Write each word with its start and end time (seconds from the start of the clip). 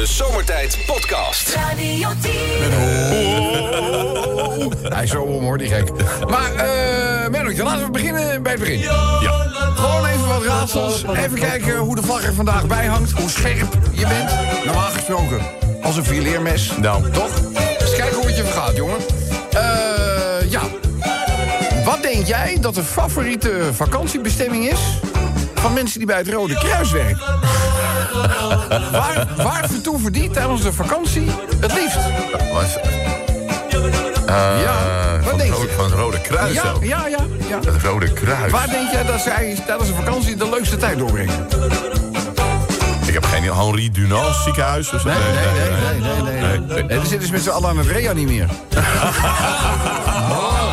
De 0.00 0.06
Zomertijd 0.06 0.78
Podcast. 0.86 1.54
Radio 1.54 2.08
10. 2.22 2.32
Hij 4.92 5.02
is 5.02 5.10
zo 5.10 5.22
om 5.22 5.42
hoor, 5.42 5.58
die 5.58 5.68
gek. 5.68 5.90
Maar, 6.28 6.54
eh 6.54 7.28
Mennootje, 7.30 7.62
laten 7.62 7.84
we 7.84 7.90
beginnen 7.90 8.42
bij 8.42 8.52
het 8.52 8.60
begin. 8.60 8.78
Ja. 8.78 9.38
Gewoon 9.74 10.06
even 10.06 10.28
wat 10.28 10.42
raadsels. 10.42 11.04
Even 11.16 11.38
kijken 11.38 11.76
hoe 11.76 11.94
de 11.94 12.02
vlag 12.02 12.24
er 12.24 12.34
vandaag 12.34 12.66
bij 12.66 12.86
hangt. 12.86 13.10
Hoe 13.10 13.30
scherp 13.30 13.78
je 13.92 14.06
bent. 14.06 14.30
Normaal 14.64 14.90
gesproken. 14.90 15.40
Als 15.82 15.96
een 15.96 16.04
fileermes. 16.04 16.72
Nou. 16.76 17.10
Toch? 17.10 17.30
Eens 17.80 17.96
kijken 17.96 18.16
hoe 18.16 18.26
het 18.26 18.36
je 18.36 18.44
vergaat, 18.44 18.76
jongen. 18.76 18.98
Eh, 19.52 20.50
ja. 20.50 20.62
Wat 21.84 22.02
denk 22.02 22.26
jij 22.26 22.58
dat 22.60 22.74
de 22.74 22.82
favoriete 22.82 23.68
vakantiebestemming 23.72 24.70
is... 24.70 24.80
van 25.60 25.72
mensen 25.72 25.98
die 25.98 26.06
bij 26.06 26.16
het 26.16 26.28
Rode 26.28 26.54
Kruis 26.58 26.90
werken? 26.90 27.18
waar, 28.92 29.26
waar 29.36 29.64
vertoeven 29.68 30.12
die 30.12 30.30
tijdens 30.30 30.62
de 30.62 30.72
vakantie 30.72 31.26
het 31.60 31.72
liefst? 31.72 31.98
Was, 32.52 32.76
Ja, 34.26 34.72
wat 35.20 35.28
van, 35.28 35.38
denk 35.38 35.50
het 35.50 35.58
je? 35.60 35.64
rode, 35.64 35.68
van 35.76 35.84
het 35.84 35.94
Rode 35.94 36.20
Kruis 36.20 36.52
Ja, 36.54 36.70
ook. 36.70 36.84
ja, 36.84 37.06
ja. 37.06 37.18
ja. 37.48 37.58
Het 37.72 37.82
Rode 37.82 38.12
Kruis. 38.12 38.52
Waar 38.52 38.68
denk 38.68 38.90
jij 38.90 39.04
dat 39.04 39.20
zij 39.20 39.62
tijdens 39.66 39.88
de 39.88 39.94
vakantie 39.94 40.36
de 40.36 40.48
leukste 40.48 40.76
tijd 40.76 40.98
doorbrengen? 40.98 41.46
Ik 43.06 43.14
heb 43.14 43.24
geen 43.24 43.42
Henri 43.42 43.90
Dunant 43.90 44.34
ziekenhuis. 44.44 44.92
of 44.92 45.00
zo. 45.00 45.08
Nee, 45.08 45.16
nee, 45.18 45.32
nee, 45.32 46.00
nee, 46.00 46.22
nee, 46.22 46.62
nee. 46.62 46.82
nee. 46.98 47.06
zitten 47.06 47.26
ze 47.26 47.32
met 47.32 47.42
z'n 47.42 47.48
allen 47.50 47.68
aan 47.68 47.78
het 47.78 47.86
reanimeren. 47.86 48.48
Met 48.68 48.84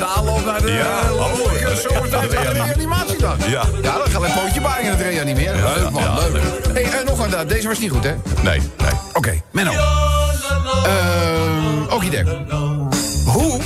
de 0.00 0.06
aanloop 0.16 0.44
naar 0.44 0.60
de 0.60 0.72
Ja. 0.72 0.80
eh, 0.80 1.10
van 2.10 2.28
de 2.28 2.52
reanimatiedag. 2.52 3.36
Ja. 3.48 3.62
Ja, 3.82 3.98
dan 3.98 4.10
gaan 4.10 4.20
we 4.20 4.26
een 4.26 4.32
pootje 4.34 4.60
bij 4.60 4.82
in 4.82 4.90
het 4.90 5.00
reanimeren. 5.00 5.62
Leuk 5.74 5.90
man, 5.90 6.02
leuk. 6.32 6.42
Hey, 6.72 6.82
eh, 6.82 7.06
nog 7.06 7.18
een, 7.18 7.46
deze 7.48 7.68
was 7.68 7.78
niet 7.78 7.90
goed, 7.90 8.04
hè? 8.04 8.14
Nee, 8.42 8.58
nee. 8.78 8.90
Oké, 9.12 9.40
Menno. 9.50 9.72
Ehm 9.72 11.92
Okidek. 11.92 12.26
Hoe 13.26 13.60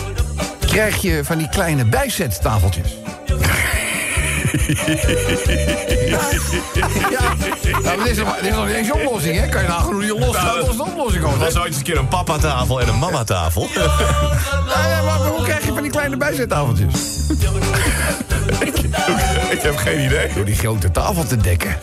krijg 0.67 1.03
je 1.03 1.20
van 1.25 1.39
die 1.39 1.48
kleine 1.48 1.84
bijzettafeltjes? 1.84 2.89
Ja, 4.55 6.20
ja 7.10 7.30
maar 7.83 7.97
dit 7.97 8.06
is, 8.06 8.16
nog, 8.16 8.36
dit 8.36 8.50
is 8.50 8.55
nog 8.55 8.66
niet 8.66 8.74
eens 8.74 8.86
je 8.86 8.94
oplossing, 8.94 9.41
hè? 9.41 9.48
Kan 9.48 9.62
je 9.62 9.69
nagaan 9.69 9.92
hoe 9.92 10.00
die 10.00 10.19
los 10.19 10.36
als 10.36 10.77
de 10.77 10.83
oplossing? 10.83 11.24
Er 11.24 11.30
hè? 11.30 11.38
was 11.38 11.56
ooit 11.56 11.66
eens 11.66 11.77
een 11.77 11.83
keer 11.83 11.98
een 11.98 12.08
papa-tafel 12.08 12.80
en 12.80 12.88
een 12.88 12.98
mama-tafel. 12.98 13.69
Nou 13.74 14.88
ja, 14.88 15.02
maar 15.02 15.19
hoe 15.19 15.42
krijg 15.42 15.66
je 15.66 15.72
van 15.72 15.83
die 15.83 15.91
kleine 15.91 16.16
bijzettafeltjes? 16.16 17.12
ik 19.50 19.61
heb 19.62 19.77
geen 19.77 20.05
idee. 20.05 20.28
Door 20.34 20.44
die 20.44 20.55
grote 20.56 20.91
tafel 20.91 21.24
te 21.24 21.36
dekken. 21.36 21.77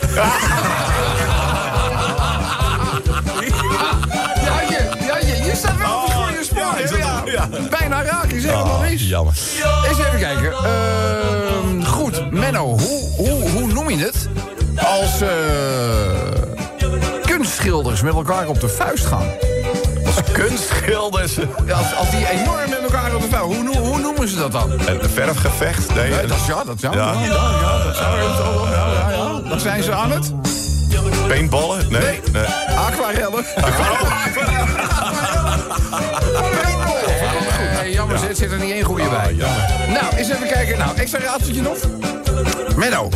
Ja, 4.44 4.60
je, 4.60 4.88
ja, 5.06 5.18
je, 5.18 5.42
je 5.44 5.52
staat 5.54 5.76
wel 5.76 5.96
op 5.96 6.06
de 6.06 6.12
goede 6.12 6.44
spoor. 6.44 7.11
Ja. 7.50 7.68
Bijna 7.78 8.02
raak, 8.02 8.30
je 8.32 8.40
zegt 8.40 8.54
helemaal 8.54 8.80
mis. 8.80 9.08
Jammer. 9.08 9.34
Eens 9.88 9.98
even 9.98 10.18
kijken. 10.18 10.52
Ehm, 10.52 11.82
goed, 11.84 12.30
Menno, 12.30 12.64
hoe, 12.66 13.10
hoe, 13.16 13.50
hoe 13.50 13.66
noem 13.72 13.90
je 13.90 13.96
het 14.04 14.28
als 14.76 15.20
eh, 15.20 15.28
kunstschilders 17.26 18.02
met 18.02 18.14
elkaar 18.14 18.48
op 18.48 18.60
de 18.60 18.68
vuist 18.68 19.06
gaan? 19.06 19.26
Als 20.06 20.16
kunstschilders. 20.32 21.38
Als, 21.74 21.94
als 21.96 22.10
die 22.10 22.28
enorm 22.30 22.70
met 22.70 22.78
elkaar 22.82 23.14
op 23.14 23.22
de 23.22 23.28
vuist, 23.28 23.44
hoe, 23.44 23.78
hoe 23.78 23.98
noemen 23.98 24.28
ze 24.28 24.36
dat 24.36 24.52
dan? 24.52 24.70
Een 24.72 25.10
verfgevecht. 25.14 25.94
Nee, 25.94 26.26
dat, 26.26 26.46
ja, 26.46 26.64
dat. 26.64 26.80
Ja. 26.80 26.92
Ja, 26.92 27.12
ja, 27.22 27.84
dat 27.84 27.96
zou. 27.96 28.20
Ja, 28.70 29.10
ja, 29.50 29.58
zijn 29.58 29.82
ze 29.82 29.92
aan 29.92 30.10
het. 30.10 30.32
paintballen. 31.28 31.86
Nee. 31.88 32.00
Nee. 32.02 32.20
nee. 32.32 32.44
Aquarellen. 32.76 33.44
Nee, 36.64 36.71
jammer, 38.08 38.28
zit, 38.28 38.36
zit 38.36 38.52
er 38.52 38.58
niet 38.58 38.72
één 38.72 38.84
goede 38.84 39.08
bij. 39.08 39.34
Nou, 39.88 40.16
eens 40.16 40.28
even 40.28 40.48
kijken. 40.48 40.78
Nou, 40.78 40.96
extra 40.96 41.18
raadseltje 41.20 41.62
nog. 41.62 41.78
Menno, 42.76 43.08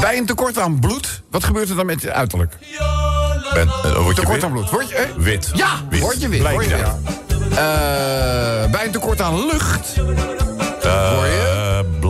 bij 0.00 0.16
een 0.16 0.26
tekort 0.26 0.58
aan 0.58 0.78
bloed, 0.80 1.22
wat 1.30 1.44
gebeurt 1.44 1.68
er 1.68 1.76
dan 1.76 1.86
met 1.86 2.02
je 2.02 2.12
uiterlijk? 2.12 2.54
Ben, 3.54 3.68
eh, 3.68 4.02
word 4.02 4.16
je 4.16 4.22
Tekort 4.22 4.44
aan 4.44 4.52
bloed. 4.52 4.70
Word 4.70 4.88
je, 4.88 4.94
eh? 4.94 5.08
Wit. 5.16 5.50
Ja, 5.54 5.68
Wit. 5.88 6.00
word 6.00 6.20
je 6.20 6.28
wit. 6.28 6.50
Word 6.50 6.64
je 6.64 6.76
ja. 6.76 6.98
wit. 7.04 7.48
Eh, 7.50 8.70
bij 8.70 8.84
een 8.86 8.90
tekort 8.90 9.20
aan 9.20 9.46
lucht, 9.46 9.96
Eh, 10.82 11.22
je? 11.24 11.39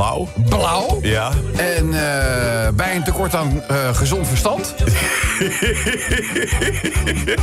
Blauw. 0.01 0.29
blauw. 0.49 0.99
Ja. 1.03 1.31
En 1.57 1.85
eh, 1.85 2.69
bij 2.75 2.97
een 2.97 3.05
tekort 3.05 3.35
aan 3.35 3.63
eh, 3.69 3.77
gezond 3.95 4.29
verstand, 4.29 4.75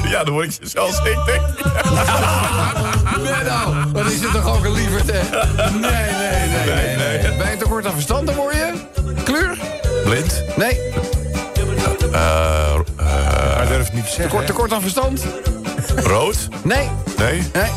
ja, 0.11 0.23
dan 0.23 0.33
word 0.33 0.45
ik 0.45 0.69
zoals 0.69 0.97
ik 0.97 1.19
denk. 1.25 1.41
Menno, 3.23 3.91
wat 3.91 4.05
is 4.05 4.21
het 4.21 4.31
toch 4.31 4.55
ook 4.55 4.65
een 4.65 4.71
lieverd, 4.71 5.11
hè? 5.11 5.39
Nee, 5.69 5.81
nee, 5.81 6.49
nee, 6.49 6.95
nee. 6.95 7.19
nee. 7.21 7.37
Bij 7.37 7.51
een 7.51 7.57
tekort 7.57 7.85
aan 7.85 7.93
verstand, 7.93 8.27
dan 8.27 8.35
word 8.35 8.53
je... 8.53 8.73
Kleur? 9.23 9.57
Blind. 10.03 10.43
Nee. 10.55 10.79
Hij 13.57 13.67
durft 13.67 13.93
niet 13.93 14.03
te 14.03 14.09
zeggen. 14.09 14.29
Tekort, 14.29 14.47
tekort 14.47 14.73
aan 14.73 14.81
verstand? 14.81 15.25
Rood. 15.95 16.47
Nee. 16.63 16.89
Nee. 17.17 17.41
Nee. 17.53 17.71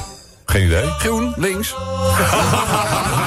Geen 0.44 0.64
idee. 0.64 0.84
Groen, 0.84 1.34
links. 1.36 1.74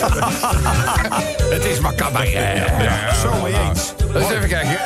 Het 1.54 1.64
is 1.64 1.80
maar 1.80 1.94
cabaret. 1.94 2.32
Ja, 2.78 3.14
zo 3.14 3.30
mee 3.42 3.54
eens. 3.68 3.94
Dus 4.12 4.30
even 4.30 4.48
kijken. 4.48 4.76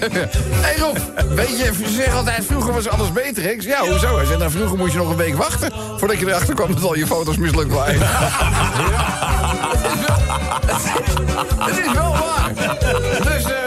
Hé 0.00 0.08
hey 0.66 0.76
Rob, 0.78 0.96
weet 1.34 1.58
je, 1.58 1.72
ze 1.84 1.90
zeggen 1.90 2.16
altijd 2.16 2.44
vroeger 2.44 2.72
was 2.72 2.88
alles 2.88 3.12
beter. 3.12 3.42
hè? 3.42 3.48
Ik 3.48 3.62
zeg, 3.62 3.72
ja, 3.72 3.88
hoezo? 3.88 4.16
Hij 4.16 4.26
zei, 4.26 4.38
nou, 4.38 4.50
vroeger 4.50 4.78
moest 4.78 4.92
je 4.92 4.98
nog 4.98 5.10
een 5.10 5.16
week 5.16 5.36
wachten... 5.36 5.72
voordat 5.96 6.18
je 6.18 6.26
erachter 6.26 6.54
kwam 6.54 6.74
dat 6.74 6.84
al 6.84 6.96
je 6.96 7.06
foto's 7.06 7.36
mislukt 7.36 7.72
waren. 7.72 8.00
Het 11.58 11.78
is 11.78 11.92
wel 11.92 12.10
waar. 12.12 12.52
Dus 13.22 13.44
eh, 13.44 13.61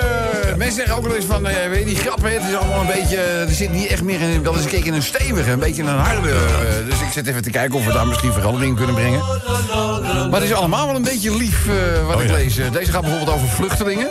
mensen 0.57 0.75
zeggen 0.75 0.95
ook 0.95 1.05
wel 1.07 1.15
eens 1.15 1.25
van, 1.25 1.47
eh, 1.47 1.69
weet 1.69 1.79
je, 1.79 1.85
die 1.85 1.95
grappen, 1.95 2.31
het 2.33 2.43
is 2.49 2.55
allemaal 2.55 2.79
een 2.81 2.87
beetje, 3.01 3.17
er 3.17 3.53
zit 3.53 3.71
niet 3.71 3.87
echt 3.87 4.03
meer 4.03 4.21
in, 4.21 4.43
wel 4.43 4.53
eens 4.55 4.63
een 4.63 4.69
keer 4.69 4.85
in 4.85 4.93
een 4.93 5.03
stevige, 5.03 5.51
een 5.51 5.59
beetje 5.59 5.81
in 5.81 5.87
een 5.87 5.97
harde. 5.99 6.29
eh, 6.29 6.35
dus 6.89 6.99
ik 7.01 7.11
zit 7.11 7.27
even 7.27 7.41
te 7.41 7.49
kijken 7.49 7.77
of 7.79 7.85
we 7.85 7.93
daar 7.93 8.07
misschien 8.07 8.33
verandering 8.33 8.69
in 8.71 8.77
kunnen 8.77 8.95
brengen. 8.95 9.19
Maar 10.29 10.39
het 10.41 10.49
is 10.49 10.53
allemaal 10.55 10.85
wel 10.87 10.95
een 10.95 11.03
beetje 11.03 11.37
lief 11.37 11.67
eh, 11.67 12.07
wat 12.07 12.21
ik 12.21 12.27
ja. 12.27 12.33
lees. 12.33 12.57
Eh, 12.57 12.71
Deze 12.71 12.91
gaat 12.91 13.01
bijvoorbeeld 13.01 13.35
over 13.37 13.47
vluchtelingen. 13.47 14.09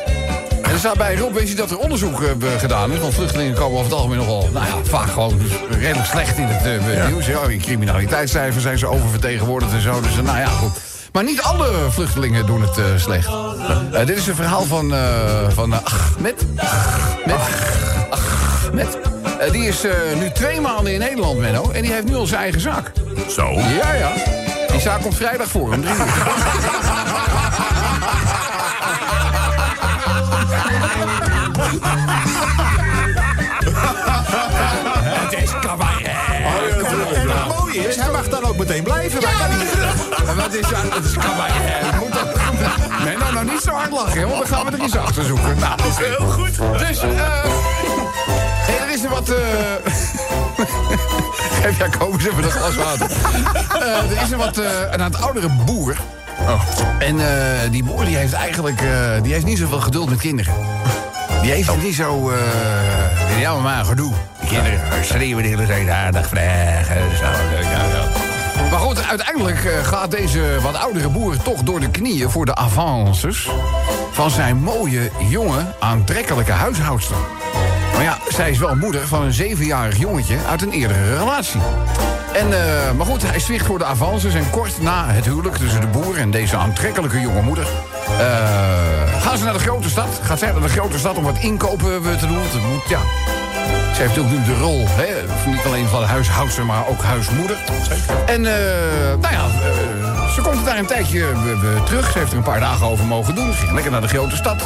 En 0.63 0.71
er 0.71 0.79
staat 0.79 0.97
bij 0.97 1.17
Rob, 1.17 1.35
weet 1.35 1.49
je 1.49 1.55
dat 1.55 1.71
er 1.71 1.79
onderzoek 1.79 2.23
eh, 2.23 2.29
gedaan 2.59 2.93
is? 2.93 2.99
Want 2.99 3.15
vluchtelingen 3.15 3.55
komen 3.55 3.73
over 3.79 3.85
het 3.85 3.95
algemeen 3.95 4.19
nogal, 4.19 4.49
nou 4.53 4.67
ja, 4.67 4.75
vaak 4.85 5.11
gewoon 5.11 5.41
redelijk 5.71 6.07
slecht 6.07 6.39
in 6.39 6.45
het 6.47 6.67
eh, 6.97 7.07
nieuws. 7.07 7.27
Ja, 7.27 7.41
in 7.49 7.61
criminaliteitscijfers 7.61 8.63
zijn 8.63 8.79
ze 8.79 8.87
oververtegenwoordigd 8.87 9.73
en 9.73 9.81
zo. 9.83 10.01
Dus 10.01 10.17
eh, 10.17 10.23
nou 10.25 10.39
ja, 10.39 10.47
goed. 10.49 10.79
Maar 11.15 11.25
niet 11.25 11.43
alle 11.43 11.71
vluchtelingen 11.91 12.47
doen 12.47 12.63
het 12.63 12.79
eh, 12.79 12.85
slecht. 12.97 13.29
Eh, 13.93 14.07
dit 14.07 14.17
is 14.17 14.27
een 14.27 14.35
verhaal 14.35 14.65
van, 14.65 14.95
eh 14.95 15.49
van 15.49 15.73
Ahmed. 15.73 16.47
Ahmed. 16.57 17.41
Ahmed. 18.11 18.99
Die 19.53 19.69
is 19.69 19.83
nu 20.19 20.31
twee 20.31 20.61
maanden 20.61 20.93
in 20.93 20.99
Nederland, 20.99 21.39
Menno. 21.39 21.71
En 21.71 21.83
die 21.83 21.93
heeft 21.93 22.07
nu 22.07 22.15
al 22.15 22.27
zijn 22.27 22.41
eigen 22.41 22.61
zaak. 22.61 22.93
Zo. 23.29 23.51
Ja, 23.53 23.95
ja. 23.95 24.13
Die 24.71 24.81
zaak 24.81 25.03
komt 25.03 25.17
vrijdag 25.17 25.49
voor 25.49 25.73
om 25.73 25.81
drie 25.81 25.95
uur. 25.95 26.13
Is, 37.75 37.97
hij 37.97 38.11
mag 38.11 38.29
dan 38.29 38.45
ook 38.45 38.57
meteen 38.57 38.83
blijven. 38.83 39.21
En 39.23 40.37
wat 40.37 40.55
is 40.55 40.61
dat? 40.69 40.83
Het. 40.83 42.01
Moet 42.01 42.13
dat... 42.13 42.25
Nee, 43.05 43.17
nou, 43.17 43.33
nou 43.33 43.45
niet 43.45 43.61
zo 43.61 43.71
hard 43.71 43.91
lachen, 43.91 44.29
want 44.29 44.49
dan 44.49 44.57
gaan 44.59 44.67
we 44.67 44.77
er 44.77 44.85
iets 44.85 44.97
achter 44.97 45.25
zoeken. 45.25 45.59
Nou, 45.59 45.77
dat 45.77 45.87
is 45.87 46.07
heel 46.07 46.27
goed. 46.27 46.57
Dus, 46.79 47.03
eh... 47.03 47.11
hey, 48.67 48.79
er 48.79 48.93
is 48.93 49.05
er 49.05 49.11
wat... 49.11 49.29
eh 49.29 49.37
Geef 51.63 51.79
jij 51.79 51.89
komen 51.89 52.21
eens 52.21 52.29
even 52.29 52.45
een 52.45 52.51
glas 52.51 52.75
water. 52.75 53.11
Eh, 53.81 54.11
er 54.11 54.23
is 54.23 54.31
er 54.31 54.39
wat... 54.39 54.59
eh 54.59 54.81
een 54.91 55.03
aan 55.03 55.13
het 55.13 55.23
oudere 55.23 55.49
boer. 55.65 55.97
En 56.99 57.21
eh, 57.21 57.71
die 57.71 57.85
boer 57.85 58.05
die 58.05 58.17
heeft 58.17 58.33
eigenlijk... 58.33 58.81
eh, 58.81 59.23
die 59.23 59.33
heeft 59.33 59.45
niet 59.45 59.59
zoveel 59.59 59.81
geduld 59.81 60.11
met 60.11 60.19
kinderen. 60.19 60.55
Die 61.43 61.51
heeft 61.51 61.69
het 61.69 61.83
niet 61.83 61.95
zo... 61.95 62.31
eh 62.31 63.41
ja, 63.41 63.55
maar 63.55 63.85
gedoe. 63.85 64.13
Kinderen 64.55 65.05
schreeuwen 65.05 65.43
de 65.43 65.49
hele 65.49 65.67
tijd 65.67 65.89
aardig 65.89 66.29
vragen. 66.29 67.17
Zo. 67.17 67.25
Maar 68.71 68.79
goed, 68.79 69.05
uiteindelijk 69.09 69.65
eh, 69.65 69.85
gaat 69.85 70.11
deze 70.11 70.61
wat 70.63 70.77
oudere 70.77 71.09
boer 71.09 71.37
toch 71.37 71.63
door 71.63 71.81
de 71.81 71.91
knieën 71.91 72.31
voor 72.31 72.47
de 72.47 72.55
avances 72.55 73.51
van 74.13 74.31
zijn 74.31 74.57
mooie, 74.57 75.11
jonge, 75.29 75.75
aantrekkelijke 75.81 76.53
huishoudster. 76.53 77.17
Maar 77.95 78.03
ja, 78.03 78.19
zij 78.29 78.51
is 78.51 78.59
wel 78.59 78.77
moeder 78.77 79.09
van 79.09 79.23
een 79.23 79.33
zevenjarig 79.33 79.99
jongetje 79.99 80.37
uit 80.49 80.63
een 80.63 80.73
eerdere 80.73 81.17
relatie. 81.17 81.61
En, 82.33 82.53
eh, 82.53 82.93
maar 82.97 83.07
goed, 83.07 83.23
hij 83.23 83.41
zwicht 83.41 83.67
voor 83.67 83.79
de 83.79 83.85
avances 83.85 84.35
en 84.35 84.51
kort 84.51 84.83
na 84.83 85.07
het 85.09 85.25
huwelijk 85.25 85.57
tussen 85.57 85.81
de 85.81 85.87
boer 85.87 86.17
en 86.17 86.31
deze 86.31 86.57
aantrekkelijke 86.57 87.21
jonge 87.21 87.43
moeder... 87.43 87.67
eh, 88.19 89.23
gaan 89.23 89.39
ze 89.39 89.45
naar 89.45 89.53
de 89.53 89.59
grote 89.59 89.89
stad. 89.89 90.09
Gaat 90.23 90.39
zij 90.39 90.53
naar 90.53 90.61
de 90.61 90.69
grote 90.69 90.99
stad 90.99 91.17
om 91.17 91.25
wat 91.25 91.39
inkopen 91.39 92.19
te 92.19 92.27
doen. 92.27 92.37
Want 92.37 92.73
moet, 92.73 92.89
ja. 92.89 93.01
Ze 93.95 94.03
heeft 94.03 94.19
ook 94.19 94.31
nu 94.31 94.45
de 94.45 94.59
rol, 94.59 94.85
hè, 94.89 95.07
niet 95.51 95.65
alleen 95.67 95.89
van 95.89 96.03
huishoudster, 96.03 96.67
maar 96.67 96.87
ook 96.89 97.03
huismoeder. 97.03 97.59
En, 98.27 98.47
eh, 98.47 98.53
nou 99.21 99.35
ja, 99.35 99.45
eh, 99.45 100.33
ze 100.35 100.41
komt 100.41 100.65
daar 100.65 100.79
een 100.79 100.87
tijdje 100.87 101.27
eh, 101.27 101.85
terug. 101.85 102.11
Ze 102.13 102.19
heeft 102.19 102.31
er 102.31 102.37
een 102.37 102.43
paar 102.43 102.61
dagen 102.61 102.87
over 102.87 103.05
mogen 103.05 103.35
doen. 103.35 103.53
Ze 103.53 103.59
ging 103.59 103.73
lekker 103.73 103.93
naar 103.93 104.01
de 104.01 104.09
grote 104.09 104.37
stad. 104.37 104.63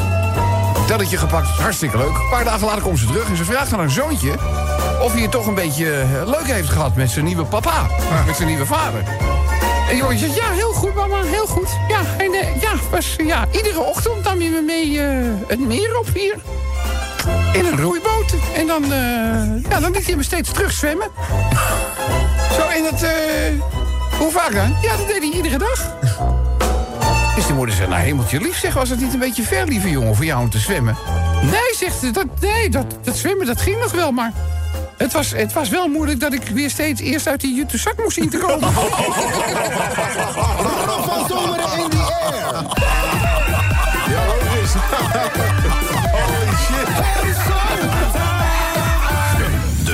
Hotelletje 0.74 1.16
gepakt, 1.16 1.48
hartstikke 1.48 1.96
leuk. 1.96 2.06
Een 2.06 2.28
paar 2.30 2.44
dagen 2.44 2.66
later 2.66 2.82
komt 2.82 2.98
ze 2.98 3.06
terug 3.06 3.28
en 3.28 3.36
ze 3.36 3.44
vraagt 3.44 3.72
aan 3.72 3.78
haar 3.78 3.90
zoontje... 3.90 4.32
of 5.00 5.12
hij 5.12 5.22
het 5.22 5.30
toch 5.30 5.46
een 5.46 5.54
beetje 5.54 6.04
leuk 6.26 6.46
heeft 6.46 6.68
gehad 6.68 6.94
met 6.94 7.10
zijn 7.10 7.24
nieuwe 7.24 7.44
papa. 7.44 7.86
Met 8.26 8.36
zijn 8.36 8.48
nieuwe 8.48 8.66
vader. 8.66 9.02
En 9.90 9.96
jongetje 9.96 10.26
zegt, 10.26 10.38
ja, 10.38 10.50
heel 10.50 10.72
goed, 10.72 10.94
mama, 10.94 11.22
heel 11.22 11.46
goed. 11.46 11.68
Ja, 11.88 12.00
en 12.18 12.32
ja, 12.60 12.72
was, 12.90 13.16
ja, 13.16 13.46
iedere 13.50 13.80
ochtend 13.80 14.24
nam 14.24 14.40
je 14.40 14.50
me 14.50 14.60
mee 14.60 15.00
het 15.46 15.60
meer 15.60 15.98
op 15.98 16.06
hier. 16.14 16.36
In 17.52 17.64
een 17.64 17.80
roeiboot. 17.80 18.17
En 18.58 18.66
dan, 18.66 18.82
eh, 18.82 19.70
ja, 19.70 19.80
dan 19.80 19.92
liet 19.92 20.06
hij 20.06 20.16
me 20.16 20.22
steeds 20.22 20.52
terug 20.52 20.72
zwemmen. 20.72 21.08
Zo 22.52 22.68
in 22.76 22.84
het, 22.84 23.02
eh, 23.02 23.10
hoe 24.18 24.30
vaak 24.30 24.54
dan? 24.54 24.76
Ja, 24.82 24.96
dat 24.96 25.06
deed 25.06 25.18
hij 25.18 25.30
iedere 25.30 25.58
dag. 25.58 25.94
Dus 27.34 27.46
die 27.46 27.54
moeder 27.54 27.74
zegt, 27.74 27.88
nou 27.88 28.02
hemeltje 28.02 28.40
lief, 28.40 28.58
zeg, 28.58 28.74
was 28.74 28.88
het 28.88 29.00
niet 29.00 29.12
een 29.12 29.18
beetje 29.18 29.42
ver, 29.42 29.66
lieve 29.66 29.90
jongen, 29.90 30.16
voor 30.16 30.24
jou 30.24 30.42
om 30.42 30.50
te 30.50 30.58
zwemmen? 30.58 30.96
Nee, 31.42 31.74
zegt 31.76 31.98
ze, 31.98 32.10
dat, 32.10 32.26
nee, 32.40 32.68
dat, 32.68 32.84
dat 33.02 33.16
zwemmen, 33.16 33.46
dat 33.46 33.60
ging 33.60 33.80
nog 33.80 33.92
wel, 33.92 34.12
maar... 34.12 34.32
Het 34.96 35.12
was, 35.12 35.30
het 35.30 35.52
was 35.52 35.68
wel 35.68 35.88
moeilijk 35.88 36.20
dat 36.20 36.32
ik 36.32 36.42
weer 36.42 36.70
steeds 36.70 37.00
eerst 37.00 37.28
uit 37.28 37.40
die 37.40 37.54
jute 37.54 37.78
zak 37.78 37.94
moest 38.02 38.16
zien 38.16 38.30
te 38.30 38.38
komen. 38.38 38.72
Van 41.08 41.28
zomeren 41.28 41.78
in 41.78 41.90
the 41.90 41.96
air. 41.96 42.66
Ja, 44.10 44.26
logisch. 44.26 44.72
Holy 46.12 46.56
shit. 46.56 47.97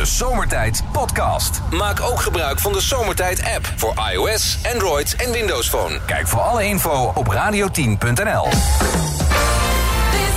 De 0.05 0.11
Zomertijd 0.11 0.83
Podcast. 0.93 1.61
Maak 1.71 2.01
ook 2.01 2.21
gebruik 2.21 2.61
van 2.61 2.73
de 2.73 2.81
Zomertijd 2.81 3.43
app 3.55 3.73
voor 3.77 3.95
iOS, 4.12 4.59
Android 4.73 5.17
en 5.17 5.33
Windows 5.33 5.69
Phone. 5.69 6.01
Kijk 6.06 6.29
voor 6.29 6.41
alle 6.41 6.65
info 6.65 7.12
op 7.15 7.27
radio10.nl. 7.33 8.49
This 8.49 8.61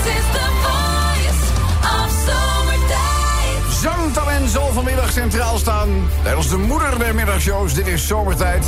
is 0.04 0.24
the 0.32 0.48
voice 0.62 1.40
of 1.82 2.12
zomertijd. 2.26 3.82
Zangtalent 3.82 4.50
zal 4.50 4.72
vanmiddag 4.72 5.12
centraal 5.12 5.58
staan. 5.58 6.10
Als 6.36 6.50
de 6.50 6.58
moeder 6.58 7.00
der 7.00 7.16
middagshows, 7.16 7.74
dit 7.74 7.88
is 7.88 8.08
zomertijd. 8.08 8.66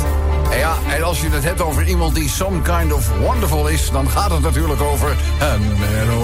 En 0.50 0.58
ja, 0.58 0.74
en 0.88 1.02
als 1.02 1.20
je 1.20 1.30
het 1.30 1.44
hebt 1.44 1.60
over 1.60 1.86
iemand 1.86 2.14
die 2.14 2.28
some 2.28 2.62
kind 2.62 2.92
of 2.92 3.18
wonderful 3.18 3.68
is... 3.68 3.90
dan 3.90 4.10
gaat 4.10 4.30
het 4.30 4.40
natuurlijk 4.42 4.80
over... 4.80 5.16
een 5.40 5.78
Menno. 5.78 6.20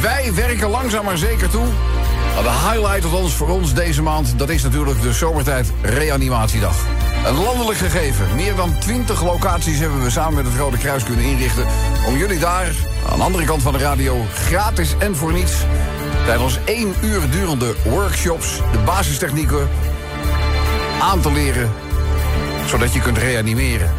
Wij 0.00 0.34
werken 0.34 0.68
langzaam 0.68 1.04
maar 1.04 1.18
zeker 1.18 1.50
toe. 1.50 1.66
De 2.42 2.70
highlight 2.70 3.02
van 3.02 3.14
ons 3.14 3.34
voor 3.34 3.48
ons 3.48 3.74
deze 3.74 4.02
maand... 4.02 4.38
dat 4.38 4.48
is 4.48 4.62
natuurlijk 4.62 5.02
de 5.02 5.12
Zomertijd 5.12 5.72
Reanimatiedag. 5.82 6.76
Een 7.26 7.42
landelijk 7.42 7.78
gegeven. 7.78 8.34
Meer 8.34 8.54
dan 8.54 8.78
20 8.78 9.22
locaties 9.22 9.78
hebben 9.78 10.02
we 10.02 10.10
samen 10.10 10.34
met 10.34 10.44
het 10.44 10.56
Rode 10.56 10.78
Kruis 10.78 11.04
kunnen 11.04 11.24
inrichten... 11.24 11.64
om 12.06 12.16
jullie 12.16 12.38
daar, 12.38 12.74
aan 13.10 13.18
de 13.18 13.24
andere 13.24 13.44
kant 13.44 13.62
van 13.62 13.72
de 13.72 13.78
radio, 13.78 14.24
gratis 14.34 14.94
en 14.98 15.16
voor 15.16 15.32
niets... 15.32 15.52
tijdens 16.26 16.58
één 16.64 16.94
uur 17.02 17.30
durende 17.30 17.74
workshops 17.84 18.60
de 18.72 18.78
basistechnieken 18.78 19.68
aan 21.00 21.20
te 21.20 21.32
leren... 21.32 21.72
zodat 22.66 22.92
je 22.92 23.00
kunt 23.00 23.18
reanimeren. 23.18 23.92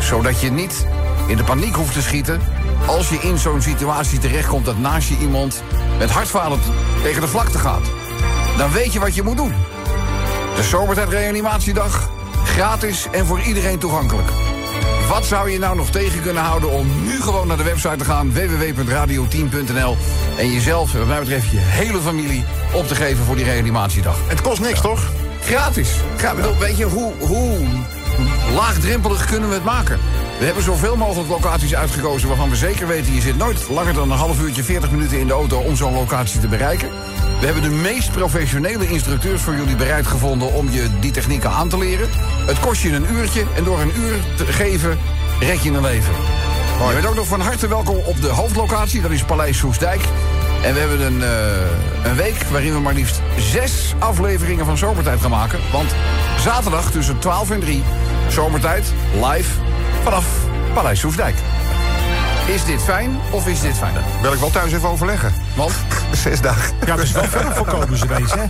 Zodat 0.00 0.40
je 0.40 0.50
niet 0.50 0.86
in 1.26 1.36
de 1.36 1.44
paniek 1.44 1.74
hoeft 1.74 1.92
te 1.92 2.02
schieten... 2.02 2.40
als 2.86 3.08
je 3.08 3.18
in 3.18 3.38
zo'n 3.38 3.62
situatie 3.62 4.18
terechtkomt 4.18 4.64
dat 4.64 4.78
naast 4.78 5.08
je 5.08 5.16
iemand... 5.20 5.62
met 5.98 6.10
hartfalen 6.10 6.60
tegen 7.02 7.20
de 7.20 7.28
vlakte 7.28 7.58
gaat. 7.58 7.90
Dan 8.56 8.72
weet 8.72 8.92
je 8.92 9.00
wat 9.00 9.14
je 9.14 9.22
moet 9.22 9.36
doen. 9.36 9.54
De 10.56 10.62
Zomertijd 10.62 11.08
Reanimatiedag. 11.08 12.10
Gratis 12.44 13.06
en 13.10 13.26
voor 13.26 13.40
iedereen 13.40 13.78
toegankelijk. 13.78 14.28
Wat 15.08 15.24
zou 15.24 15.50
je 15.50 15.58
nou 15.58 15.76
nog 15.76 15.90
tegen 15.90 16.22
kunnen 16.22 16.42
houden 16.42 16.70
om 16.70 16.86
nu 17.04 17.20
gewoon 17.20 17.46
naar 17.46 17.56
de 17.56 17.62
website 17.62 17.96
te 17.96 18.04
gaan... 18.04 18.32
www.radio10.nl 18.32 19.96
en 20.38 20.52
jezelf, 20.52 20.92
wat 20.92 21.06
mij 21.06 21.18
betreft 21.18 21.50
je 21.50 21.58
hele 21.58 22.00
familie... 22.00 22.44
op 22.72 22.86
te 22.86 22.94
geven 22.94 23.24
voor 23.24 23.36
die 23.36 23.44
reanimatiedag. 23.44 24.16
Het 24.26 24.40
kost 24.40 24.60
niks, 24.60 24.80
toch? 24.80 25.10
Gratis. 25.40 25.90
Ga, 26.16 26.34
weet 26.58 26.76
je, 26.76 26.84
hoe, 26.84 27.12
hoe 27.18 27.66
laagdrempelig 28.54 29.26
kunnen 29.26 29.48
we 29.48 29.54
het 29.54 29.64
maken? 29.64 29.98
We 30.40 30.46
hebben 30.46 30.64
zoveel 30.64 30.96
mogelijk 30.96 31.28
locaties 31.28 31.74
uitgekozen 31.74 32.28
waarvan 32.28 32.50
we 32.50 32.56
zeker 32.56 32.86
weten... 32.86 33.14
je 33.14 33.20
zit 33.20 33.36
nooit 33.36 33.68
langer 33.68 33.94
dan 33.94 34.10
een 34.10 34.16
half 34.16 34.40
uurtje, 34.40 34.64
40 34.64 34.90
minuten 34.90 35.18
in 35.18 35.26
de 35.26 35.32
auto 35.32 35.58
om 35.60 35.76
zo'n 35.76 35.92
locatie 35.92 36.40
te 36.40 36.48
bereiken. 36.48 36.88
We 37.40 37.44
hebben 37.44 37.62
de 37.62 37.70
meest 37.70 38.12
professionele 38.12 38.88
instructeurs 38.88 39.42
voor 39.42 39.54
jullie 39.54 39.76
bereid 39.76 40.06
gevonden... 40.06 40.52
om 40.52 40.70
je 40.70 40.88
die 41.00 41.10
technieken 41.10 41.50
aan 41.50 41.68
te 41.68 41.78
leren. 41.78 42.08
Het 42.46 42.60
kost 42.60 42.82
je 42.82 42.92
een 42.92 43.12
uurtje 43.12 43.44
en 43.56 43.64
door 43.64 43.80
een 43.80 43.92
uur 43.96 44.18
te 44.36 44.44
geven 44.44 44.98
red 45.40 45.62
je 45.62 45.70
een 45.70 45.80
leven. 45.80 46.14
Je 46.86 46.94
bent 46.94 47.06
ook 47.06 47.14
nog 47.14 47.26
van 47.26 47.40
harte 47.40 47.68
welkom 47.68 47.96
op 47.96 48.20
de 48.20 48.28
hoofdlocatie, 48.28 49.00
dat 49.00 49.10
is 49.10 49.24
Paleis 49.24 49.58
Soesdijk. 49.58 50.00
En 50.62 50.74
we 50.74 50.80
hebben 50.80 51.00
een, 51.00 51.22
eh, 51.22 52.10
een 52.10 52.16
week 52.16 52.42
waarin 52.42 52.72
we 52.72 52.80
maar 52.80 52.94
liefst 52.94 53.20
zes 53.38 53.94
afleveringen 53.98 54.64
van 54.64 54.78
Zomertijd 54.78 55.20
gaan 55.20 55.30
maken. 55.30 55.58
Want 55.72 55.94
zaterdag 56.38 56.90
tussen 56.90 57.18
12 57.18 57.50
en 57.50 57.60
3, 57.60 57.82
Zomertijd, 58.28 58.92
live 59.22 59.50
vanaf 60.02 60.24
Paleis 60.74 61.00
Soesdijk. 61.00 61.34
Is 62.46 62.64
dit 62.64 62.82
fijn 62.82 63.18
of 63.30 63.46
is 63.46 63.60
dit 63.60 63.76
fijn? 63.76 63.94
Wil 64.22 64.32
ik 64.32 64.38
wel 64.38 64.50
thuis 64.50 64.72
even 64.72 64.88
overleggen. 64.88 65.34
Want 65.56 65.72
Zes 66.22 66.40
dagen. 66.40 66.74
Ja, 66.86 66.96
dat 66.96 67.04
is 67.04 67.12
wel 67.12 67.24
ver 67.24 67.52
voorkomen 67.54 67.98
ze 67.98 68.06
deze, 68.06 68.38
hè? 68.38 68.44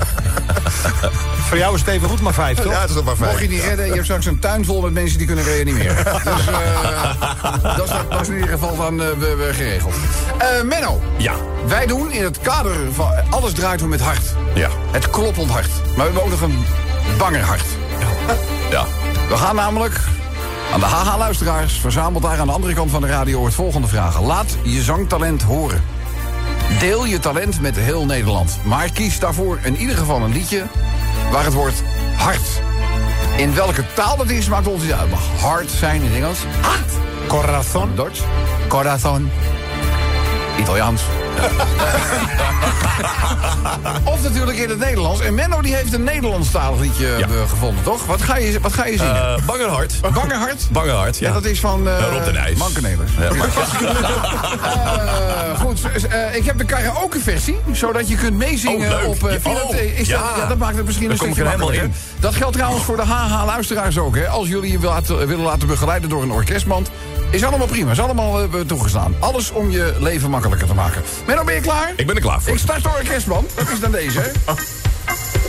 Voor 1.48 1.58
jou 1.58 1.74
is 1.74 1.80
het 1.80 1.90
even 1.90 2.08
goed, 2.08 2.20
maar 2.20 2.32
vijf, 2.34 2.56
toch? 2.58 2.72
Ja, 2.72 2.80
het 2.80 2.90
is 2.90 2.96
nog 2.96 3.04
maar 3.04 3.16
vijf. 3.16 3.30
mocht 3.30 3.42
je 3.42 3.48
niet 3.48 3.62
redden, 3.62 3.86
je 3.86 3.92
hebt 3.92 4.04
straks 4.04 4.26
een 4.26 4.38
tuin 4.38 4.64
vol 4.64 4.80
met 4.80 4.92
mensen 4.92 5.18
die 5.18 5.26
kunnen 5.26 5.44
reanimeren. 5.44 5.96
dus 6.04 6.46
eh, 6.46 7.76
dat, 7.76 7.84
is, 7.84 7.92
dat 8.08 8.20
is 8.20 8.28
in 8.28 8.34
ieder 8.34 8.50
geval 8.50 8.76
dan 8.76 9.02
eh, 9.02 9.08
we, 9.08 9.34
we 9.34 9.50
geregeld. 9.54 9.94
Eh, 10.38 10.62
Menno, 10.62 11.02
Ja. 11.16 11.32
wij 11.66 11.86
doen 11.86 12.12
in 12.12 12.24
het 12.24 12.38
kader 12.40 12.76
van... 12.92 13.10
Alles 13.30 13.52
draait 13.52 13.80
we 13.80 13.86
met 13.86 14.00
hart. 14.00 14.22
Ja. 14.54 14.68
Het 14.90 15.10
kloppend 15.10 15.50
hart. 15.50 15.70
Maar 15.84 15.94
we 15.96 16.02
hebben 16.02 16.22
ook 16.22 16.30
nog 16.30 16.40
een 16.40 16.64
banger 17.18 17.42
hart. 17.42 17.64
Ja. 18.70 18.84
We 19.28 19.36
gaan 19.36 19.54
namelijk 19.54 20.00
aan 20.72 20.80
de 20.80 20.86
HH-luisteraars... 20.86 21.78
verzameld 21.78 22.22
daar 22.22 22.38
aan 22.38 22.46
de 22.46 22.52
andere 22.52 22.74
kant 22.74 22.90
van 22.90 23.00
de 23.00 23.06
radio... 23.06 23.44
het 23.44 23.54
volgende 23.54 23.88
vragen. 23.88 24.24
Laat 24.24 24.56
je 24.62 24.82
zangtalent 24.82 25.42
horen. 25.42 25.82
Deel 26.78 27.06
je 27.06 27.18
talent 27.18 27.60
met 27.60 27.76
heel 27.76 28.04
Nederland. 28.04 28.58
Maar 28.64 28.92
kies 28.92 29.18
daarvoor 29.18 29.58
in 29.62 29.76
ieder 29.76 29.96
geval 29.96 30.20
een 30.20 30.32
liedje... 30.32 30.64
waar 31.30 31.44
het 31.44 31.54
woord 31.54 31.82
hart... 32.16 32.60
In 33.40 33.54
welke 33.54 33.84
taal 33.94 34.16
dat 34.16 34.30
is, 34.30 34.48
maakt 34.48 34.66
ons 34.66 34.82
niet 34.82 34.92
uit. 34.92 35.10
Mag 35.10 35.40
hard 35.40 35.70
zijn 35.70 36.02
in 36.02 36.14
Engels. 36.14 36.38
Hart. 36.60 36.92
Corazon. 37.26 37.94
Duits. 37.94 38.20
Corazon. 38.68 39.30
Italiaans. 40.58 41.02
of 44.12 44.22
natuurlijk 44.22 44.58
in 44.58 44.68
het 44.68 44.78
Nederlands. 44.78 45.20
En 45.20 45.34
Menno 45.34 45.60
die 45.60 45.74
heeft 45.74 45.92
een 45.92 46.04
Nederlandstalig 46.04 46.80
liedje 46.80 47.06
Ja. 47.06 47.18
eh, 47.26 47.48
gevonden, 47.48 47.84
toch? 47.84 48.06
Wat 48.06 48.22
ga 48.22 48.36
je, 48.36 48.60
wat 48.60 48.72
ga 48.72 48.86
je 48.86 48.96
zingen? 48.98 49.14
Uh, 49.14 49.34
Bangerhart. 49.46 49.94
Bangerhart? 50.00 50.66
Bangerhart, 50.70 51.18
ja. 51.18 51.28
Ja, 51.28 51.34
dat 51.34 51.44
is 51.44 51.60
van... 51.60 51.88
eh 51.88 51.94
Rob 52.12 52.24
de 52.24 52.32
Nijs. 52.32 52.58
Mankenelers. 52.58 53.10
Ja, 53.18 53.28
goed, 55.64 55.80
eh, 56.08 56.34
ik 56.34 56.44
heb 56.44 56.58
de 56.58 56.64
karaoke-versie, 56.64 57.58
zodat 57.72 58.08
je 58.08 58.14
kunt 58.16 58.36
meezingen 58.36 59.02
Oh, 59.02 59.08
op... 59.08 59.18
via 59.18 59.38
oh, 59.52 59.74
is 59.74 60.08
dat, 60.08 60.20
ja, 60.36 60.46
dat 60.46 60.58
maakt 60.58 60.76
het 60.76 60.86
misschien 60.86 61.10
een 61.10 61.16
stukje. 61.16 61.88
Dat 62.20 62.34
geldt 62.34 62.56
trouwens 62.56 62.84
voor 62.84 62.96
de 62.96 63.02
HH-luisteraars 63.04 63.98
ook. 63.98 64.16
Hè. 64.16 64.28
Als 64.28 64.48
jullie 64.48 64.72
je 64.72 64.78
wil 64.78 64.90
laten- 64.90 65.26
willen 65.26 65.44
laten 65.44 65.68
begeleiden 65.68 66.08
door 66.08 66.22
een 66.22 66.32
orkestband... 66.32 66.90
is 67.30 67.44
allemaal 67.44 67.66
prima, 67.66 67.90
is 67.90 68.00
allemaal 68.00 68.40
eh, 68.40 68.60
toegestaan. 68.60 69.14
Alles 69.18 69.50
om 69.50 69.70
je 69.70 69.94
leven 69.98 70.30
makkelijker 70.30 70.66
te 70.66 70.74
maken. 70.74 71.02
Menno, 71.26 71.44
ben 71.44 71.54
je 71.54 71.60
klaar? 71.60 71.92
Ik 71.96 72.06
ben 72.06 72.14
er 72.14 72.22
klaar 72.22 72.42
voor. 72.42 72.52
Ik 72.52 72.58
start 72.58 72.82
de 72.82 72.88
orkestband. 72.88 73.50
Dat 73.56 73.68
is 73.68 73.80
dan 73.80 73.90
deze, 73.90 74.20
hè? 74.24 74.52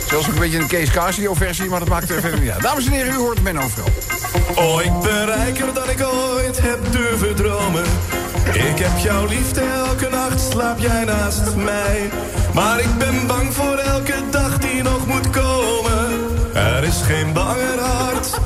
Zelfs 0.08 0.28
ook 0.28 0.34
een 0.34 0.40
beetje 0.40 0.58
een 0.58 0.66
Kees 0.66 0.90
Casio-versie, 0.90 1.68
maar 1.68 1.78
dat 1.78 1.88
maakt 1.88 2.10
er 2.10 2.20
verder 2.20 2.40
niet 2.40 2.50
uit. 2.50 2.62
Dames 2.62 2.86
en 2.86 2.92
heren, 2.92 3.12
u 3.12 3.16
hoort 3.16 3.42
Menno 3.42 3.68
vooral. 3.68 3.92
Oh, 4.54 4.82
ik 4.82 5.00
ben 5.00 5.26
rijker 5.26 5.74
dan 5.74 5.90
ik 5.90 6.02
ooit 6.02 6.60
heb 6.60 6.78
durven 6.90 7.34
dromen. 7.34 7.84
Ik 8.52 8.78
heb 8.78 8.98
jouw 8.98 9.26
liefde 9.26 9.60
elke 9.60 10.08
nacht, 10.08 10.40
slaap 10.50 10.78
jij 10.78 11.04
naast 11.04 11.54
mij. 11.54 12.10
Maar 12.54 12.80
ik 12.80 12.98
ben 12.98 13.26
bang 13.26 13.54
voor 13.54 13.76
elke 13.76 14.22
dag 14.30 14.58
die 14.58 14.82
nog 14.82 15.06
moet 15.06 15.30
komen. 15.30 16.10
Er 16.54 16.84
is 16.84 17.00
geen 17.02 17.32
banger 17.32 17.78
hart 17.78 18.40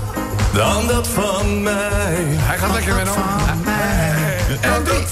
dan 0.56 0.86
dat 0.86 1.08
van 1.08 1.62
mij. 1.62 2.16
Hij 2.18 2.58
gaat 2.58 2.72
lekker, 2.72 2.94
Menno. 2.94 3.14
En 4.60 4.84
drie. 4.84 5.04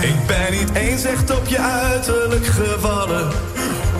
Ik 0.00 0.26
ben 0.26 0.50
niet 0.50 0.74
eens 0.74 1.04
echt 1.04 1.30
op 1.30 1.46
je 1.46 1.58
uiterlijk 1.60 2.46
gevallen. 2.46 3.28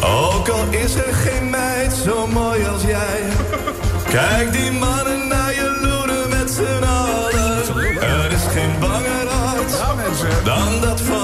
Ook 0.01 0.49
al 0.49 0.65
is 0.71 0.95
er 0.95 1.15
geen 1.15 1.51
meid 1.51 1.93
zo 2.05 2.27
mooi 2.27 2.67
als 2.67 2.83
jij. 2.83 3.21
Kijk 4.09 4.53
die 4.53 4.73
mannen 4.73 5.29
naar 5.29 5.55
je 5.55 5.79
loeren 5.83 6.29
met 6.29 6.51
z'n 6.51 6.85
allen. 6.85 8.01
Er 8.01 8.33
is 8.33 8.43
geen 8.53 8.79
banger 8.81 9.29
hart 9.29 10.45
dan 10.45 10.81
dat 10.81 11.01
van 11.01 11.18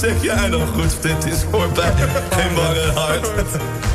zeg 0.00 0.22
jij 0.22 0.48
nog 0.48 0.68
goed, 0.74 1.02
dit 1.02 1.26
is 1.26 1.38
voorbij. 1.50 1.92
Geen 2.30 2.54
banger 2.54 2.92
hart 2.98 3.28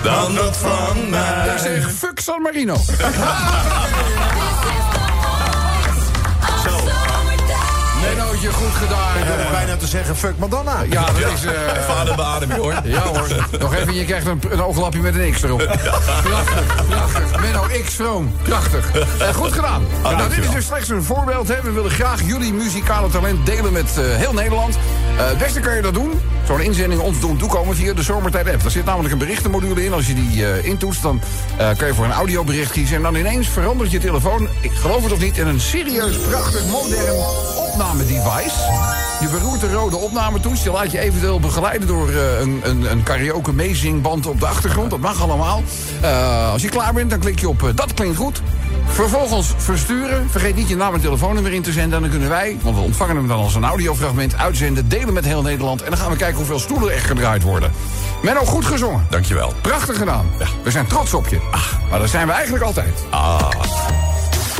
dan 0.03 0.35
dat 0.35 0.57
van 0.57 1.09
mij. 1.09 1.47
Ik 1.53 1.59
zeg, 1.59 1.91
fuck 1.91 2.19
San 2.19 2.41
Marino. 2.41 2.75
Mennootje, 8.01 8.51
goed 8.51 8.73
gedaan. 8.73 9.17
Ik 9.17 9.51
bijna 9.51 9.75
te 9.77 9.87
zeggen, 9.87 10.15
fuck 10.15 10.37
Madonna. 10.37 10.81
Ja, 10.89 11.05
dat 11.05 11.31
is... 11.33 11.45
eh, 11.45 11.51
Vader 11.87 12.15
beadem 12.15 12.49
je 12.49 12.55
hoor. 12.59 12.73
Ja 12.83 13.01
hoor, 13.01 13.27
nog 13.59 13.75
even, 13.75 13.93
je 13.93 14.05
krijgt 14.05 14.27
een, 14.27 14.41
een 14.49 14.63
ooglapje 14.63 14.99
met 14.99 15.15
een 15.15 15.31
X 15.31 15.41
erop. 15.43 15.57
Prachtig, 16.23 16.85
prachtig. 16.89 17.41
Menno 17.41 17.63
X 17.85 17.93
Vroom, 17.93 18.33
prachtig. 18.43 18.91
Eh, 19.19 19.27
goed 19.33 19.51
gedaan. 19.51 19.83
nou, 20.03 20.29
dit 20.29 20.37
is 20.45 20.49
dus 20.51 20.65
slechts 20.65 20.89
een 20.89 21.03
voorbeeld. 21.03 21.47
Hè. 21.47 21.55
We 21.61 21.71
willen 21.71 21.91
graag 21.91 22.21
jullie 22.25 22.53
muzikale 22.53 23.09
talent 23.09 23.45
delen 23.45 23.73
met 23.73 23.97
eh, 23.97 24.03
heel 24.15 24.33
Nederland. 24.33 24.77
Eh, 25.17 25.27
het 25.27 25.37
beste 25.37 25.59
kan 25.59 25.75
je 25.75 25.81
dat 25.81 25.93
doen. 25.93 26.11
Zo'n 26.47 26.61
inzending 26.61 27.01
ons 27.01 27.19
doen 27.19 27.37
toekomen 27.37 27.75
via 27.75 27.93
de 27.93 28.03
Zomertijd 28.03 28.47
app. 28.49 28.61
Daar 28.61 28.71
zit 28.71 28.85
namelijk 28.85 29.13
een 29.13 29.19
berichtenmodule 29.19 29.85
in. 29.85 29.93
Als 29.93 30.07
je 30.07 30.13
die 30.13 30.45
eh, 30.45 30.65
intoetst, 30.65 31.01
dan 31.01 31.21
eh, 31.57 31.69
kan 31.77 31.87
je 31.87 31.93
voor 31.93 32.05
een 32.05 32.11
audiobericht 32.11 32.71
kiezen. 32.71 32.95
En 32.95 33.01
dan 33.01 33.15
ineens 33.15 33.47
verandert 33.47 33.91
je 33.91 33.99
telefoon, 33.99 34.47
ik 34.61 34.71
geloof 34.71 35.03
het 35.03 35.11
of 35.11 35.19
niet... 35.19 35.37
in 35.37 35.47
een 35.47 35.59
serieus 35.59 36.17
prachtig 36.17 36.65
modern 36.65 37.15
opnamedevice. 37.71 38.55
Je 39.21 39.27
beroert 39.31 39.59
de 39.59 39.71
rode 39.71 39.97
opnametoets. 39.97 40.63
Je 40.63 40.71
laat 40.71 40.91
je 40.91 40.99
eventueel 40.99 41.39
begeleiden 41.39 41.87
door 41.87 42.09
een, 42.09 42.59
een, 42.63 42.91
een 42.91 43.03
karaoke 43.03 43.53
meezingband 43.53 44.25
op 44.25 44.39
de 44.39 44.47
achtergrond. 44.47 44.89
Dat 44.89 44.99
mag 44.99 45.21
allemaal. 45.21 45.63
Als 46.51 46.61
je 46.61 46.69
klaar 46.69 46.93
bent, 46.93 47.09
dan 47.09 47.19
klik 47.19 47.39
je 47.39 47.49
op 47.49 47.71
dat 47.75 47.93
klinkt 47.93 48.17
goed. 48.17 48.41
Vervolgens 48.87 49.53
versturen. 49.57 50.29
Vergeet 50.29 50.55
niet 50.55 50.69
je 50.69 50.75
naam 50.75 50.93
en 50.93 51.01
telefoonnummer 51.01 51.53
in 51.53 51.61
te 51.61 51.71
zenden. 51.71 51.93
En 51.95 52.01
dan 52.01 52.09
kunnen 52.09 52.29
wij, 52.29 52.57
want 52.61 52.75
we 52.75 52.81
ontvangen 52.81 53.15
hem 53.15 53.27
dan 53.27 53.39
als 53.39 53.55
een 53.55 53.63
audiofragment, 53.63 54.35
uitzenden, 54.37 54.89
delen 54.89 55.13
met 55.13 55.25
heel 55.25 55.41
Nederland. 55.41 55.81
En 55.81 55.89
dan 55.89 55.99
gaan 55.99 56.11
we 56.11 56.17
kijken 56.17 56.37
hoeveel 56.37 56.59
stoelen 56.59 56.93
er 56.93 56.99
gedraaid 56.99 57.43
worden. 57.43 57.71
Menno, 58.23 58.45
goed 58.45 58.65
gezongen. 58.65 59.07
Dankjewel. 59.09 59.53
Prachtig 59.61 59.97
gedaan. 59.97 60.25
We 60.63 60.71
zijn 60.71 60.87
trots 60.87 61.13
op 61.13 61.27
je. 61.27 61.37
Maar 61.89 61.99
dat 61.99 62.09
zijn 62.09 62.27
we 62.27 62.33
eigenlijk 62.33 62.63
altijd. 62.63 63.03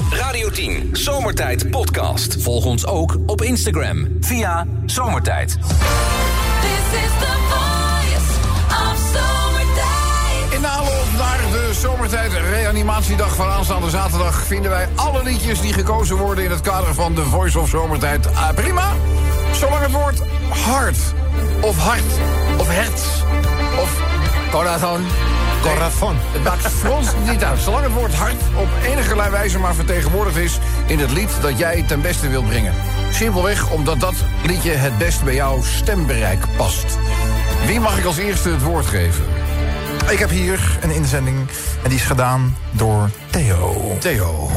Radio 0.10 0.50
10 0.50 0.89
Zomertijd 0.91 1.70
Podcast. 1.70 2.41
Volg 2.41 2.65
ons 2.65 2.86
ook 2.86 3.17
op 3.25 3.41
Instagram 3.41 4.08
via 4.20 4.65
Zomertijd. 4.86 5.58
This 6.62 7.00
is 7.01 7.10
the 7.20 7.34
voice 7.50 8.32
of 8.70 8.98
zomertijd. 9.13 10.53
In 10.53 10.62
de 10.62 10.67
aanloop 10.67 11.04
naar 11.17 11.39
de 11.51 11.74
zomertijd 11.74 12.34
reanimatiedag 12.34 13.36
van 13.36 13.50
aanstaande 13.50 13.89
zaterdag... 13.89 14.43
vinden 14.45 14.72
wij 14.72 14.88
alle 14.95 15.24
liedjes 15.24 15.62
die 15.62 15.74
gekozen 15.74 16.15
worden 16.15 16.43
in 16.43 16.51
het 16.51 16.62
kader 16.62 16.93
van 16.93 17.15
de 17.15 17.24
Voice 17.24 17.60
of 17.60 17.69
Zomertijd 17.69 18.36
ah, 18.36 18.50
prima. 18.55 18.93
Zolang 19.51 19.81
het 19.81 19.91
woord 19.91 20.22
hart 20.50 20.98
of 21.62 21.77
hart 21.77 22.13
of 22.57 22.67
hert 22.67 23.01
of 23.81 24.01
corazon... 24.51 25.05
Corazon. 25.62 26.15
Het 26.31 26.43
maakt 26.43 26.89
ons 26.98 27.07
niet 27.29 27.43
uit. 27.43 27.60
Zolang 27.60 27.84
het 27.84 27.93
woord 27.93 28.13
hart 28.13 28.41
op 28.55 28.67
enige 28.84 29.29
wijze 29.29 29.60
maar 29.60 29.75
vertegenwoordigd 29.75 30.38
is... 30.38 30.60
in 30.86 31.00
het 31.00 31.12
lied 31.12 31.41
dat 31.41 31.57
jij 31.57 31.84
ten 31.88 32.01
beste 32.01 32.29
wilt 32.29 32.48
brengen. 32.48 32.74
Simpelweg 33.12 33.69
omdat 33.72 34.00
dat 34.00 34.15
liedje 34.43 34.72
het 34.72 34.98
best 34.98 35.24
bij 35.24 35.36
jouw 35.36 35.62
stembereik 35.62 36.45
past. 36.57 36.98
Wie 37.65 37.79
mag 37.79 37.98
ik 37.98 38.05
als 38.05 38.17
eerste 38.17 38.50
het 38.50 38.63
woord 38.63 38.86
geven? 38.86 39.35
Ik 40.09 40.19
heb 40.19 40.29
hier 40.29 40.77
een 40.81 40.91
inzending 40.91 41.50
en 41.83 41.89
die 41.89 41.97
is 41.97 42.05
gedaan 42.05 42.57
door 42.71 43.09
Theo. 43.29 43.97
Theo. 44.00 44.50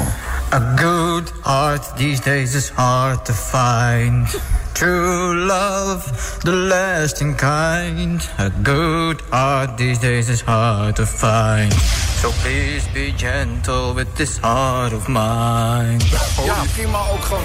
A 0.52 0.72
good 0.76 1.32
heart 1.42 1.96
these 1.96 2.22
days 2.22 2.54
is 2.54 2.68
hard 2.68 3.24
to 3.24 3.32
find. 3.32 4.40
True 4.72 5.34
love, 5.34 6.10
the 6.38 6.52
lasting 6.52 7.36
kind. 7.36 8.28
A 8.38 8.50
good 8.62 9.22
heart 9.30 9.76
these 9.76 10.00
days 10.00 10.28
is 10.28 10.42
hard 10.42 10.94
to 10.94 11.06
find. 11.06 11.72
So 12.20 12.30
please 12.42 12.86
be 12.92 13.12
gentle 13.16 13.94
with 13.94 14.16
this 14.16 14.38
heart 14.38 14.92
of 14.92 15.08
mine. 15.08 15.98
Ja, 16.44 16.62
prima 16.72 16.98
ook 17.12 17.24
gewoon 17.24 17.44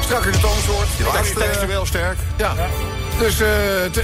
strak 0.00 0.24
in 0.24 0.32
de 0.32 0.38
toonsoort. 0.38 0.88
Echt, 1.16 1.30
eh, 1.30 1.36
textueel 1.36 1.86
sterk. 1.86 2.18
Ja. 2.36 2.54
Dus 3.18 3.40
eh, 3.40 3.48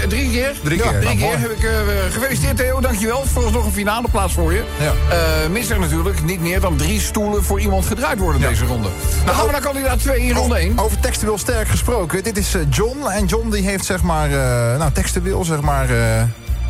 drie 0.09 0.31
keer. 0.31 0.55
Drie 0.63 0.79
Ja, 0.79 0.83
keer. 0.91 1.01
Drie 1.01 1.05
Nou, 1.05 1.17
keer 1.17 1.27
mooi. 1.27 1.37
heb 1.39 1.51
ik 1.51 1.65
eh, 1.65 1.73
gefeliciteerd 2.13 2.57
Theo, 2.57 2.81
dankjewel. 2.81 3.25
Volgens 3.27 3.55
nog 3.55 3.65
een 3.65 3.73
finale 3.73 4.09
plaats 4.11 4.33
voor 4.33 4.53
je. 4.53 4.65
Ja. 4.81 4.93
Eh, 5.11 5.49
mis 5.51 5.71
er 5.71 5.79
natuurlijk 5.81 6.23
niet 6.23 6.41
meer 6.41 6.61
dan 6.61 6.77
drie 6.77 7.01
stoelen 7.01 7.45
voor 7.45 7.61
iemand 7.61 7.87
gedraaid 7.87 8.19
worden 8.19 8.41
deze 8.41 8.65
ronde. 8.67 8.89
Dan 9.25 9.35
gaan 9.35 9.47
we 9.47 9.53
naar 9.53 9.61
kandidaat 9.61 9.99
2 9.99 10.21
in 10.21 10.35
ronde 10.35 10.57
1. 10.59 10.79
Over 10.79 11.01
textueel 11.01 11.39
sterk 11.39 11.69
gesproken. 11.69 12.23
Dit 12.23 12.37
is 12.37 12.55
John. 12.71 13.07
En 13.09 13.27
John 13.27 13.51
die 13.51 13.63
heeft 13.65 13.85
zeg 13.85 14.03
maar, 14.03 14.31
eh, 14.31 14.79
nou 14.79 14.93
textueel 14.93 15.45
zeg 15.45 15.61
maar, 15.61 15.83
eh, 15.85 16.23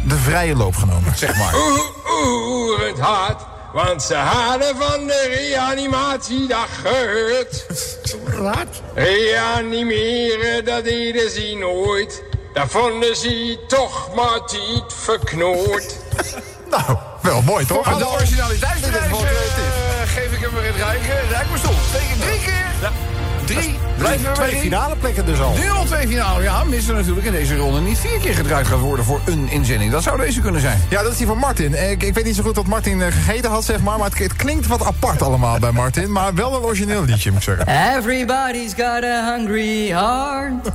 de 0.08 0.16
vrije 0.24 0.56
loop 0.56 0.76
genomen. 0.76 1.12
Zeg 1.16 1.36
maar. 1.36 1.54
Oeh, 1.54 1.80
oeh, 2.24 2.80
het 2.88 2.98
hart. 2.98 3.42
Want 3.72 4.02
ze 4.02 4.14
hadden 4.14 4.76
van 4.76 5.06
de 5.06 5.34
reanimatiedag 5.34 6.68
gehoord. 6.82 7.66
Raad. 8.24 8.82
Reanimeren, 8.94 10.64
dat 10.64 10.84
deden 10.84 11.30
ze 11.30 11.56
nooit. 11.58 12.22
Dat 12.52 12.64
vonden 12.68 13.16
ze 13.16 13.58
toch 13.68 14.14
maar 14.14 14.40
niet 14.52 14.84
verknoord. 15.02 15.96
Nou, 16.70 16.96
wel 17.22 17.42
mooi 17.42 17.66
toch? 17.66 17.84
Voor 17.84 17.98
de 17.98 18.04
Dit 18.48 19.08
creatief. 19.08 19.56
eh, 19.56 20.08
geef 20.14 20.32
ik 20.32 20.40
hem 20.40 20.54
weer 20.54 20.66
het 20.66 20.76
rijke. 20.76 21.20
Rijk 21.30 21.50
me 21.50 21.58
stoel. 21.58 21.74
Drie, 21.92 22.18
drie 22.28 22.40
keer. 22.40 22.90
Drie. 23.54 23.78
Blijven 23.98 24.34
Twee 24.34 24.56
finale 24.56 24.96
plekken 24.96 25.26
dus 25.26 25.40
al. 25.40 25.54
Nu 25.54 25.70
al 25.70 25.84
twee 25.84 26.06
finale. 26.06 26.42
Ja, 26.42 26.64
missen 26.64 26.94
natuurlijk 26.94 27.26
in 27.26 27.32
deze 27.32 27.56
ronde 27.56 27.80
niet 27.80 27.98
vier 27.98 28.18
keer 28.18 28.34
gedraaid 28.34 28.66
gaat 28.66 28.78
worden 28.78 29.04
voor 29.04 29.20
een 29.26 29.48
inzending. 29.50 29.92
Dat 29.92 30.02
zou 30.02 30.20
deze 30.20 30.40
kunnen 30.40 30.60
zijn. 30.60 30.80
Ja, 30.88 31.02
dat 31.02 31.12
is 31.12 31.18
die 31.18 31.26
van 31.26 31.38
Martin. 31.38 31.90
Ik, 31.90 32.02
ik 32.02 32.14
weet 32.14 32.24
niet 32.24 32.36
zo 32.36 32.42
goed 32.42 32.56
wat 32.56 32.66
Martin 32.66 33.02
eh, 33.02 33.12
gegeten 33.12 33.50
had, 33.50 33.64
zeg 33.64 33.80
maar. 33.80 33.98
Maar 33.98 34.08
het, 34.08 34.18
het 34.18 34.36
klinkt 34.36 34.66
wat 34.66 34.84
apart 34.84 35.22
allemaal 35.22 35.58
bij 35.58 35.72
Martin. 35.72 36.12
Maar 36.20 36.34
wel 36.34 36.54
een 36.54 36.62
origineel 36.62 37.04
liedje, 37.04 37.30
moet 37.30 37.46
ik 37.46 37.56
zeggen. 37.56 37.96
Everybody's 37.96 38.72
got 38.76 39.04
a 39.04 39.34
hungry 39.34 39.88
heart. 39.88 40.70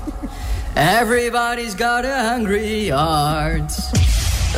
Everybody's 1.02 1.74
got 1.78 2.06
a 2.06 2.34
hungry 2.34 2.90
heart. 2.90 3.74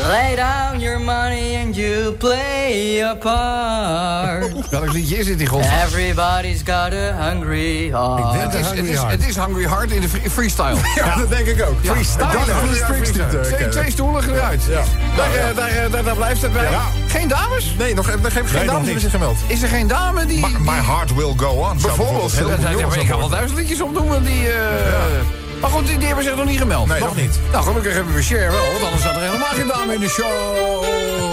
Lay 0.06 0.36
down 0.36 0.80
your 0.80 1.00
money 1.00 1.56
and 1.56 1.76
you 1.76 2.14
play 2.14 2.96
your 2.98 3.16
part. 3.18 4.70
Welk 4.70 4.92
liedje 4.92 5.18
is 5.18 5.26
dit 5.26 5.42
in 5.42 5.48
God? 5.48 5.64
Everybody's 5.64 6.62
got 6.66 6.94
a 6.94 7.12
hungry 7.14 7.90
heart. 7.92 8.42
Het 8.42 8.54
is, 8.54 8.68
het, 8.70 8.86
is, 8.86 9.00
het 9.00 9.28
is 9.28 9.36
Hungry 9.36 9.66
Heart 9.68 9.92
in 9.92 10.02
de 10.02 10.10
free- 10.10 10.30
freestyle. 10.30 10.76
Ja, 10.96 11.16
dat 11.16 11.30
denk 11.30 11.48
ik 11.48 11.62
ook. 11.68 11.76
Freestyle. 11.84 12.26
Ja, 12.26 12.32
Dat 12.46 12.72
is 12.72 12.80
ja, 12.80 12.86
Springsteen 12.86 13.30
te 13.30 13.40
Twee, 13.56 13.70
twee 13.70 13.92
stoelen 13.92 14.24
gedraaid. 14.24 14.64
Ja. 14.70 14.82
Daar, 15.18 15.34
eh, 15.36 15.56
daar, 15.56 15.68
eh, 15.70 15.92
daar, 15.92 16.04
daar 16.04 16.16
blijft 16.16 16.42
het 16.42 16.54
bij. 16.54 16.72
Ja. 16.72 16.82
Geen 17.08 17.28
dames? 17.28 17.76
Nee, 17.78 17.94
nog, 17.96 18.08
nog 18.22 18.34
geen, 18.34 18.48
geen 18.48 18.66
nog 18.66 18.74
dames 18.74 18.84
hebben 18.86 19.02
zich 19.02 19.12
gemeld. 19.12 19.38
Is 19.48 19.62
er 19.62 19.70
geen 19.70 19.88
dame 19.88 20.26
die... 20.26 20.40
My, 20.40 20.58
my 20.60 20.82
heart 20.82 21.16
will 21.16 21.34
go 21.38 21.48
on. 21.50 21.82
Bijvoorbeeld. 21.82 22.32
Ja, 22.34 22.70
ja, 22.78 22.88
maar 22.88 22.98
ik 23.00 23.08
ga 23.08 23.18
wel 23.18 23.30
duizend 23.30 23.60
liedjes 23.60 23.82
opdoen, 23.82 24.08
want 24.08 24.26
die... 24.26 24.48
eh, 24.48 25.47
Maar 25.62 25.70
goed, 25.70 25.88
die, 25.88 25.98
die 25.98 26.08
hebben 26.08 26.24
zich 26.24 26.36
nog 26.36 26.46
niet 26.46 26.58
gemeld. 26.58 26.88
Nee, 26.88 27.00
nog 27.00 27.16
niet. 27.16 27.40
Nou, 27.52 27.64
gelukkig 27.64 27.94
hebben 27.94 28.14
we 28.14 28.22
Cher 28.22 28.52
wel, 28.52 28.72
want 28.72 28.84
anders 28.84 29.02
zou 29.02 29.16
er 29.16 29.22
helemaal 29.22 29.54
geen 29.54 29.68
dame 29.68 29.94
in 29.94 30.00
de 30.00 30.10
show 30.10 30.84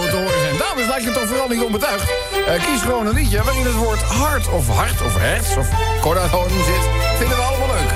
te 0.09 0.15
horen 0.15 0.39
zijn. 0.39 0.57
Dames, 0.57 0.87
laat 0.87 1.03
je 1.03 1.11
toch 1.11 1.27
vooral 1.27 1.47
niet 1.47 1.63
onbetuigd. 1.63 2.11
Eh, 2.47 2.63
kies 2.63 2.81
gewoon 2.81 3.05
een 3.07 3.13
liedje 3.13 3.43
waarin 3.43 3.65
het 3.65 3.75
woord 3.75 4.01
hart 4.01 4.49
of 4.49 4.67
hart 4.67 5.01
of 5.01 5.17
herts 5.17 5.57
of 5.57 5.67
corazon 6.01 6.49
zit. 6.49 6.89
Vinden 7.17 7.37
we 7.37 7.43
allemaal 7.43 7.67
leuk. 7.67 7.93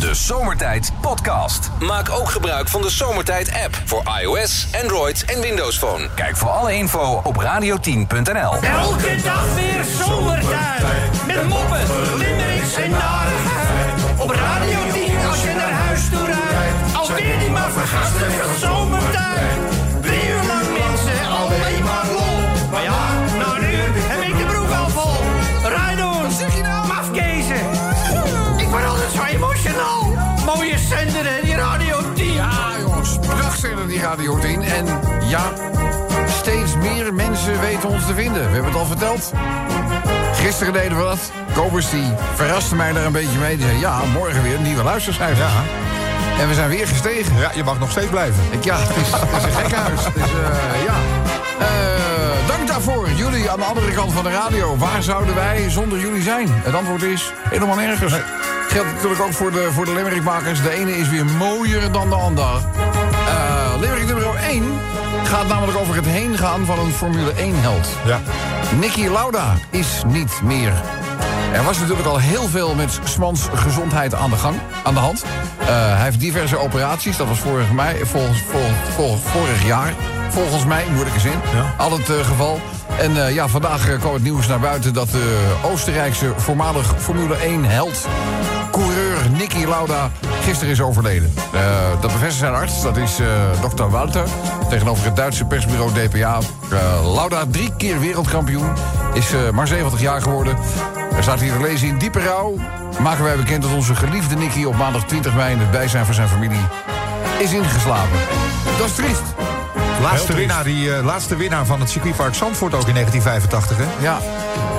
De 0.00 0.14
Zomertijd 0.14 0.92
Podcast. 1.00 1.70
Maak 1.80 2.10
ook 2.10 2.30
gebruik 2.30 2.68
van 2.68 2.82
de 2.82 2.90
Zomertijd 2.90 3.52
app 3.64 3.78
voor 3.84 4.02
iOS, 4.20 4.66
Android 4.82 5.24
en 5.24 5.40
Windows 5.40 5.78
Phone. 5.78 6.08
Kijk 6.14 6.36
voor 6.36 6.50
alle 6.50 6.74
info 6.74 7.20
op 7.24 7.36
radio10.nl. 7.42 8.52
Elke 8.52 9.16
dag 9.22 9.54
weer 9.54 9.84
zomertijd. 10.04 10.82
Met 11.26 11.48
moppen, 11.48 11.80
limmerings 12.16 12.74
en 12.74 12.90
narigheid. 12.90 14.00
Op 14.18 14.30
Radio 14.30 14.78
10 14.92 15.03
als 15.44 15.52
je 15.52 15.58
naar 15.58 15.72
huis 15.86 16.08
toe 16.08 16.26
rijdt. 16.26 16.96
Alweer 16.96 17.38
die 17.38 17.50
maar 17.50 17.70
vergasten 17.70 18.30
van 18.30 18.68
zomertijd. 18.68 19.58
Drie 20.00 20.28
uur 20.28 20.44
lang 20.46 20.66
mensen, 20.78 21.28
alleen 21.28 21.84
maar 21.84 22.06
lol. 22.12 22.38
Maar 22.70 22.82
ja, 22.82 23.02
nou 23.38 23.60
nu 23.60 23.74
heb 24.12 24.22
ik 24.22 24.38
de 24.38 24.44
broek 24.44 24.70
al 24.70 24.88
vol. 24.88 25.20
Rijdoen, 25.62 26.26
mafkezen. 26.88 27.62
Ik 28.56 28.68
word 28.68 28.84
altijd 28.84 29.10
zo 29.12 29.22
emotional. 29.22 30.12
prachtzender, 30.44 31.24
hè, 31.24 31.42
die 31.42 31.54
Radio 31.54 32.12
10. 32.14 32.32
Ja, 32.32 32.50
jongens, 32.80 33.18
prachtzender 33.18 33.88
die 33.88 34.00
Radio 34.00 34.38
10. 34.38 34.62
En 34.62 34.86
ja, 35.28 35.52
steeds 36.26 36.76
meer 36.76 37.14
mensen 37.14 37.60
weten 37.60 37.88
ons 37.88 38.06
te 38.06 38.14
vinden. 38.14 38.46
We 38.46 38.52
hebben 38.52 38.72
het 38.72 38.80
al 38.80 38.86
verteld. 38.86 39.32
Gisteren 40.44 40.72
deden 40.72 40.98
we 40.98 41.04
dat. 41.04 41.30
Kobus 41.54 41.90
die 41.90 42.12
verraste 42.34 42.74
mij 42.74 42.92
daar 42.92 43.04
een 43.04 43.12
beetje 43.12 43.38
mee. 43.38 43.56
Die 43.56 43.66
zei, 43.66 43.78
ja, 43.78 44.00
morgen 44.12 44.42
weer 44.42 44.54
een 44.54 44.62
nieuwe 44.62 44.82
luistercijfer. 44.82 45.44
Ja. 45.44 45.62
En 46.40 46.48
we 46.48 46.54
zijn 46.54 46.68
weer 46.68 46.86
gestegen. 46.86 47.38
Ja, 47.38 47.50
je 47.54 47.64
mag 47.64 47.78
nog 47.78 47.90
steeds 47.90 48.10
blijven. 48.10 48.42
Ik, 48.50 48.64
ja, 48.64 48.76
het 48.78 48.96
is, 48.96 49.10
het 49.10 49.36
is 49.36 49.44
een 49.44 49.52
gekkenhuis. 49.52 50.00
Dus 50.14 50.22
eh, 50.22 50.84
ja. 50.84 50.94
Eh, 51.58 52.48
dank 52.48 52.68
daarvoor. 52.68 53.08
Jullie 53.10 53.50
aan 53.50 53.58
de 53.58 53.64
andere 53.64 53.92
kant 53.92 54.12
van 54.12 54.24
de 54.24 54.30
radio. 54.30 54.76
Waar 54.76 55.02
zouden 55.02 55.34
wij 55.34 55.70
zonder 55.70 55.98
jullie 55.98 56.22
zijn? 56.22 56.48
Het 56.50 56.74
antwoord 56.74 57.02
is 57.02 57.32
helemaal 57.50 57.76
nergens. 57.76 58.12
Geldt 58.68 58.92
natuurlijk 58.92 59.22
ook 59.22 59.32
voor 59.32 59.52
de, 59.52 59.68
voor 59.72 59.84
de 59.84 59.94
Limerickmakers. 59.94 60.62
De 60.62 60.70
ene 60.70 60.96
is 60.96 61.08
weer 61.08 61.24
mooier 61.24 61.92
dan 61.92 62.08
de 62.08 62.14
ander. 62.14 62.54
Eh 63.26 63.80
Limerick 63.80 64.06
nummer 64.06 64.34
1 64.48 64.64
gaat 65.24 65.48
namelijk 65.48 65.78
over 65.78 65.94
het 65.94 66.06
heen 66.06 66.38
gaan 66.38 66.64
van 66.64 66.78
een 66.78 66.92
Formule 66.92 67.32
1-held. 67.32 67.88
Ja. 68.04 68.20
Nicky 68.72 69.06
Lauda 69.06 69.54
is 69.70 70.02
niet 70.06 70.40
meer. 70.42 70.72
Er 71.52 71.64
was 71.64 71.78
natuurlijk 71.78 72.08
al 72.08 72.18
heel 72.18 72.48
veel 72.48 72.74
met 72.74 73.00
Smans 73.04 73.48
gezondheid 73.54 74.14
aan 74.14 74.30
de 74.30 74.36
gang, 74.36 74.56
aan 74.84 74.94
de 74.94 75.00
hand. 75.00 75.24
Eh, 75.58 75.66
hij 75.68 76.02
heeft 76.04 76.20
diverse 76.20 76.58
operaties, 76.58 77.16
dat 77.16 77.28
was 77.28 77.38
vorig, 77.38 77.72
mei, 77.72 78.04
volgens, 78.04 78.38
volgens, 78.50 78.78
volgens- 78.94 79.22
vorig 79.22 79.66
jaar. 79.66 79.92
Volgens 80.28 80.64
mij, 80.64 80.84
moeilijke 80.92 81.20
zin, 81.20 81.40
al 81.78 81.92
het 81.92 82.08
eh, 82.10 82.26
geval. 82.26 82.60
En 82.98 83.26
eh, 83.26 83.34
ja, 83.34 83.48
vandaag 83.48 83.98
kwam 83.98 84.14
het 84.14 84.22
nieuws 84.22 84.46
naar 84.46 84.60
buiten 84.60 84.94
dat 84.94 85.10
de 85.10 85.52
Oostenrijkse 85.62 86.32
voormalig 86.36 86.94
Formule 86.98 87.36
1-held... 87.36 88.06
coureur 88.70 89.30
Nicky 89.30 89.64
Lauda 89.64 90.10
gisteren 90.42 90.72
is 90.72 90.80
overleden. 90.80 91.34
Dat 92.00 92.12
bevestigt 92.12 92.38
zijn 92.38 92.54
arts, 92.54 92.82
dat 92.82 92.96
is 92.96 93.18
dokter 93.60 93.90
Walter... 93.90 94.24
tegenover 94.74 95.04
het 95.04 95.16
Duitse 95.16 95.44
persbureau 95.44 95.90
DPA. 95.92 96.38
Eh, 96.70 97.14
Lauda, 97.14 97.44
drie 97.50 97.72
keer 97.76 98.00
wereldkampioen, 98.00 98.72
is 99.12 99.32
eh, 99.32 99.50
maar 99.50 99.66
70 99.66 100.00
jaar 100.00 100.22
geworden... 100.22 100.56
Er 101.16 101.22
staat 101.22 101.40
hier 101.40 101.52
te 101.52 101.60
lezen 101.60 101.88
in 101.88 101.98
diepe 101.98 102.20
rouw. 102.20 102.54
Maken 103.00 103.24
wij 103.24 103.36
bekend 103.36 103.62
dat 103.62 103.72
onze 103.72 103.94
geliefde 103.94 104.36
Nicky 104.36 104.64
op 104.64 104.76
maandag 104.76 105.04
20 105.04 105.34
mei 105.34 105.52
in 105.52 105.58
het 105.58 105.70
bijzijn 105.70 106.04
van 106.04 106.14
zijn 106.14 106.28
familie 106.28 106.60
is 107.38 107.52
ingeslapen. 107.52 108.18
Dat 108.78 108.86
is 108.86 108.94
triest. 108.94 109.22
Laatste 110.02 110.34
winnaar, 110.34 110.64
die, 110.64 110.94
eh, 110.94 111.04
laatste 111.04 111.36
winnaar 111.36 111.66
van 111.66 111.80
het 111.80 111.90
circuitpark 111.90 112.34
Zandvoort 112.34 112.74
ook 112.74 112.88
in 112.88 112.94
1985, 112.94 113.76
hè? 113.76 114.04
Ja. 114.04 114.18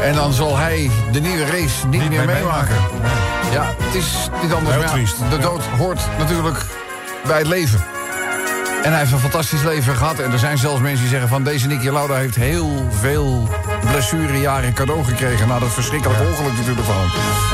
En 0.01 0.15
dan 0.15 0.33
zal 0.33 0.57
hij 0.57 0.91
de 1.11 1.19
nieuwe 1.19 1.45
race 1.45 1.87
niet, 1.87 2.01
meer 2.01 2.09
meer 2.09 2.25
meemaken. 2.25 2.75
Ja, 3.51 3.73
het 3.81 3.95
is 3.95 4.29
niet 4.41 4.53
anders. 4.53 4.75
Heel 4.75 4.89
triest. 4.89 5.15
De 5.29 5.37
dood 5.37 5.63
hoort 5.77 6.01
natuurlijk 6.17 6.65
bij 7.27 7.37
het 7.37 7.47
leven. 7.47 7.79
En 8.85 8.91
hij 8.91 8.99
heeft 8.99 9.11
een 9.11 9.19
fantastisch 9.19 9.63
leven 9.63 9.95
gehad. 9.95 10.19
En 10.19 10.31
er 10.31 10.39
zijn 10.39 10.57
zelfs 10.57 10.81
mensen 10.81 10.99
die 10.99 11.09
zeggen 11.09 11.29
van... 11.29 11.43
deze 11.43 11.67
Nicky 11.67 11.89
Lauda 11.89 12.13
heeft 12.13 12.35
heel 12.35 12.85
veel 12.89 13.49
blessurejaren 13.91 14.73
cadeau 14.73 15.03
gekregen... 15.03 15.47
na 15.47 15.59
dat 15.59 15.73
verschrikkelijke 15.73 16.23
ongeluk 16.23 16.57
natuurlijk 16.57 16.85
van 16.85 16.95
hem. 16.97 17.09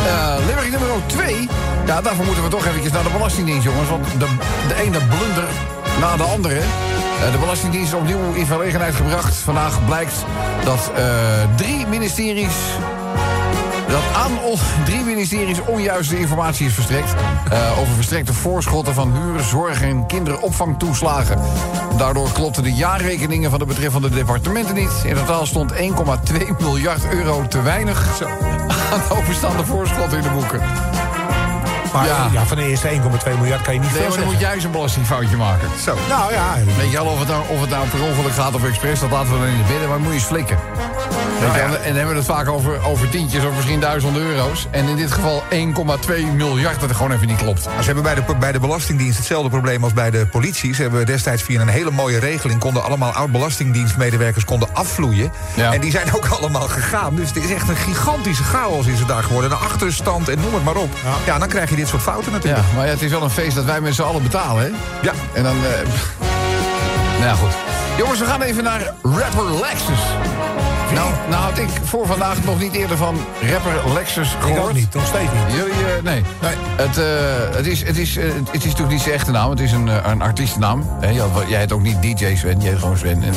Eh 0.05 0.45
Limerick 0.47 0.71
nummer 0.71 0.89
2. 1.05 1.49
Ja, 1.85 2.01
daarvoor 2.01 2.25
moeten 2.25 2.43
we 2.43 2.49
toch 2.49 2.65
eventjes 2.65 2.91
naar 2.91 3.03
de 3.03 3.09
Belastingdienst, 3.09 3.63
jongens. 3.63 3.89
Want 3.89 4.05
de, 4.19 4.27
de 4.67 4.75
ene 4.75 4.97
blunder 4.97 5.47
na 5.99 6.17
de 6.17 6.23
andere... 6.23 6.55
Eh, 6.55 7.31
De 7.31 7.37
Belastingdienst 7.37 7.93
is 7.93 7.99
opnieuw 7.99 8.33
in 8.33 8.45
verlegenheid 8.45 8.95
gebracht. 8.95 9.35
Vandaag 9.35 9.85
blijkt 9.85 10.13
dat 10.63 10.91
eh, 10.95 11.03
drie 11.55 11.87
ministeries 11.87 12.55
dat 13.91 14.03
aan 14.15 14.31
drie 14.85 15.03
ministeries 15.03 15.61
onjuiste 15.65 16.19
informatie 16.19 16.65
is 16.65 16.73
verstrekt... 16.73 17.13
eh, 17.51 17.79
over 17.79 17.93
verstrekte 17.93 18.33
voorschotten 18.33 18.93
van 18.93 19.11
huur, 19.11 19.39
zorg 19.39 19.81
en 19.81 20.05
kinderopvangtoeslagen. 20.05 21.39
Daardoor 21.97 22.31
klopten 22.31 22.63
de 22.63 22.73
jaarrekeningen 22.73 23.49
van 23.49 23.59
de 23.59 23.65
betreffende 23.65 24.09
departementen 24.09 24.75
niet. 24.75 25.03
In 25.05 25.15
totaal 25.15 25.45
stond 25.45 25.73
1,2 25.73 25.77
miljard 26.59 27.13
euro 27.13 27.47
te 27.47 27.61
weinig 27.61 28.21
aan 28.93 29.17
overstaande 29.17 29.65
voorschotten 29.65 30.17
in 30.17 30.23
de 30.23 30.29
boeken. 30.29 30.61
Maar 31.93 32.05
Ja. 32.05 32.29
ja. 32.31 32.45
van 32.45 32.57
de 32.57 32.63
eerste 32.67 32.87
1,2 32.87 33.37
miljard 33.39 33.61
kan 33.61 33.73
je 33.73 33.79
niet 33.79 33.93
Nee, 33.93 34.01
veel 34.01 34.15
dan 34.15 34.25
moet 34.25 34.39
jij 34.39 34.53
eens 34.53 34.63
een 34.63 34.71
belastingfoutje 34.71 35.37
maken. 35.37 35.69
Zo. 35.83 35.97
Nou 36.09 36.33
ja, 36.33 36.55
Weet 36.77 36.91
je 36.91 36.97
wel, 36.97 37.05
of 37.05 37.19
het, 37.19 37.27
nou, 37.27 37.43
of 37.47 37.61
het 37.61 37.69
nou 37.69 37.87
per 37.87 38.01
ongeluk 38.01 38.33
gaat 38.33 38.55
of 38.55 38.63
expres, 38.65 38.99
dat 38.99 39.11
laten 39.11 39.31
we 39.31 39.37
dan 39.37 39.47
in 39.47 39.57
het 39.57 39.69
midden, 39.69 39.89
maar 39.89 39.99
moet 39.99 40.07
je 40.07 40.13
eens 40.13 40.23
flikken. 40.23 40.57
Wel, 41.39 41.53
En 41.53 41.71
dan 41.71 41.81
hebben 41.83 42.07
we 42.07 42.15
het 42.15 42.25
vaak 42.25 42.47
over, 42.49 42.85
over 42.85 43.09
tientjes 43.09 43.43
of 43.43 43.55
misschien 43.55 43.79
duizenden 43.79 44.21
euro's. 44.21 44.67
En 44.71 44.87
in 44.87 44.95
dit 44.95 45.11
geval 45.11 45.43
1,2 45.49 45.55
miljard, 46.35 46.79
dat 46.79 46.89
het 46.89 46.97
gewoon 46.97 47.11
even 47.11 47.27
niet 47.27 47.37
klopt. 47.37 47.65
Nou, 47.65 47.77
Ze 47.79 47.85
hebben 47.85 48.03
bij 48.03 48.15
de, 48.15 48.35
bij 48.39 48.51
de 48.51 48.59
Belastingdienst 48.59 49.17
hetzelfde 49.17 49.49
probleem 49.49 49.83
als 49.83 49.93
bij 49.93 50.11
de 50.11 50.25
politie. 50.25 50.75
Ze 50.75 50.81
hebben 50.81 51.05
destijds 51.05 51.43
via 51.43 51.61
een 51.61 51.67
hele 51.67 51.91
mooie 51.91 52.19
regeling... 52.19 52.59
konden 52.59 52.83
allemaal 52.83 53.11
oud-belastingdienstmedewerkers 53.11 54.45
konden 54.45 54.69
afvloeien. 54.73 55.31
Ja. 55.53 55.73
En 55.73 55.81
die 55.81 55.91
zijn 55.91 56.13
ook 56.13 56.27
allemaal 56.27 56.67
gegaan. 56.67 57.15
Dus 57.15 57.27
het 57.27 57.43
is 57.43 57.51
echt 57.51 57.69
een 57.69 57.75
gigantische 57.75 58.43
chaos 58.43 58.85
is 58.85 58.99
het 58.99 59.07
daar 59.07 59.23
geworden. 59.23 59.51
Een 59.51 59.57
achterstand 59.57 60.29
en 60.29 60.39
noem 60.39 60.53
het 60.53 60.63
maar 60.63 60.75
op. 60.75 60.89
Ja, 61.25 61.39
dan 61.39 61.47
krijg 61.47 61.69
je 61.69 61.75
dit 61.81 61.89
soort 61.89 62.01
fouten 62.01 62.31
Ja, 62.31 62.37
natuurlijk. 62.37 62.73
maar 62.75 62.85
ja, 62.85 62.91
het 62.91 63.01
is 63.01 63.11
wel 63.11 63.23
een 63.23 63.29
feest 63.29 63.55
dat 63.55 63.65
wij 63.65 63.81
met 63.81 63.95
z'n 63.95 64.01
allen 64.01 64.23
betalen, 64.23 64.63
hè? 64.63 64.69
Ja. 65.01 65.13
En 65.33 65.43
dan... 65.43 65.55
eh, 65.55 65.87
nou 67.11 67.23
ja, 67.23 67.33
goed. 67.33 67.51
Jongens, 67.97 68.19
we 68.19 68.25
gaan 68.25 68.41
even 68.41 68.63
naar 68.63 68.93
rapper 69.01 69.59
Lexus. 69.59 69.99
Nou, 70.93 71.11
nou 71.29 71.43
had 71.43 71.57
ik 71.57 71.69
voor 71.83 72.07
vandaag 72.07 72.43
nog 72.43 72.59
niet 72.59 72.73
eerder 72.73 72.97
van 72.97 73.17
rapper 73.51 73.93
Lexus 73.93 74.31
ik 74.31 74.41
gehoord. 74.41 74.61
ook 74.61 74.73
niet. 74.73 74.93
Nog 74.93 75.05
steeds 75.05 75.31
niet. 75.31 75.55
Jullie, 75.55 75.95
eh, 75.95 76.03
nee. 76.03 76.23
Het, 76.75 76.97
eh, 76.97 77.55
het, 77.55 77.67
is, 77.67 77.83
het, 77.83 77.97
is, 77.97 78.15
het 78.15 78.49
is 78.51 78.63
natuurlijk 78.63 78.89
niet 78.89 79.01
zijn 79.01 79.13
echte 79.13 79.31
naam. 79.31 79.49
Het 79.49 79.59
is 79.59 79.71
een, 79.71 80.09
een 80.09 80.21
artiestennaam. 80.21 80.97
Jij, 81.01 81.21
jij 81.47 81.59
heet 81.59 81.71
ook 81.71 81.81
niet 81.81 82.01
DJ 82.01 82.35
Sven, 82.35 82.61
jij 82.61 82.69
heet 82.69 82.79
gewoon 82.79 82.97
Sven. 82.97 83.23
En 83.23 83.33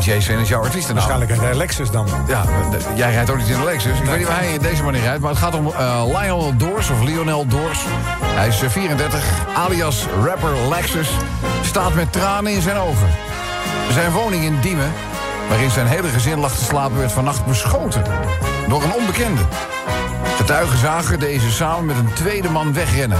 DJ 0.00 0.20
Sven 0.20 0.38
is 0.38 0.48
jouw 0.48 0.62
artiestennaam. 0.62 1.08
Waarschijnlijk 1.08 1.50
een 1.50 1.56
Lexus 1.56 1.90
dan. 1.90 2.06
Ja, 2.26 2.44
jij 2.94 3.12
rijdt 3.12 3.30
ook 3.30 3.36
niet 3.36 3.48
in 3.48 3.58
de 3.58 3.64
Lexus. 3.64 3.98
Ik 3.98 4.04
weet 4.04 4.18
niet 4.18 4.26
waar 4.26 4.38
hij 4.38 4.58
deze 4.58 4.82
manier 4.82 5.00
rijdt. 5.00 5.20
Maar 5.20 5.30
het 5.30 5.38
gaat 5.38 5.54
om 5.54 5.66
eh, 5.66 6.02
Lionel 6.06 6.56
Doors, 6.56 6.90
of 6.90 7.02
Lionel 7.02 7.46
Doors. 7.46 7.78
Hij 8.22 8.48
is 8.48 8.62
eh, 8.62 8.70
34, 8.70 9.24
alias 9.54 10.06
rapper 10.24 10.68
Lexus. 10.68 11.08
Staat 11.62 11.94
met 11.94 12.12
tranen 12.12 12.52
in 12.52 12.60
zijn 12.60 12.76
ogen. 12.76 13.08
Zijn 13.92 14.10
woning 14.10 14.44
in 14.44 14.60
Diemen, 14.60 14.92
waarin 15.48 15.70
zijn 15.70 15.86
hele 15.86 16.08
gezin 16.08 16.38
lag 16.38 16.56
te 16.56 16.64
slapen... 16.64 16.98
werd 16.98 17.12
vannacht 17.12 17.46
beschoten 17.46 18.02
door 18.68 18.82
een 18.82 18.92
onbekende. 18.92 19.42
Getuigen 20.36 20.78
zagen 20.78 21.18
deze 21.18 21.50
samen 21.50 21.86
met 21.86 21.96
een 21.96 22.12
tweede 22.12 22.50
man 22.50 22.72
wegrennen. 22.72 23.18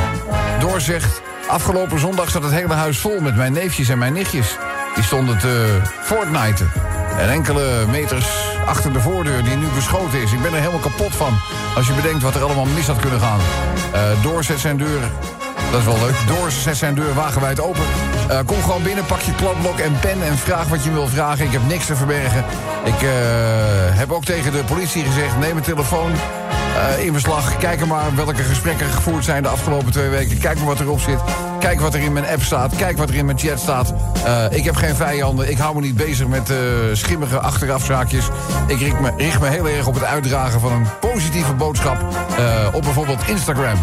Door 0.60 0.80
zegt, 0.80 1.22
afgelopen 1.48 1.98
zondag 1.98 2.30
zat 2.30 2.42
het 2.42 2.52
hele 2.52 2.74
huis 2.74 2.98
vol 2.98 3.20
met 3.20 3.36
mijn 3.36 3.52
neefjes 3.52 3.88
en 3.88 3.98
mijn 3.98 4.12
nichtjes. 4.12 4.56
Die 4.96 5.04
stonden 5.04 5.38
te 5.38 5.80
fortniten. 6.02 6.70
En 7.18 7.30
enkele 7.30 7.86
meters 7.90 8.26
achter 8.66 8.92
de 8.92 9.00
voordeur 9.00 9.44
die 9.44 9.56
nu 9.56 9.66
beschoten 9.74 10.22
is. 10.22 10.32
Ik 10.32 10.42
ben 10.42 10.52
er 10.52 10.58
helemaal 10.58 10.80
kapot 10.80 11.14
van. 11.14 11.38
Als 11.76 11.86
je 11.86 11.92
bedenkt 11.92 12.22
wat 12.22 12.34
er 12.34 12.42
allemaal 12.42 12.64
mis 12.64 12.86
had 12.86 13.00
kunnen 13.00 13.20
gaan. 13.20 13.40
Eh 13.92 14.22
Door 14.22 14.44
zet 14.44 14.58
zijn 14.58 14.76
deur 14.76 15.00
dat 15.70 15.80
is 15.80 15.86
wel 15.86 16.06
leuk. 16.06 16.16
Door 16.26 16.50
zet 16.50 16.76
zijn 16.76 16.94
deur 16.94 17.14
wagenwijd 17.14 17.60
open. 17.60 17.84
Eh, 18.28 18.38
kom 18.46 18.62
gewoon 18.62 18.82
binnen, 18.82 19.06
pak 19.06 19.20
je 19.20 19.34
kladblok 19.34 19.78
en 19.78 19.98
pen 20.00 20.22
en 20.22 20.36
vraag 20.36 20.68
wat 20.68 20.84
je 20.84 20.92
wil 20.92 21.06
vragen. 21.06 21.44
Ik 21.44 21.52
heb 21.52 21.66
niks 21.68 21.86
te 21.86 21.96
verbergen. 21.96 22.44
Ik 22.84 23.02
eh, 23.02 23.08
heb 23.98 24.12
ook 24.12 24.24
tegen 24.24 24.52
de 24.52 24.64
politie 24.64 25.04
gezegd, 25.04 25.38
neem 25.38 25.56
een 25.56 25.62
telefoon 25.62 26.10
in 26.98 27.12
beslag. 27.12 27.56
Kijk 27.58 27.80
er 27.80 27.86
maar 27.86 28.14
welke 28.14 28.42
gesprekken 28.42 28.86
gevoerd 28.86 29.24
zijn 29.24 29.42
de 29.42 29.48
afgelopen 29.48 29.92
twee 29.92 30.08
weken. 30.08 30.38
Kijk 30.38 30.56
maar 30.56 30.66
wat 30.66 30.80
erop 30.80 31.00
zit. 31.00 31.20
Kijk 31.58 31.80
wat 31.80 31.94
er 31.94 32.00
in 32.00 32.12
mijn 32.12 32.26
app 32.26 32.42
staat. 32.42 32.76
Kijk 32.76 32.98
wat 32.98 33.08
er 33.08 33.14
in 33.14 33.24
mijn 33.24 33.38
chat 33.38 33.58
staat. 33.58 33.94
Eh, 34.24 34.44
ik 34.50 34.64
heb 34.64 34.76
geen 34.76 34.94
vijanden. 34.94 35.50
Ik 35.50 35.58
hou 35.58 35.74
me 35.74 35.80
niet 35.80 35.96
bezig 35.96 36.26
met 36.26 36.50
eh, 36.50 36.56
schimmige 36.92 37.38
achterafzaakjes. 37.38 38.28
Ik 38.66 38.78
richt 38.78 39.00
me, 39.00 39.12
richt 39.16 39.40
me 39.40 39.46
heel 39.48 39.68
erg 39.68 39.86
op 39.86 39.94
het 39.94 40.04
uitdragen 40.04 40.60
van 40.60 40.72
een 40.72 40.86
positieve 41.00 41.52
boodschap. 41.52 41.96
eh, 42.38 42.74
op 42.74 42.82
bijvoorbeeld 42.82 43.28
Instagram. 43.28 43.78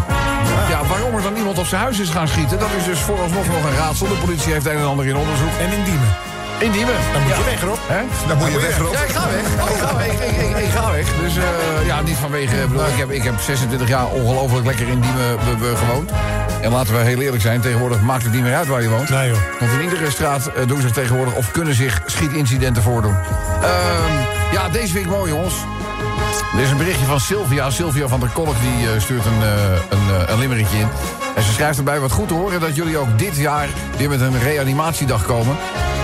Ja, 0.68 0.86
waarom 0.88 1.14
er 1.14 1.22
dan 1.22 1.36
iemand 1.36 1.58
op 1.58 1.66
zijn 1.66 1.80
huis 1.80 1.98
is 2.00 2.08
gaan 2.08 2.28
schieten... 2.28 2.58
dat 2.58 2.68
is 2.78 2.84
dus 2.84 2.98
vooralsnog 2.98 3.46
nog 3.46 3.64
een 3.64 3.76
raadsel. 3.76 4.08
De 4.08 4.14
politie 4.14 4.52
heeft 4.52 4.66
een 4.66 4.76
en 4.76 4.86
ander 4.86 5.06
in 5.06 5.16
onderzoek. 5.16 5.50
En 5.60 5.78
in 5.78 5.84
Diemen. 5.84 6.33
In 6.64 6.72
Diemen. 6.72 6.94
Dan 7.12 7.22
moet 7.22 7.30
Ja. 7.30 7.36
je 7.38 7.44
weg, 7.44 7.60
Rob. 7.62 7.76
Hè? 7.86 8.00
Dan 8.28 8.38
moet 8.38 8.52
je 8.52 8.60
weg, 8.60 8.78
Rob. 8.78 8.92
Ja, 8.92 9.00
ik 9.02 9.10
ga 9.10 9.26
weg. 9.30 9.70
Ik 9.70 9.78
ga 9.80 9.96
weg. 9.96 10.12
Ik, 10.12 10.36
ik, 10.48 10.56
ik 10.56 10.70
ga 10.70 10.90
weg. 10.90 11.06
Dus 11.20 11.36
eh, 11.36 11.86
ja, 11.86 12.00
niet 12.02 12.16
vanwege... 12.16 12.56
Ik, 12.56 12.68
bedoel, 12.68 12.86
ik, 12.86 12.96
heb, 12.98 13.10
ik 13.10 13.22
heb 13.22 13.34
26 13.40 13.88
jaar 13.88 14.06
ongelooflijk 14.06 14.66
lekker 14.66 14.88
in 14.88 15.00
Diemen 15.00 15.36
be- 15.44 15.56
be- 15.56 15.76
gewoond. 15.76 16.10
En 16.60 16.70
laten 16.70 16.94
we 16.94 17.00
heel 17.00 17.20
eerlijk 17.20 17.42
zijn, 17.42 17.60
tegenwoordig 17.60 18.00
maakt 18.00 18.22
het 18.22 18.32
niet 18.32 18.42
meer 18.42 18.54
uit 18.54 18.66
waar 18.66 18.82
je 18.82 18.88
woont. 18.88 19.08
Nee, 19.08 19.28
joh. 19.28 19.38
Want 19.60 19.72
in 19.72 19.82
iedere 19.82 20.10
straat 20.10 20.46
eh, 20.46 20.66
doen 20.66 20.80
zich 20.80 20.90
tegenwoordig 20.90 21.34
of 21.34 21.50
kunnen 21.50 21.74
zich 21.74 22.02
schietincidenten 22.06 22.82
voordoen. 22.82 23.16
Ehm, 23.62 24.12
ja, 24.52 24.68
deze 24.68 24.94
week 24.94 25.06
mooi, 25.06 25.32
jongens. 25.32 25.54
Er 26.56 26.60
is 26.62 26.70
een 26.70 26.76
berichtje 26.76 27.06
van 27.06 27.20
Sylvia. 27.20 27.70
Sylvia 27.70 28.08
van 28.08 28.20
der 28.20 28.28
Kolk 28.28 28.54
die 28.60 28.90
eh, 28.90 29.00
stuurt 29.00 29.24
een, 29.24 29.42
eh, 29.42 29.48
een, 29.88 30.16
eh, 30.26 30.32
een 30.32 30.38
limmerikje 30.38 30.78
in. 30.78 30.88
En 31.34 31.42
ze 31.42 31.52
schrijft 31.52 31.78
erbij 31.78 32.00
wat 32.00 32.12
goed 32.12 32.28
te 32.28 32.34
horen 32.34 32.60
dat 32.60 32.76
jullie 32.76 32.98
ook 32.98 33.18
dit 33.18 33.36
jaar 33.36 33.68
weer 33.96 34.08
met 34.08 34.20
een 34.20 34.38
reanimatiedag 34.38 35.26
komen. 35.26 35.56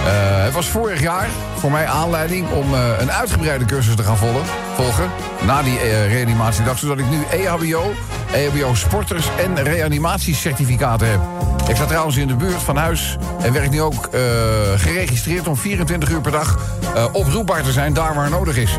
Eh, 0.07 0.45
het 0.45 0.53
was 0.53 0.69
vorig 0.69 1.01
jaar 1.01 1.29
voor 1.57 1.71
mij 1.71 1.87
aanleiding 1.87 2.51
om 2.51 2.75
eh, 2.75 2.81
een 2.99 3.13
uitgebreide 3.13 3.65
cursus 3.65 3.95
te 3.95 4.03
gaan 4.03 4.17
volgen. 4.17 4.45
volgen 4.75 5.11
na 5.47 5.63
die 5.63 5.79
eh, 5.79 6.13
reanimatiedag. 6.13 6.79
Zodat 6.79 6.99
ik 6.99 7.11
nu 7.11 7.23
EHBO 7.31 7.93
EHBO 8.33 8.75
sporters 8.75 9.29
en 9.39 9.63
reanimatiecertificaten 9.63 11.09
hebt. 11.09 11.60
Ik 11.71 11.77
sta 11.77 11.85
trouwens 11.85 12.17
in 12.17 12.27
de 12.27 12.35
buurt 12.35 12.63
van 12.63 12.77
huis 12.77 13.17
en 13.43 13.53
werk 13.53 13.71
nu 13.71 13.81
ook 13.81 14.07
eh, 14.07 14.21
geregistreerd 14.77 15.49
om 15.49 15.57
24 15.57 16.11
uur 16.11 16.21
per 16.21 16.33
dag 16.33 16.59
eh, 16.95 17.05
oproepbaar 17.13 17.63
te 17.63 17.73
zijn 17.73 17.93
daar 17.93 18.15
waar 18.15 18.31
nodig 18.31 18.57
is. 18.57 18.79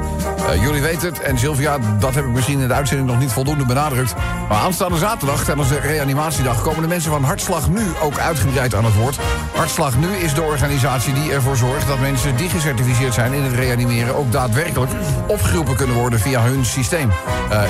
Eh, 0.50 0.62
jullie 0.62 0.82
weten 0.82 1.10
het 1.10 1.20
en 1.20 1.38
Sylvia, 1.38 1.78
dat 2.00 2.16
heb 2.16 2.26
ik 2.26 2.32
misschien 2.32 2.60
in 2.60 2.68
de 2.68 2.74
uitzending 2.74 3.10
nog 3.10 3.20
niet 3.20 3.32
voldoende 3.32 3.66
benadrukt. 3.66 4.16
Maar 4.50 4.58
aanstaande 4.58 4.98
zaterdag 4.98 5.44
tijdens 5.44 5.68
de 5.68 5.80
reanimatiedag 5.80 6.62
komen 6.62 6.82
de 6.82 6.88
mensen 6.88 7.12
van 7.12 7.24
Hartslag 7.24 7.70
Nu 7.70 7.84
ook 8.02 8.18
uitgebreid 8.18 8.76
aan 8.76 8.86
het 8.86 8.96
woord. 8.96 9.20
Hartslag 9.56 9.98
Nu 9.98 10.16
is 10.16 10.34
de 10.34 10.42
organisatie 10.42 11.14
die 11.14 11.32
ervoor 11.32 11.58
zorgt 11.58 11.88
dat 11.88 12.00
mensen 12.00 12.36
die 12.36 12.50
gecertificeerd 12.50 13.14
zijn 13.14 13.34
in 13.34 13.44
het 13.44 13.54
reanimeren 13.54 14.16
ook 14.16 14.32
daadwerkelijk 14.32 14.92
opgeroepen 15.28 15.76
kunnen 15.76 15.96
worden 15.96 16.20
via 16.20 16.42
hun 16.42 16.66
systeem. 16.66 17.12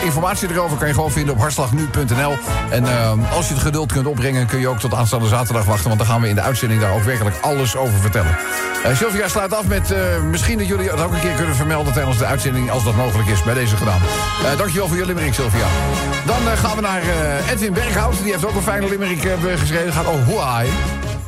Informatie 0.03 0.49
erover 0.51 0.77
kan 0.77 0.87
je 0.87 0.93
gewoon 0.93 1.11
vinden 1.11 1.33
op 1.33 1.39
hartslagnu.nl. 1.39 2.37
En 2.69 2.85
als 3.29 3.47
je 3.47 3.53
het 3.53 3.63
geduld 3.63 3.91
kunt 3.91 4.07
opbrengen, 4.07 4.47
kun 4.47 4.59
je 4.59 4.67
ook 4.67 4.79
tot 4.79 4.93
aanstaande 4.93 5.10
zaterdag 5.19 5.65
wachten. 5.65 5.87
Want 5.87 5.97
dan 5.97 6.07
gaan 6.07 6.21
we 6.21 6.27
in 6.27 6.35
de 6.35 6.41
uitzending 6.41 6.81
daar 6.81 6.93
ook 6.93 7.03
werkelijk 7.03 7.35
alles 7.41 7.75
over 7.75 7.99
vertellen. 7.99 8.37
Eh 8.83 8.95
Sylvia 8.95 9.27
sluit 9.27 9.53
af 9.53 9.65
met 9.65 9.91
eh, 9.91 9.99
misschien 10.29 10.57
dat 10.57 10.67
jullie 10.67 10.89
het 10.89 11.01
ook 11.01 11.13
een 11.13 11.19
keer 11.19 11.33
kunnen 11.33 11.55
vermelden 11.55 11.93
tijdens 11.93 12.17
de 12.17 12.25
uitzending, 12.25 12.71
als 12.71 12.83
dat 12.83 12.95
mogelijk 12.95 13.29
is, 13.29 13.43
bij 13.43 13.53
deze 13.53 13.75
gedaan. 13.75 13.99
Eh 14.45 14.57
dankjewel 14.57 14.87
voor 14.87 14.97
je 14.97 15.05
limerick, 15.05 15.33
Sylvia. 15.33 15.65
Dan 16.25 16.57
gaan 16.57 16.75
we 16.75 16.81
naar 16.81 17.01
Edwin 17.51 17.73
Berghout. 17.73 18.23
Die 18.23 18.31
heeft 18.31 18.45
ook 18.45 18.55
een 18.55 18.61
fijne 18.61 18.89
limerick 18.89 19.27
geschreven. 19.55 19.93
Gaat 19.93 20.07
oh, 20.07 20.27
Huawei. 20.27 20.69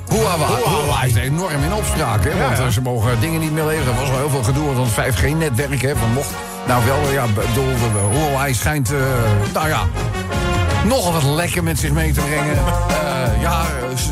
Huawei. 0.10 1.10
Is 1.10 1.16
enorm 1.16 1.64
in 1.64 1.74
opspraak, 1.74 2.24
hè? 2.24 2.58
Want 2.58 2.74
ze 2.74 2.82
mogen 2.82 3.20
dingen 3.20 3.40
niet 3.40 3.54
meer 3.54 3.66
leveren. 3.66 3.94
Er 3.94 4.00
was 4.00 4.10
wel 4.10 4.18
heel 4.18 4.30
veel 4.30 4.44
gedoe, 4.44 4.74
want 4.74 4.96
het 4.96 5.16
5G-netwerk, 5.16 5.82
hè, 5.82 5.96
van 5.96 6.12
mocht... 6.14 6.30
Nou 6.68 6.86
wel, 6.86 7.12
ja, 7.12 7.26
bedoel, 7.28 8.10
Huawei 8.12 8.54
schijnt, 8.54 8.92
nou 9.54 9.68
ja, 9.68 9.88
nogal 10.84 11.14
wat 11.14 11.24
lekker 11.24 11.64
met 11.64 11.80
zich 11.80 11.92
mee 11.92 12.12
te 12.14 12.20
brengen. 12.22 12.58
Eh, 12.58 13.42
ja, 13.42 13.62
s- 13.96 14.12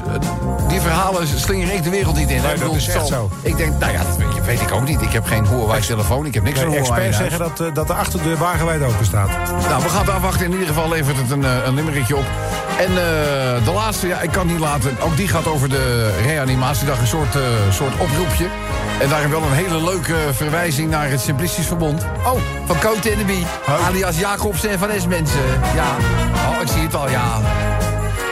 die 0.67 0.81
verhalen 0.81 1.27
slingeren 1.35 1.75
ik 1.75 1.83
de 1.83 1.89
wereld 1.89 2.15
niet 2.15 2.29
in. 2.29 2.41
Nee, 2.41 2.53
Ik 2.53 2.59
dat 2.61 2.75
is 2.75 2.87
echt 2.87 3.07
zo. 3.07 3.29
Ik 3.41 3.57
denk, 3.57 3.79
nou 3.79 3.91
ja, 3.91 3.97
dat 4.03 4.17
weet, 4.17 4.45
weet 4.45 4.61
ik 4.61 4.71
ook 4.71 4.87
niet. 4.87 5.01
Ik 5.01 5.11
heb 5.11 5.25
geen 5.25 5.47
Huawei-telefoon, 5.47 6.25
ik 6.25 6.33
heb 6.33 6.43
niks 6.43 6.59
Nee, 6.59 6.65
van 6.65 6.73
Huawei. 6.75 7.07
experts 7.07 7.17
zeggen 7.31 7.39
dat, 7.55 7.67
eh, 7.67 7.73
dat 7.73 7.87
de 7.87 7.93
achterdeur 7.93 8.37
wagenwijd 8.37 8.81
open 8.83 9.05
staat. 9.05 9.27
Nou, 9.69 9.83
we 9.83 9.89
gaan 9.89 9.99
het 10.05 10.09
afwachten. 10.09 10.45
In 10.45 10.51
ieder 10.51 10.67
geval 10.67 10.89
levert 10.89 11.17
het 11.17 11.31
een, 11.31 11.45
eh, 11.45 11.51
een 11.65 11.73
limmerikje 11.73 12.15
op. 12.15 12.25
En 12.79 12.93
de 13.63 13.71
laatste, 13.73 14.07
ja, 14.07 14.19
ik 14.21 14.31
kan 14.31 14.47
niet 14.47 14.59
laten. 14.59 14.95
Ook 14.99 15.17
die 15.17 15.27
gaat 15.27 15.47
over 15.47 15.69
de 15.69 16.11
reanimatiedag. 16.25 16.99
Een 16.99 17.07
soort, 17.07 17.35
soort 17.71 17.93
oproepje. 17.97 18.45
En 18.99 19.09
daarin 19.09 19.29
wel 19.29 19.41
een 19.41 19.51
hele 19.53 19.83
leuke 19.83 20.15
verwijzing 20.31 20.89
naar 20.89 21.09
het 21.09 21.21
Simplistisch 21.21 21.65
Verbond. 21.65 22.05
Oh, 22.25 22.39
van 22.65 22.79
Cote 22.79 23.09
en 23.11 23.17
de 23.17 23.23
Bie. 23.23 23.45
Alias 23.87 24.17
Jacobsen 24.19 24.69
en 24.69 24.79
Van 24.79 24.89
Es 24.89 25.07
mensen. 25.07 25.39
Ja, 25.75 25.85
oh, 26.35 26.60
ik 26.61 26.67
zie 26.67 26.81
het 26.81 26.95
al, 26.95 27.09
ja. 27.09 27.39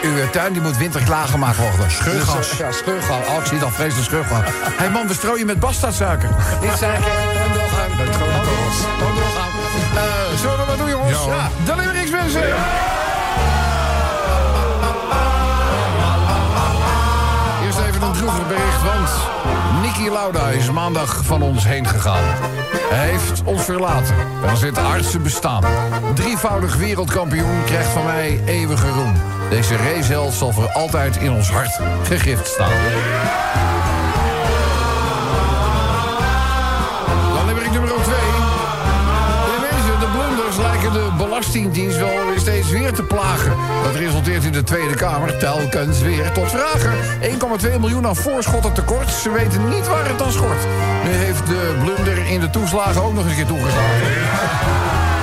Uw 0.01 0.17
eh, 0.17 0.29
tuin 0.29 0.53
die 0.53 0.61
moet 0.61 0.77
winter 0.77 1.01
klaargemaakt 1.01 1.57
worden. 1.57 1.91
Scheurgas. 1.91 2.49
Dus, 2.49 2.57
ja, 2.57 2.71
scheurgas. 2.71 3.27
Oh, 3.27 3.39
ik 3.39 3.45
zie 3.45 3.57
het 3.57 3.65
al, 3.65 3.71
vreselijk 3.71 4.07
scheurgas. 4.07 4.39
Hé 4.39 4.73
hey 4.77 4.89
man, 4.89 5.07
we 5.07 5.13
strooien 5.13 5.45
met 5.45 5.59
bastardsuiker. 5.59 6.29
Niet 6.61 6.71
suiker, 6.77 7.03
gewoon 7.03 7.53
doorgaan. 7.53 7.89
Gewoon 7.89 9.15
doorgaan. 9.15 9.49
Eh, 9.95 10.37
zullen 10.39 10.57
we 10.57 10.65
wat 10.65 10.77
doen, 10.77 10.89
jongens? 10.89 11.25
Ja. 11.25 11.49
De 11.65 11.75
Limericks, 11.75 12.11
mensen. 12.11 12.41
Bericht, 18.47 18.83
want 18.83 19.09
Niki 19.81 20.09
Lauda 20.09 20.49
is 20.49 20.71
maandag 20.71 21.25
van 21.25 21.41
ons 21.41 21.65
heen 21.65 21.87
gegaan. 21.87 22.23
Hij 22.89 23.09
heeft 23.09 23.41
ons 23.43 23.63
verlaten. 23.63 24.15
Dan 24.45 24.57
zit 24.57 24.77
artsen 24.77 25.23
bestaan. 25.23 25.63
Drievoudig 26.13 26.75
wereldkampioen 26.75 27.63
krijgt 27.65 27.89
van 27.89 28.05
mij 28.05 28.41
eeuwige 28.45 28.89
roem. 28.89 29.13
Deze 29.49 29.75
raceheld 29.75 30.33
zal 30.33 30.51
voor 30.51 30.71
altijd 30.71 31.17
in 31.17 31.31
ons 31.31 31.49
hart 31.49 31.79
gegrift 32.03 32.47
staan. 32.47 32.71
Belastingdienst 41.51 41.97
wel 41.97 42.39
steeds 42.39 42.69
weer 42.69 42.93
te 42.93 43.03
plagen. 43.03 43.55
Dat 43.83 43.95
resulteert 43.95 44.43
in 44.43 44.51
de 44.51 44.63
Tweede 44.63 44.95
Kamer 44.95 45.37
telkens 45.37 46.01
weer 46.01 46.31
tot 46.31 46.49
vragen. 46.49 46.91
1,2 47.21 47.79
miljoen 47.79 48.07
aan 48.07 48.15
voorschotten 48.15 48.73
tekort. 48.73 49.09
Ze 49.09 49.31
weten 49.31 49.69
niet 49.69 49.87
waar 49.87 50.09
het 50.09 50.21
aan 50.21 50.31
schort. 50.31 50.67
Nu 51.03 51.09
heeft 51.09 51.47
de 51.47 51.75
blunder 51.83 52.17
in 52.25 52.39
de 52.39 52.49
toeslagen 52.49 53.01
ook 53.01 53.13
nog 53.13 53.25
een 53.25 53.35
keer 53.35 53.45
toegeslagen. 53.45 55.18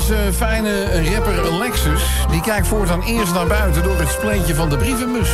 Onze 0.00 0.32
fijne 0.32 1.02
rapper 1.12 1.54
Lexus... 1.58 2.02
die 2.30 2.40
kijkt 2.40 2.66
voortaan 2.66 3.02
eerst 3.02 3.34
naar 3.34 3.46
buiten 3.46 3.82
door 3.82 3.98
het 3.98 4.08
spleetje 4.08 4.54
van 4.54 4.68
de 4.68 4.76
brievenbus. 4.76 5.30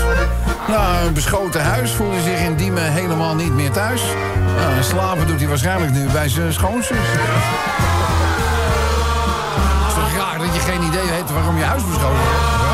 Na 0.68 1.00
een 1.00 1.12
beschoten 1.12 1.64
huis 1.64 1.92
voelt 1.92 2.12
hij 2.12 2.22
zich 2.22 2.40
in 2.40 2.56
Diemen 2.56 2.92
helemaal 2.92 3.34
niet 3.34 3.54
meer 3.54 3.70
thuis. 3.70 4.02
Nou, 4.56 4.72
en 4.76 4.84
slapen 4.84 5.26
doet 5.26 5.38
hij 5.38 5.48
waarschijnlijk 5.48 5.92
nu 5.92 6.06
bij 6.08 6.28
zijn 6.28 6.52
schoonzus. 6.52 6.96
Het 9.76 9.88
is 9.88 9.94
toch 9.94 10.16
raar 10.18 10.38
dat 10.38 10.54
je 10.54 10.60
geen 10.60 10.82
idee 10.82 11.08
hebt 11.08 11.32
waarom 11.32 11.56
je 11.56 11.64
huis 11.64 11.82
beschoten 11.84 12.08
wordt? 12.08 12.66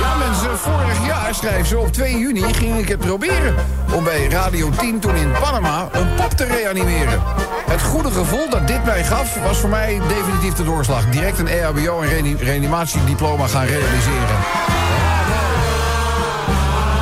Ja, 0.00 0.14
mensen, 0.16 0.58
vorig 0.58 1.06
jaar, 1.06 1.34
schrijft 1.34 1.68
ze, 1.68 1.78
op 1.78 1.92
2 1.92 2.18
juni 2.18 2.54
ging 2.54 2.78
ik 2.78 2.88
het 2.88 2.98
proberen... 2.98 3.54
om 3.94 4.04
bij 4.04 4.28
Radio 4.28 4.70
10 4.70 5.00
toen 5.00 5.14
in 5.14 5.32
Panama 5.40 5.88
een 5.92 6.14
pop 6.14 6.30
te 6.30 6.44
reanimeren. 6.44 7.22
Het 7.68 7.82
goede 7.82 8.10
gevoel 8.10 8.50
dat 8.50 8.66
dit 8.66 8.84
mij 8.84 9.04
gaf, 9.04 9.34
was 9.42 9.58
voor 9.58 9.68
mij 9.70 10.00
definitief 10.08 10.54
de 10.54 10.64
doorslag. 10.64 11.06
Direct 11.08 11.38
een 11.38 11.48
EHBO 11.48 12.00
en 12.00 12.08
reani- 12.08 12.36
reanimatiediploma 12.40 13.46
gaan 13.46 13.64
realiseren. 13.66 14.36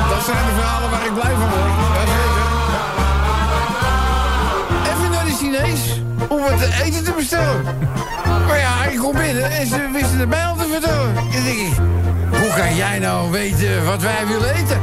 Dat 0.09 0.25
zijn 0.25 0.45
de 0.45 0.53
verhalen 0.55 0.89
waar 0.89 1.05
ik 1.05 1.13
blij 1.13 1.31
van 1.31 1.49
word. 1.49 2.09
Even 4.91 5.11
naar 5.11 5.25
de 5.25 5.35
Chinees 5.39 6.01
om 6.27 6.57
te 6.57 6.83
eten 6.83 7.03
te 7.03 7.13
bestellen. 7.17 7.63
Maar 8.47 8.59
ja, 8.59 8.85
ik 8.85 8.97
kom 8.97 9.15
binnen 9.15 9.51
en 9.51 9.67
ze 9.67 9.89
wisten 9.93 10.19
het 10.19 10.29
mij 10.29 10.45
al 10.45 10.55
te 10.55 10.67
vertellen. 10.71 11.15
Ik, 11.45 11.71
hoe 12.29 12.53
kan 12.55 12.75
jij 12.75 12.99
nou 12.99 13.31
weten 13.31 13.85
wat 13.85 14.01
wij 14.01 14.27
willen 14.27 14.55
eten? 14.55 14.79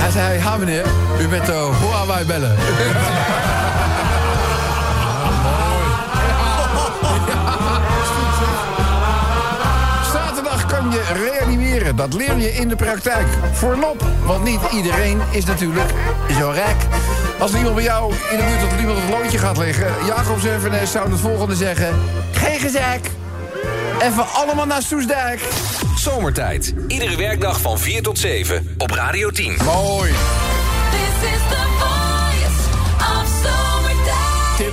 Hij 0.00 0.10
zei, 0.10 0.38
ja 0.38 0.56
meneer, 0.56 0.84
u 1.20 1.28
bent 1.28 1.46
de 1.46 1.70
Huawei 1.80 2.24
bellen. 2.24 2.56
Je 10.96 11.12
reanimeren. 11.12 11.96
Dat 11.96 12.14
leer 12.14 12.36
je 12.36 12.54
in 12.54 12.68
de 12.68 12.76
praktijk. 12.76 13.26
Voorlop, 13.52 14.04
want 14.24 14.44
niet 14.44 14.60
iedereen 14.72 15.20
is 15.30 15.44
natuurlijk 15.44 15.90
zo 16.38 16.50
rijk. 16.50 16.76
Als 17.38 17.52
er 17.52 17.58
iemand 17.58 17.74
bij 17.74 17.84
jou 17.84 18.12
in 18.12 18.36
de 18.36 18.44
buurt 18.44 18.60
dat 18.60 18.72
er 18.72 18.80
iemand 18.80 18.98
het 18.98 19.10
loodje 19.10 19.38
gaat 19.38 19.56
leggen... 19.56 19.86
Jacobs 20.06 20.44
en 20.44 20.60
Vernes 20.60 20.90
zouden 20.90 21.12
het 21.12 21.22
volgende 21.22 21.54
zeggen... 21.54 21.94
Geen 22.32 22.60
gezeik. 22.60 23.10
Even 24.02 24.26
allemaal 24.32 24.66
naar 24.66 24.82
Soesdijk. 24.82 25.40
Zomertijd. 25.96 26.74
Iedere 26.88 27.16
werkdag 27.16 27.60
van 27.60 27.78
4 27.78 28.02
tot 28.02 28.18
7 28.18 28.74
op 28.78 28.90
Radio 28.90 29.30
10. 29.30 29.56
Mooi. 29.64 30.10
This 30.90 31.30
is 31.30 31.40
the 31.48 31.65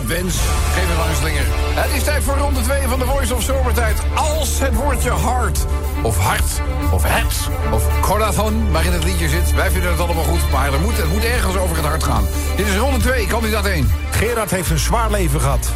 Wens, 0.07 0.35
geef 0.73 0.87
het 0.87 0.97
lange 0.97 1.15
slinger. 1.15 1.43
Het 1.83 1.95
is 1.95 2.03
tijd 2.03 2.23
voor 2.23 2.37
ronde 2.37 2.61
2 2.61 2.81
van 2.87 2.99
de 2.99 3.05
Voice 3.05 3.35
of 3.35 3.43
Zomertijd. 3.43 3.97
Als 4.15 4.59
het 4.59 4.75
woordje 4.75 5.09
hard, 5.09 5.65
of 6.01 6.17
hart, 6.17 6.61
of 6.91 7.03
het, 7.05 7.49
of 7.71 7.99
corazon, 8.01 8.71
maar 8.71 8.85
in 8.85 8.91
het 8.91 9.03
liedje 9.03 9.29
zit. 9.29 9.53
Wij 9.53 9.71
vinden 9.71 9.91
het 9.91 9.99
allemaal 9.99 10.23
goed, 10.23 10.51
maar 10.51 10.73
er 10.73 10.79
moet, 10.79 10.97
het 10.97 11.13
moet 11.13 11.23
ergens 11.23 11.55
over 11.55 11.75
het 11.75 11.85
hart 11.85 12.03
gaan. 12.03 12.23
Dit 12.55 12.67
is 12.67 12.75
ronde 12.75 12.99
2, 12.99 13.27
kandidaat 13.27 13.65
1. 13.65 13.91
Gerard 14.11 14.51
heeft 14.51 14.69
een 14.69 14.79
zwaar 14.79 15.11
leven 15.11 15.41
gehad. 15.41 15.71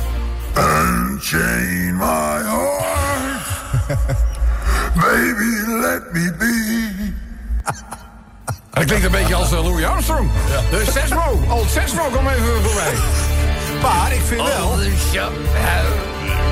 Unchain 0.58 1.98
my 1.98 2.42
heart. 2.44 3.46
Baby, 5.02 5.72
let 5.82 6.14
me 6.14 6.34
be. 6.38 6.96
Dat 8.70 8.86
klinkt 8.86 9.06
een 9.06 9.12
beetje 9.12 9.36
als 9.36 9.52
eh, 9.52 9.64
Louis 9.64 9.86
Armstrong. 9.86 10.30
De 10.70 10.86
Sesmo, 10.92 11.44
old 11.50 11.70
Sesmo, 11.70 12.10
kom 12.10 12.28
even 12.28 12.64
voorbij. 12.64 12.94
Maar 13.82 14.14
ik 14.14 14.22
vind 14.26 14.42
wel... 14.42 14.76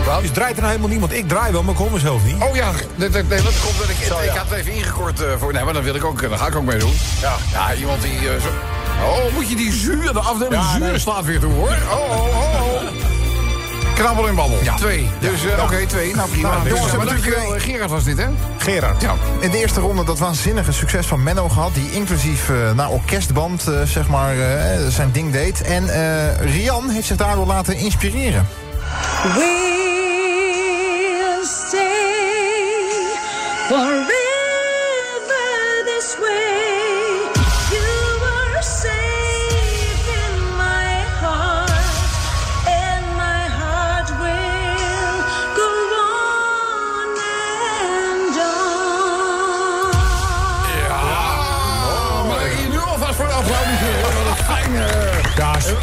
Wat? 0.05 0.21
Dus 0.21 0.31
draait 0.31 0.55
er 0.55 0.61
nou 0.61 0.67
helemaal 0.67 0.89
niemand. 0.89 1.13
Ik 1.13 1.27
draai 1.27 1.51
wel, 1.51 1.63
maar 1.63 1.73
ik 1.73 1.79
hoor 1.79 1.91
mezelf 1.91 2.23
niet. 2.25 2.35
Oh 2.43 2.55
ja, 2.55 2.71
nee, 2.95 3.09
dat 3.09 3.21
komt 3.63 3.77
dat 3.77 3.89
ik, 3.89 3.95
Zo, 4.07 4.17
ik 4.19 4.25
ja. 4.25 4.37
had 4.37 4.49
het 4.49 4.59
even 4.59 4.71
ingekort 4.73 5.21
eh, 5.21 5.27
voor. 5.39 5.53
Nee, 5.53 5.63
maar 5.63 5.73
dan 5.73 5.83
wil 5.83 5.95
ik 5.95 6.03
ook, 6.03 6.29
daar 6.29 6.37
ga 6.37 6.47
ik 6.47 6.55
ook 6.55 6.63
mee 6.63 6.77
doen. 6.77 6.93
Ja, 7.21 7.35
ja 7.51 7.73
iemand 7.73 8.01
die. 8.01 8.17
eh, 8.29 8.41
zo, 8.41 8.47
oh, 9.05 9.33
moet 9.33 9.49
je 9.49 9.55
die 9.55 9.71
zuur, 9.71 10.13
de 10.13 10.19
afdeling 10.19 10.53
Ja, 10.63 10.71
zuur 10.71 10.79
nee. 10.79 10.99
slaat 10.99 11.25
weer 11.25 11.39
toe 11.39 11.53
hoor. 11.53 11.75
Oh, 11.91 12.11
oh, 12.11 12.27
oh. 12.27 12.81
Knabbel 13.95 14.27
en 14.27 14.35
babbel. 14.35 14.57
Twee. 14.77 15.09
Dus 15.19 15.45
eh, 15.45 15.63
oké, 15.63 15.85
twee. 15.85 16.15
Nou 16.15 16.29
prima. 16.29 16.49
Nou, 16.49 16.69
Jongens, 16.69 16.85
dus, 16.91 16.97
maar 16.97 17.07
eh, 17.07 17.13
dankjewel. 17.13 17.55
Eh, 17.55 17.61
Gerard 17.61 17.89
was 17.89 18.03
dit, 18.03 18.17
hè? 18.17 18.25
Gerard. 18.57 19.01
Ja. 19.01 19.13
In 19.39 19.51
de 19.51 19.57
eerste 19.57 19.79
ronde 19.79 20.03
dat 20.03 20.19
waanzinnige 20.19 20.71
succes 20.71 21.05
van 21.05 21.23
Menno 21.23 21.49
gehad... 21.49 21.73
die 21.73 21.91
inclusief 21.91 22.49
eh 22.49 22.71
naar 22.71 22.89
orkestband 22.89 23.67
eh, 23.67 23.81
zeg 23.81 24.07
maar, 24.07 24.39
eh, 24.39 24.87
zijn 24.87 25.11
ding 25.11 25.31
deed. 25.31 25.61
En 25.61 25.89
eh, 25.89 26.53
Rian 26.53 26.89
heeft 26.89 27.07
zich 27.07 27.17
daardoor 27.17 27.45
laten 27.45 27.75
inspireren. 27.75 28.47
We'll 29.23 29.43
stay 31.43 31.79
forever 33.67 34.24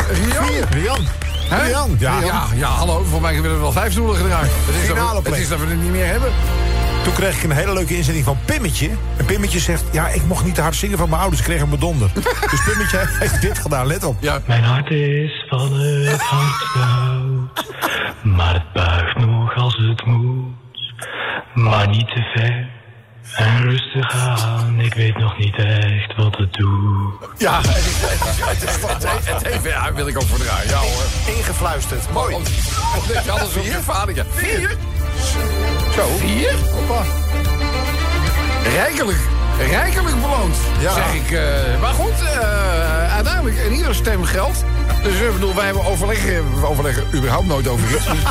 Rian? 0.09 0.69
Rian. 0.71 1.07
Hè? 1.49 1.67
Rian. 1.67 1.97
Ja, 1.99 2.21
ja, 2.21 2.47
ja, 2.55 2.69
hallo. 2.69 3.05
Voor 3.05 3.21
mij 3.21 3.33
hebben 3.33 3.53
we 3.53 3.59
wel 3.59 3.73
vijf 3.73 3.93
stoelen 3.93 4.17
gedraaid. 4.17 4.51
Het 4.55 4.75
is, 4.75 4.89
dat 4.89 5.23
we, 5.23 5.31
het 5.31 5.39
is 5.39 5.49
dat 5.49 5.61
we 5.61 5.67
het 5.67 5.83
niet 5.83 5.91
meer 5.91 6.07
hebben. 6.07 6.33
Toen 7.05 7.13
kreeg 7.13 7.37
ik 7.37 7.43
een 7.43 7.57
hele 7.57 7.73
leuke 7.73 7.97
inzending 7.97 8.25
van 8.25 8.39
Pimmetje. 8.45 8.91
En 9.17 9.25
Pimmetje 9.25 9.59
zegt, 9.59 9.85
ja, 9.93 10.09
ik 10.09 10.25
mocht 10.25 10.45
niet 10.45 10.55
te 10.55 10.61
hard 10.61 10.75
zingen 10.75 10.99
van 10.99 11.09
mijn 11.09 11.21
ouders. 11.21 11.41
Ik 11.43 11.49
kreeg 11.49 11.61
een 11.61 11.71
bedonder. 11.71 12.11
dus 12.51 12.65
Pimmetje 12.65 13.05
heeft 13.19 13.41
dit 13.41 13.59
gedaan, 13.59 13.87
let 13.87 14.05
op. 14.05 14.17
Ja. 14.21 14.41
Mijn 14.47 14.65
hart 14.65 14.91
is 14.91 15.45
van 15.49 15.73
het 15.73 16.21
hout, 16.21 17.67
maar 18.23 18.55
het 18.55 18.73
buigt 18.73 19.19
nog 19.19 19.55
als 19.55 19.77
het 19.77 20.07
moet. 20.07 20.61
Maar 21.55 21.89
niet 21.89 22.07
te 22.07 22.31
ver 22.35 22.72
en 23.37 23.63
rustig 23.63 24.15
aan, 24.15 24.81
ik 24.81 24.95
weet 24.95 25.19
nog 25.19 25.39
niet 25.39 25.57
echt 25.57 26.17
wat 26.17 26.37
het 26.37 26.53
doet. 26.53 27.13
Ja, 27.39 27.57
het, 27.61 27.67
is, 27.67 27.75
het, 28.01 28.23
is, 28.23 28.45
het, 28.45 28.63
is, 28.63 28.75
het, 28.87 29.27
het, 29.35 29.47
heeft, 29.47 29.65
ja, 29.65 29.93
wil 29.93 30.07
ik 30.07 30.17
ook 30.17 30.27
voor 30.27 30.39
draaien. 30.39 30.69
Ja 30.69 30.77
hoor. 30.77 31.35
Ingefluisterd, 31.37 32.13
mooi. 32.13 32.37
Dat 33.15 33.25
je 33.25 33.31
alles 33.31 33.57
op 33.57 33.65
je 33.65 33.79
vader. 33.83 34.27
Vier? 34.31 34.77
Zo. 35.95 36.07
Vier? 36.19 36.53
Hoppa. 36.73 37.03
Rijkelijk. 38.75 39.19
Rijkelijk 39.71 40.21
beloond, 40.21 40.57
Ja. 40.81 40.95
zeg 40.95 41.15
ik. 41.15 41.31
eh, 41.31 41.81
maar 41.81 41.93
goed, 41.93 42.21
eh, 42.23 43.15
uiteindelijk 43.15 43.57
in 43.57 43.73
ieder 43.73 43.95
stem 43.95 44.25
geldt. 44.25 44.65
Dus 45.03 45.15
ik 45.21 45.33
bedoel, 45.33 45.55
wij 45.55 45.65
hebben 45.65 45.85
overleggen, 45.85 46.61
we 46.61 46.67
overleggen 46.67 47.05
überhaupt 47.15 47.47
nooit 47.47 47.69
over 47.69 47.91
iets. 47.91 48.05
Dus, 48.07 48.23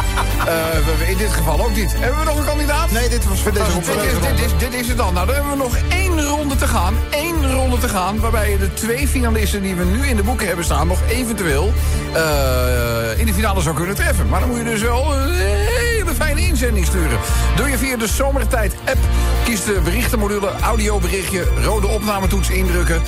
eh, 1.01 1.09
in 1.09 1.17
dit 1.17 1.29
geval 1.31 1.59
ook 1.65 1.75
niet. 1.75 1.93
Hebben 1.97 2.19
we 2.19 2.25
nog 2.25 2.37
een 2.37 2.45
kandidaat? 2.45 2.91
Nee, 2.91 3.09
dit 3.09 3.27
was 3.27 3.39
voor 3.39 3.51
deze 3.51 3.65
Dit 3.65 3.73
ronde. 3.73 4.05
is, 4.05 4.19
dit, 4.19 4.45
is, 4.45 4.51
dit 4.57 4.73
is 4.73 4.87
het 4.87 4.97
dan. 4.97 5.13
Nou, 5.13 5.25
dan 5.25 5.35
hebben 5.35 5.51
we 5.51 5.57
nog 5.57 5.75
één 5.89 6.25
ronde 6.25 6.55
te 6.55 6.67
gaan. 6.67 6.93
Eén 7.11 7.53
ronde 7.53 7.77
te 7.77 7.87
gaan. 7.87 8.19
Waarbij 8.19 8.51
je 8.51 8.57
de 8.57 8.73
twee 8.73 9.07
finalisten 9.07 9.61
die 9.61 9.75
we 9.75 9.83
nu 9.83 10.07
in 10.07 10.15
de 10.15 10.23
boeken 10.23 10.47
hebben 10.47 10.65
staan... 10.65 10.87
nog 10.87 10.99
eventueel 11.09 11.73
eh, 12.13 13.19
in 13.19 13.25
de 13.25 13.33
finale 13.33 13.61
zou 13.61 13.75
kunnen 13.75 13.95
treffen. 13.95 14.27
Maar 14.29 14.39
dan 14.39 14.49
moet 14.49 14.57
je 14.57 14.63
dus 14.63 14.81
wel 14.81 15.13
een 15.13 15.33
hele 15.33 16.13
fijne 16.17 16.41
inzending 16.41 16.85
sturen. 16.85 17.19
Doe 17.55 17.69
je 17.69 17.77
via 17.77 17.97
de 17.97 18.07
Zomertijd-app. 18.07 18.97
Kies 19.43 19.63
de 19.63 19.79
berichtenmodule, 19.83 20.49
audioberichtje, 20.61 21.47
rode 21.63 21.87
opnametoets 21.87 22.49
indrukken. 22.49 23.01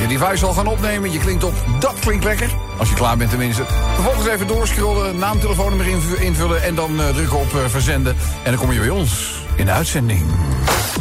Je 0.00 0.06
device 0.06 0.36
zal 0.36 0.52
gaan 0.52 0.66
opnemen. 0.66 1.12
Je 1.12 1.18
klinkt 1.18 1.44
op, 1.44 1.54
dat 1.80 1.94
klinkt 2.00 2.24
lekker. 2.24 2.50
Als 2.78 2.88
je 2.88 2.94
klaar 2.94 3.16
bent 3.16 3.30
tenminste. 3.30 3.64
Vervolgens 3.94 4.26
even 4.26 4.46
doorscrollen, 4.46 5.18
naam, 5.18 5.40
telefoonnummer 5.40 5.88
inv- 5.88 6.20
invullen... 6.20 6.62
en 6.62 6.74
dan 6.74 7.00
eh, 7.00 7.08
drukken 7.08 7.38
op 7.38 7.54
eh, 7.54 7.60
verzenden. 7.68 8.16
En 8.44 8.50
dan 8.50 8.60
kom 8.60 8.72
je 8.72 8.78
bij 8.78 8.88
ons 8.88 9.34
in 9.56 9.64
de 9.64 9.70
uitzending. 9.70 10.22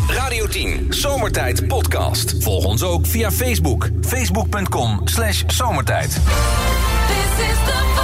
Radio 0.07 0.47
10, 0.47 0.85
Zomertijd 0.89 1.67
Podcast. 1.67 2.35
Volg 2.39 2.65
ons 2.65 2.83
ook 2.83 3.05
via 3.07 3.31
Facebook. 3.31 3.89
Facebook.com 4.01 5.01
slash 5.03 5.43
zomertijd. 5.47 6.09
This 6.09 7.45
is 7.45 7.55
the 7.65 7.96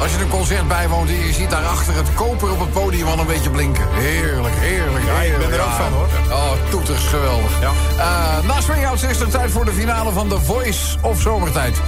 als 0.00 0.12
je 0.12 0.20
een 0.20 0.28
concert 0.28 0.68
bijwoont 0.68 1.08
en 1.08 1.26
je 1.26 1.32
ziet 1.32 1.50
daarachter 1.50 1.94
het 1.94 2.14
koper 2.14 2.52
op 2.52 2.60
het 2.60 2.72
podium 2.72 3.06
al 3.06 3.18
een 3.18 3.26
beetje 3.26 3.50
blinken. 3.50 3.86
Heerlijk, 3.92 4.54
heerlijk. 4.54 5.04
Ja, 5.04 5.20
ik 5.20 5.38
ben 5.38 5.52
er 5.52 5.60
ook 5.60 5.70
van, 5.70 5.92
hoor. 5.92 6.08
Oh, 6.30 6.52
toeters, 6.70 7.04
geweldig. 7.04 7.60
Ja. 7.60 7.72
Eh, 7.98 8.46
na 8.46 8.60
Swingouts 8.60 9.02
is 9.02 9.18
het 9.18 9.30
tijd 9.30 9.50
voor 9.50 9.64
de 9.64 9.72
finale 9.72 10.12
van 10.12 10.28
The 10.28 10.40
Voice 10.40 10.98
of 11.02 11.20
Zomertijd. 11.20 11.76
We 11.76 11.82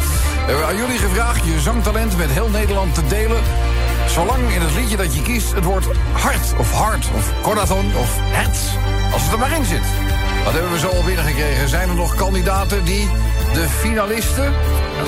hebben 0.46 0.66
aan 0.66 0.76
jullie 0.76 0.98
gevraagd 0.98 1.44
je 1.44 1.60
zangtalent 1.60 2.16
met 2.16 2.30
heel 2.30 2.48
Nederland 2.48 2.94
te 2.94 3.06
delen. 3.06 3.42
Zolang 4.08 4.50
in 4.50 4.60
het 4.60 4.74
liedje 4.74 4.96
dat 4.96 5.14
je 5.14 5.22
kiest 5.22 5.54
het 5.54 5.64
woord 5.64 5.86
hart 6.12 6.58
of 6.58 6.72
hart 6.72 7.06
of 7.16 7.32
corazon 7.42 7.92
of 7.96 8.16
herz, 8.20 8.58
als 9.12 9.22
het 9.22 9.32
er 9.32 9.38
maar 9.38 9.52
in 9.52 9.64
zit. 9.64 9.84
Wat 10.44 10.52
hebben 10.52 10.72
we 10.72 10.78
zo 10.78 10.88
al 10.88 11.02
binnengekregen? 11.04 11.68
Zijn 11.68 11.88
er 11.88 11.94
nog 11.94 12.14
kandidaten 12.14 12.84
die 12.84 13.08
de 13.52 13.68
finalisten 13.68 14.52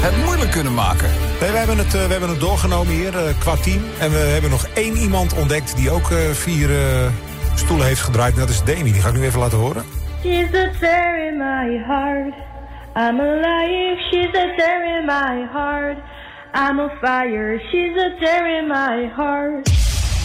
het 0.01 0.25
moeilijk 0.25 0.51
kunnen 0.51 0.75
maken? 0.75 1.11
Nee, 1.41 1.51
we, 1.51 1.57
hebben 1.57 1.79
het, 1.79 1.95
eh, 1.95 2.05
we 2.05 2.11
hebben 2.11 2.29
het 2.29 2.41
doorgenomen 2.41 2.93
hier 2.93 3.17
eh, 3.17 3.39
qua 3.39 3.57
team. 3.57 3.83
En 3.99 4.11
we 4.11 4.17
hebben 4.17 4.51
nog 4.51 4.67
één 4.75 4.97
iemand 4.97 5.35
ontdekt 5.35 5.77
die 5.77 5.91
ook 5.91 6.11
eh, 6.11 6.19
vier 6.19 6.71
eh, 6.71 7.07
stoelen 7.55 7.87
heeft 7.87 8.01
gedraaid. 8.01 8.35
En 8.35 8.41
dat 8.41 8.49
is 8.49 8.63
Demi. 8.63 8.93
Die 8.93 9.03
ga 9.03 9.09
ik 9.09 9.15
nu 9.15 9.25
even 9.25 9.39
laten 9.39 9.59
horen. 9.59 9.85
She's 10.23 10.55
a 10.55 10.71
tear 10.81 11.27
in 11.29 11.37
my 11.37 11.85
heart. 11.87 12.35
I'm 12.97 13.21
alive. 13.21 13.99
She's 14.11 14.35
a 14.35 14.55
tear 14.57 14.99
in 14.99 15.05
my 15.07 15.47
heart. 15.53 15.99
I'm 16.55 16.79
a 16.79 16.89
fire. 17.01 17.59
She's 17.71 17.97
a 17.97 18.11
tear 18.21 18.59
in 18.59 18.67
my 18.69 19.11
heart. 19.17 19.71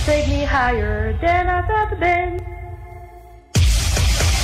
Take 0.05 0.27
me 0.27 0.45
higher 0.45 1.17
than 1.21 1.47
I've 1.47 1.69
ever 1.69 1.97
been. 1.99 2.55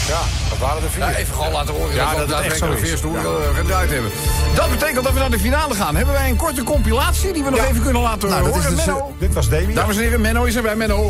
Ja, 0.08 0.43
waren 0.64 0.84
er 0.84 0.90
vier. 0.90 1.04
Ja, 1.04 1.16
even 1.16 1.34
gewoon 1.36 1.52
laten 1.52 1.74
horen 1.74 1.96
Ja, 1.96 2.12
dat 2.12 2.20
we 2.22 2.26
dat 2.28 2.38
het 2.38 2.46
echt 2.46 2.58
zo 2.58 2.72
is. 2.72 2.80
de 2.82 2.86
veerstoel 2.86 3.16
eh, 3.16 3.24
gedraaid 3.56 3.90
hebben. 3.92 4.12
Dat 4.56 4.70
betekent 4.70 5.04
dat 5.04 5.14
we 5.14 5.20
naar 5.20 5.30
de 5.32 5.40
finale 5.40 5.74
gaan. 5.76 5.96
Hebben 5.96 6.14
wij 6.14 6.30
een 6.30 6.36
korte 6.36 6.64
compilatie 6.64 7.34
die 7.34 7.44
we 7.44 7.50
nog 7.50 7.60
Ja. 7.60 7.66
even 7.68 7.82
kunnen 7.84 8.02
laten 8.02 8.30
Nou, 8.30 8.44
dat 8.44 8.54
horen? 8.54 8.70
is 8.72 8.76
dus, 8.76 8.86
Menno? 8.86 9.16
Dit 9.20 9.34
was 9.34 9.50
Demi. 9.50 9.74
Dames 9.74 9.96
en 9.96 10.02
heren, 10.04 10.22
Menno 10.22 10.44
is 10.44 10.56
erbij. 10.56 10.76
Menno, 10.76 10.96
oh, 10.98 11.08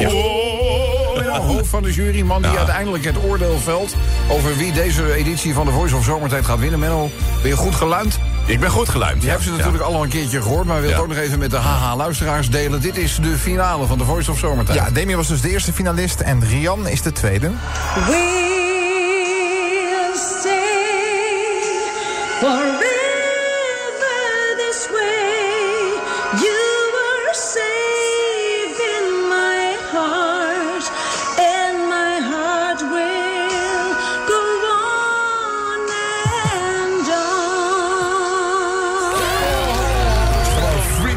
Menno, 1.17 1.33
hoofd 1.41 1.67
van 1.67 1.83
de 1.83 1.91
jury. 1.93 2.21
Man 2.21 2.41
die 2.41 2.57
uiteindelijk 2.57 3.03
het 3.05 3.15
oordeel 3.23 3.59
velt 3.63 3.95
over 4.29 4.57
wie 4.57 4.71
deze 4.71 5.13
editie 5.13 5.53
van 5.53 5.65
de 5.65 5.71
Voice 5.71 5.95
of 5.95 6.03
Zomertijd 6.03 6.45
gaat 6.45 6.59
winnen. 6.59 6.79
Menno, 6.79 7.09
ben 7.41 7.49
je 7.51 7.55
goed 7.57 7.75
geluimd? 7.75 8.19
Ik 8.45 8.59
ben 8.59 8.69
goed 8.69 8.89
geluimd. 8.89 9.23
Je 9.23 9.29
hebt 9.29 9.43
ze 9.43 9.51
natuurlijk 9.51 9.83
al 9.83 10.03
een 10.03 10.09
keertje 10.09 10.41
gehoord, 10.41 10.65
maar 10.65 10.75
we 10.75 10.81
willen 10.81 10.95
Ja. 10.97 11.01
het 11.03 11.11
ook 11.11 11.15
nog 11.17 11.25
even 11.25 11.39
met 11.39 11.51
de 11.51 11.57
HH-luisteraars 11.57 12.49
delen. 12.49 12.81
Dit 12.81 12.97
is 12.97 13.15
de 13.21 13.37
finale 13.37 13.85
van 13.87 13.97
de 13.97 14.03
Voice 14.03 14.31
of 14.31 14.37
Zomertijd. 14.39 14.77
Ja, 14.77 14.89
Demi 14.91 15.15
was 15.15 15.27
dus 15.27 15.41
de 15.41 15.49
eerste 15.49 15.73
finalist 15.73 16.19
en 16.19 16.43
Rian 16.45 16.87
is 16.87 17.01
de 17.01 17.11
tweede. 17.11 17.51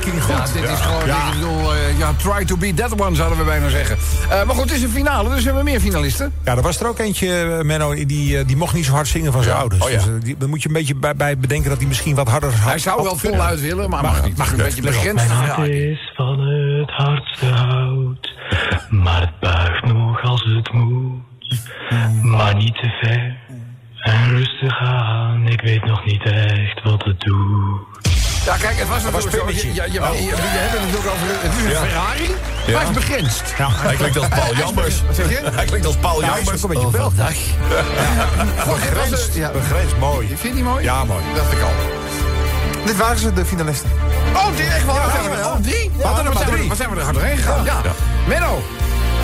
On. 0.06 0.16
Freaking 0.16 0.22
goed. 0.22 0.54
Ja, 0.54 0.60
dit 0.60 0.70
is 0.70 0.80
gewoon, 0.80 1.08
ik 1.08 1.32
bedoel, 1.32 1.74
eh, 1.74 1.98
ja, 1.98 2.12
try 2.12 2.44
to 2.44 2.56
beat 2.56 2.76
that 2.76 3.00
one, 3.00 3.14
zouden 3.14 3.38
we 3.38 3.44
bijna 3.44 3.68
zeggen. 3.68 3.96
Eh, 4.30 4.44
maar 4.44 4.54
goed, 4.54 4.64
het 4.64 4.72
is 4.72 4.82
een 4.82 4.90
finale, 4.90 5.28
dus 5.28 5.38
we 5.38 5.44
hebben 5.44 5.64
meer 5.64 5.80
finalisten. 5.80 6.32
Ja, 6.44 6.56
er 6.56 6.62
was 6.62 6.80
er 6.80 6.88
ook 6.88 6.98
eentje, 6.98 7.56
eh, 7.58 7.64
Menno, 7.64 7.94
die, 7.94 8.44
die 8.44 8.56
mocht 8.56 8.74
niet 8.74 8.84
zo 8.84 8.92
hard 8.92 9.08
zingen 9.08 9.32
van 9.32 9.42
zijn 9.42 9.56
ouders. 9.56 9.84
Oh, 9.84 9.90
ja. 9.90 9.96
Dus, 9.96 10.22
die, 10.22 10.36
dan 10.38 10.48
moet 10.48 10.62
je 10.62 10.68
een 10.68 10.74
beetje 10.74 10.94
bij, 10.94 11.14
bij 11.14 11.38
bedenken 11.38 11.68
dat 11.68 11.78
hij 11.78 11.86
misschien 11.86 12.14
wat 12.14 12.28
harder 12.28 12.52
had. 12.52 12.68
Hij 12.68 12.78
zou 12.78 13.02
wel 13.02 13.16
voluit 13.16 13.60
willen, 13.60 13.90
maar 13.90 14.02
mag 14.02 14.24
niet. 14.24 14.36
mag 14.36 14.50
een 14.50 14.56
beetje 14.56 14.82
begrensd. 14.82 15.28
Mijn 15.28 15.38
hart 15.38 15.68
is 15.68 16.12
van 16.16 16.40
het 16.40 16.90
hardste 16.90 17.46
hout, 17.46 18.34
maar 18.90 19.20
het 19.20 19.40
buigt 19.40 19.84
nog 19.84 20.22
als 20.22 20.44
het 20.44 20.72
moet. 20.72 21.24
Maar 22.22 22.54
niet 22.54 22.74
te 22.74 22.88
ver 23.00 23.36
en 24.06 24.28
rustig 24.30 24.78
aan, 24.78 25.46
ik 25.48 25.60
weet 25.60 25.84
nog 25.84 26.04
niet 26.04 26.22
echt 26.22 26.82
wat 26.82 27.04
het 27.04 27.20
doet. 27.20 27.95
Ja, 28.46 28.56
kijk, 28.56 28.78
het 28.78 28.88
was 28.88 29.02
natuurlijk 29.02 29.30
zo. 29.34 29.36
Pimmetje. 29.44 29.68
Je, 29.68 29.74
je, 29.74 29.82
je, 29.82 29.90
je, 29.90 30.24
je 30.24 30.34
hebt 30.34 30.72
het 30.72 30.80
natuurlijk 30.80 31.06
over. 31.14 31.26
Het 31.28 31.52
is 31.58 31.64
een 31.64 31.70
Ja. 31.70 31.80
Ferrari, 31.80 32.28
maar 32.72 32.80
het 32.86 32.88
is 32.88 32.94
begrensd. 33.06 33.42
Ja, 33.58 33.68
Hij 33.72 33.96
klinkt 33.96 34.16
als 34.18 34.28
Paul 34.28 34.54
Jambers. 34.54 35.02
Wat 35.06 35.14
zeg 35.16 35.28
je? 35.28 35.40
Hij 35.52 35.64
klinkt 35.64 35.86
als 35.86 35.96
Paul 35.96 36.20
Ja, 36.20 36.30
hij 36.30 36.40
is 36.40 36.44
Jambers. 36.44 36.64
ook 36.64 36.70
een 36.70 36.76
beetje 36.76 36.98
was 38.66 38.74
Begrensd, 38.78 39.24
het. 39.26 39.34
Ja. 39.34 39.50
begrensd, 39.50 39.96
mooi. 39.98 40.26
Vind 40.26 40.40
je 40.42 40.52
die 40.54 40.62
mooi? 40.62 40.84
Ja, 40.84 41.04
mooi. 41.04 41.22
Dat 41.34 41.36
dacht 41.42 41.52
ik 41.52 41.60
al. 41.62 41.70
Dit 42.84 42.96
waren 42.96 43.18
ze, 43.18 43.32
de 43.32 43.44
finalisten. 43.44 43.90
Oh, 44.34 44.46
dit 44.56 44.66
echt 44.66 44.84
wel. 44.86 44.94
Wat 44.94 45.10
zijn 45.12 45.30
we 45.30 45.36
er? 45.36 45.44
Oh, 45.46 45.54
drie? 45.60 45.90
Wat 45.94 46.04
hadden 46.04 46.24
maar 46.24 46.36
zijn 46.36 46.48
we- 46.50 46.56
drie. 46.56 46.68
Wat 46.68 46.76
zijn 46.76 46.90
we 46.90 46.96
er 46.96 47.02
hard 47.02 47.14
doorheen 47.14 47.36
gegaan? 47.36 47.64
Ja. 47.64 47.80
Menno, 48.26 48.62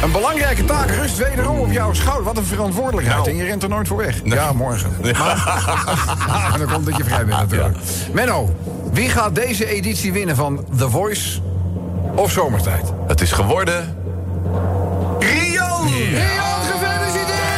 een 0.02 0.12
belangrijke 0.12 0.64
taak 0.64 0.90
rust 0.90 1.16
wederom 1.16 1.58
op 1.58 1.72
jouw 1.72 1.92
schouder. 1.92 2.24
Wat 2.24 2.36
een 2.36 2.44
verantwoordelijkheid. 2.44 3.18
Nou. 3.18 3.30
En 3.30 3.36
je 3.36 3.44
rent 3.44 3.62
er 3.62 3.68
nooit 3.68 3.88
voor 3.88 3.96
weg. 3.96 4.20
Ja, 4.24 4.52
morgen. 4.52 4.90
Maar, 5.02 6.50
en 6.52 6.58
dan 6.58 6.72
komt 6.72 6.86
dat 6.86 6.96
je 6.96 7.04
vrij 7.04 7.24
bent 7.24 7.38
natuurlijk. 7.38 7.76
Menno, 8.12 8.56
Wie 8.92 9.08
gaat 9.08 9.34
deze 9.34 9.66
editie 9.66 10.12
winnen 10.12 10.36
van 10.36 10.64
The 10.76 10.90
Voice 10.90 11.40
of 12.14 12.30
Zomertijd? 12.30 12.92
Het 13.06 13.20
is 13.20 13.32
geworden... 13.32 13.96
Rian! 15.18 15.86
Rian, 15.86 16.62
gefeliciteerd! 16.70 17.52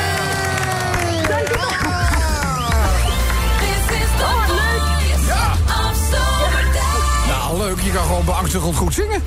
Nou, 7.26 7.58
leuk. 7.58 7.80
Je 7.80 7.92
kan 7.92 8.04
gewoon 8.04 8.24
beangstigend 8.24 8.76
goed 8.76 8.94
zingen. 8.94 9.22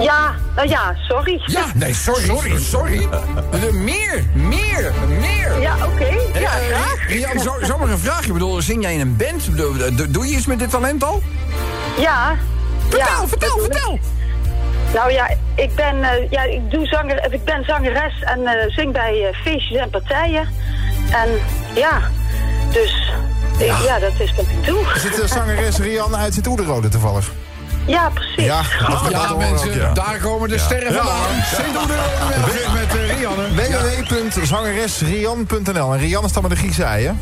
Ja, 0.00 0.34
nou 0.56 0.68
ja, 0.68 0.94
sorry. 1.08 1.42
Ja, 1.46 1.64
nee, 1.74 1.94
sorry. 1.94 2.24
Sorry, 2.24 2.58
sorry. 2.60 3.08
Eh, 3.52 3.72
Meer, 3.72 4.24
meer, 4.32 4.92
meer. 5.20 5.60
Ja, 5.60 5.74
oké. 5.86 6.04
Ja, 6.04 6.58
Eh, 6.58 6.70
eh, 6.70 6.76
graag. 6.76 7.08
Rian, 7.08 7.40
zo, 7.40 7.54
zomaar 7.62 7.88
een 7.88 7.98
vraagje. 7.98 8.26
Ik 8.26 8.32
bedoel, 8.32 8.62
zing 8.62 8.82
jij 8.82 8.94
in 8.94 9.00
een 9.00 9.16
band? 9.16 9.56
Doe, 9.56 9.94
doe- 9.94 10.10
doe 10.10 10.26
je 10.28 10.36
iets 10.36 10.46
met 10.46 10.58
dit 10.58 10.70
talent 10.70 11.04
al? 11.04 11.22
Ja. 11.98 12.36
Vertel, 12.88 12.98
ja, 13.20 13.26
vertel, 13.28 13.58
vertel. 13.58 13.98
Nou 14.94 15.12
ja, 15.12 15.36
ik 15.54 15.74
ben, 15.74 16.02
eh, 16.04 16.30
ja, 16.30 16.42
ik 16.42 16.70
doe 16.70 16.86
zanger, 16.86 17.32
ik 17.32 17.44
ben 17.44 17.64
zangeres 17.64 18.22
en 18.22 18.46
eh, 18.46 18.70
zing 18.70 18.92
bij 18.92 19.26
eh, 19.28 19.36
feestjes 19.42 19.78
en 19.80 19.90
partijen. 19.90 20.48
En 21.10 21.28
ja, 21.74 22.00
dus 22.72 23.12
ik- 23.58 23.66
ja. 23.84 23.98
dat 23.98 24.12
is 24.18 24.34
wat 24.34 24.44
ik 24.44 24.64
doe. 24.66 24.84
Zit 24.96 25.16
de 25.16 25.26
zangeres 25.28 25.78
Rian 25.78 26.16
uit 26.16 26.36
het 26.36 26.46
Oederode 26.46 26.88
toevallig? 26.88 27.30
Ja, 27.86 28.10
precies. 28.14 28.44
Ja, 28.44 28.62
we 29.28 29.34
mensen, 29.38 29.68
ook, 29.68 29.74
ja. 29.74 29.92
daar 29.92 30.18
komen 30.22 30.48
de 30.48 30.58
sterren 30.58 30.92
Ja. 30.92 30.98
vandaan. 31.04 31.42
Sint 31.54 31.76
Oederode 31.82 32.70
met 32.72 32.94
uh, 32.94 33.18
Rianne. 33.18 33.54
www.zangeresrian.nl 33.54 35.92
En 35.94 35.98
Rian 35.98 36.24
is 36.24 36.32
dan 36.32 36.42
met 36.42 36.50
de 36.50 36.56
Griekse 36.56 36.84
ei, 36.84 37.06
hè? 37.06 37.12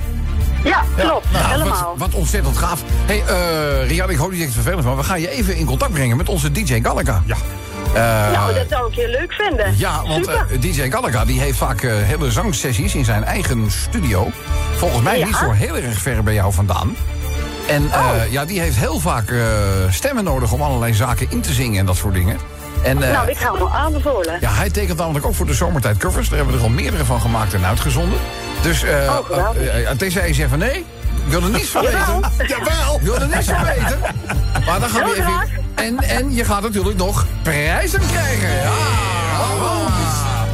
Ja, 0.65 0.83
klopt. 0.97 1.27
Nou, 1.33 1.45
helemaal. 1.47 1.95
Wat, 1.97 2.09
wat 2.11 2.15
ontzettend 2.21 2.57
gaaf. 2.59 2.83
hey, 3.07 3.23
eh 3.27 3.89
Rian, 3.89 4.11
ik 4.11 4.17
hoop 4.17 4.29
dat 4.29 4.39
je 4.39 4.45
het 4.45 4.53
vervelend 4.55 4.85
van. 4.85 4.97
We 4.97 5.03
gaan 5.03 5.21
je 5.21 5.31
even 5.31 5.57
in 5.57 5.67
contact 5.67 5.93
brengen 5.93 6.17
met 6.17 6.29
onze 6.29 6.53
DJ 6.53 6.81
Gallagher. 6.83 7.23
Ja. 7.27 7.37
nou, 8.33 8.55
dat 8.55 8.67
zou 8.69 8.91
ik 8.91 8.95
heel 8.97 9.09
leuk 9.09 9.33
vinden. 9.33 9.75
Ja, 9.77 10.03
want 10.07 10.25
Super. 10.25 10.47
eh, 10.51 10.61
DJ 10.61 10.91
Gallagher 10.91 11.27
die 11.27 11.41
heeft 11.41 11.59
vaak 11.59 11.83
eh, 11.83 11.93
hele 11.97 12.31
zangsessies 12.31 12.95
in 12.95 13.05
zijn 13.05 13.25
eigen 13.25 13.71
studio. 13.71 14.31
Volgens 14.77 15.03
mij 15.03 15.19
Ja. 15.19 15.27
niet 15.27 15.37
zo 15.37 15.51
heel 15.51 15.77
erg 15.77 15.99
ver 15.99 16.23
bij 16.23 16.35
jou 16.35 16.53
vandaan. 16.53 16.97
En 17.69 17.85
Oh. 17.87 18.15
eh, 18.23 18.33
ja, 18.33 18.45
die 18.45 18.61
heeft 18.61 18.77
heel 18.77 19.01
vaak 19.01 19.31
eh, 19.31 19.39
stemmen 19.91 20.25
nodig 20.25 20.53
om 20.53 20.63
allerlei 20.63 20.95
zaken 20.95 21.27
in 21.31 21.41
te 21.41 21.53
zingen 21.53 21.79
en 21.79 21.87
dat 21.87 21.97
soort 21.97 22.15
dingen. 22.15 22.37
En, 22.83 23.03
eh, 23.03 23.13
nou, 23.13 23.29
ik 23.31 23.37
ga 23.37 23.53
hem 23.53 23.63
al 23.63 23.71
aanbevolen. 23.75 24.37
ja, 24.41 24.51
hij 24.53 24.71
tekent 24.71 24.99
namelijk 24.99 25.27
ook 25.27 25.35
voor 25.35 25.47
de 25.47 25.55
zomertijd 25.55 25.97
covers. 25.97 26.29
Daar 26.29 26.37
hebben 26.39 26.55
we 26.57 26.61
er 26.63 26.67
al 26.69 26.75
meerdere 26.75 27.05
van 27.05 27.21
gemaakt 27.21 27.55
en 27.55 27.65
uitgezonden. 27.65 28.19
Dus 28.63 28.83
eh 28.83 29.17
Oh, 29.31 29.91
tenzij 29.97 30.29
je 30.29 30.35
zegt 30.35 30.49
van 30.51 30.59
nee, 30.59 30.77
ik 31.27 31.29
wil 31.29 31.43
er 31.43 31.51
niets 31.51 31.69
van 31.69 31.83
weten. 31.83 32.21
Jawel! 32.47 32.95
Ik 33.01 33.03
wil 33.03 33.15
er 33.15 33.27
niets 33.35 33.47
van 33.49 33.65
weten. 33.65 33.99
Maar 34.67 34.81
dan 34.81 34.89
gaan 34.89 35.05
we 35.05 35.17
even... 35.17 35.61
En, 35.75 35.99
en 35.99 36.35
je 36.35 36.45
gaat 36.45 36.63
natuurlijk 36.63 36.97
nog 36.97 37.27
prijzen 37.43 38.01
krijgen. 38.11 38.49
Ja, 38.49 39.59
want 39.61 39.95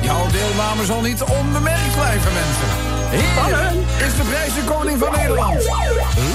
jouw 0.00 0.26
deelname 0.26 0.84
zal 0.84 1.00
niet 1.00 1.22
onbemerkt 1.22 1.94
blijven, 1.96 2.32
mensen. 2.32 2.86
Hier 3.10 4.06
is 4.06 4.16
de 4.16 4.22
prijzenkoning 4.28 4.98
van 4.98 5.12
Nederland. 5.12 5.54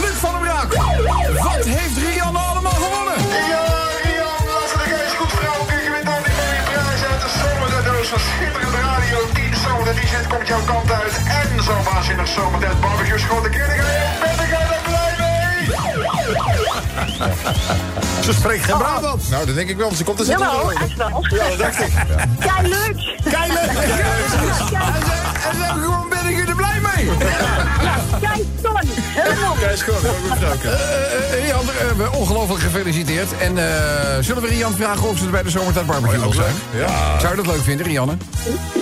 Luc 0.02 0.14
van 0.20 0.32
der 0.32 0.42
Wat 0.70 1.66
heeft 1.66 1.98
Rianne 1.98 2.40
allemaal 2.40 2.80
gewonnen? 2.84 3.20
Ja, 3.52 3.64
Rian, 4.04 4.44
laten 4.52 4.78
we 4.80 5.04
eens 5.04 5.14
goed 5.20 5.32
vrouwen. 5.40 5.68
Je 5.86 5.92
wint 5.96 6.08
al 6.14 6.24
die 6.28 6.36
mooie 6.40 6.64
prijzen 6.70 7.08
uit 7.14 7.22
de 7.26 7.32
zomerdoos 7.40 8.08
van 8.14 8.20
schitterende 8.20 8.82
radio. 8.90 9.18
10 9.34 9.54
zomer, 9.64 9.96
die 10.00 10.08
zit 10.08 10.28
komt 10.28 10.48
jouw 10.48 10.64
kant 10.72 10.92
uit. 10.92 11.16
En 11.40 11.64
zo 11.64 11.74
waanzinnig 11.88 12.28
zomertijd 12.28 12.80
barbecue 12.82 13.20
schoten. 13.20 13.52
Ken 13.52 13.70
Ze 18.24 18.34
spreekt 18.34 18.64
geen 18.66 18.78
Brabant. 18.78 19.30
Nou, 19.30 19.46
dat 19.46 19.56
denk 19.56 19.70
ik 19.70 19.76
wel, 19.78 19.86
want 19.86 19.98
ze 19.98 20.04
komt 20.04 20.20
er 20.20 20.26
zitten. 20.26 20.46
Jawel, 20.46 20.72
echt 20.72 20.96
wel. 20.98 21.26
Ja, 21.30 21.48
dat 21.50 21.58
dacht 21.58 21.80
ik. 21.80 21.92
Kei 22.40 22.68
leuk. 22.68 23.18
Keilen! 23.32 23.70
En 25.52 25.60
dan 25.60 25.82
gewoon 25.84 26.10
ben 26.10 26.26
ik 26.26 26.48
er 26.50 26.56
blij 26.56 26.80
mee. 26.96 27.10
Kei 28.22 28.48
ton. 28.62 28.80
Helemaal. 28.86 29.54
Kijk, 29.60 29.78
schoon, 29.78 29.96
goed 29.96 30.32
gebruiken. 30.32 30.72
Eh, 30.72 31.34
eh, 31.38 31.44
Rian, 31.46 31.60
eh, 31.60 31.98
we- 31.98 32.12
ongelooflijk 32.18 32.62
gefeliciteerd. 32.62 33.38
En 33.38 33.58
eh, 33.58 33.74
zullen 34.22 34.42
we 34.42 34.48
Rian 34.48 34.74
vragen 34.74 35.10
of 35.10 35.18
ze 35.18 35.26
er 35.26 35.32
bij 35.32 35.44
de 35.44 35.50
zomertijd 35.50 35.86
barbecue 35.86 36.20
wil 36.20 36.34
zijn? 36.34 36.54
Ja. 36.76 37.20
Zou 37.20 37.36
je 37.36 37.44
dat 37.44 37.54
leuk 37.54 37.64
vinden, 37.64 37.86
Rianne? 37.86 38.18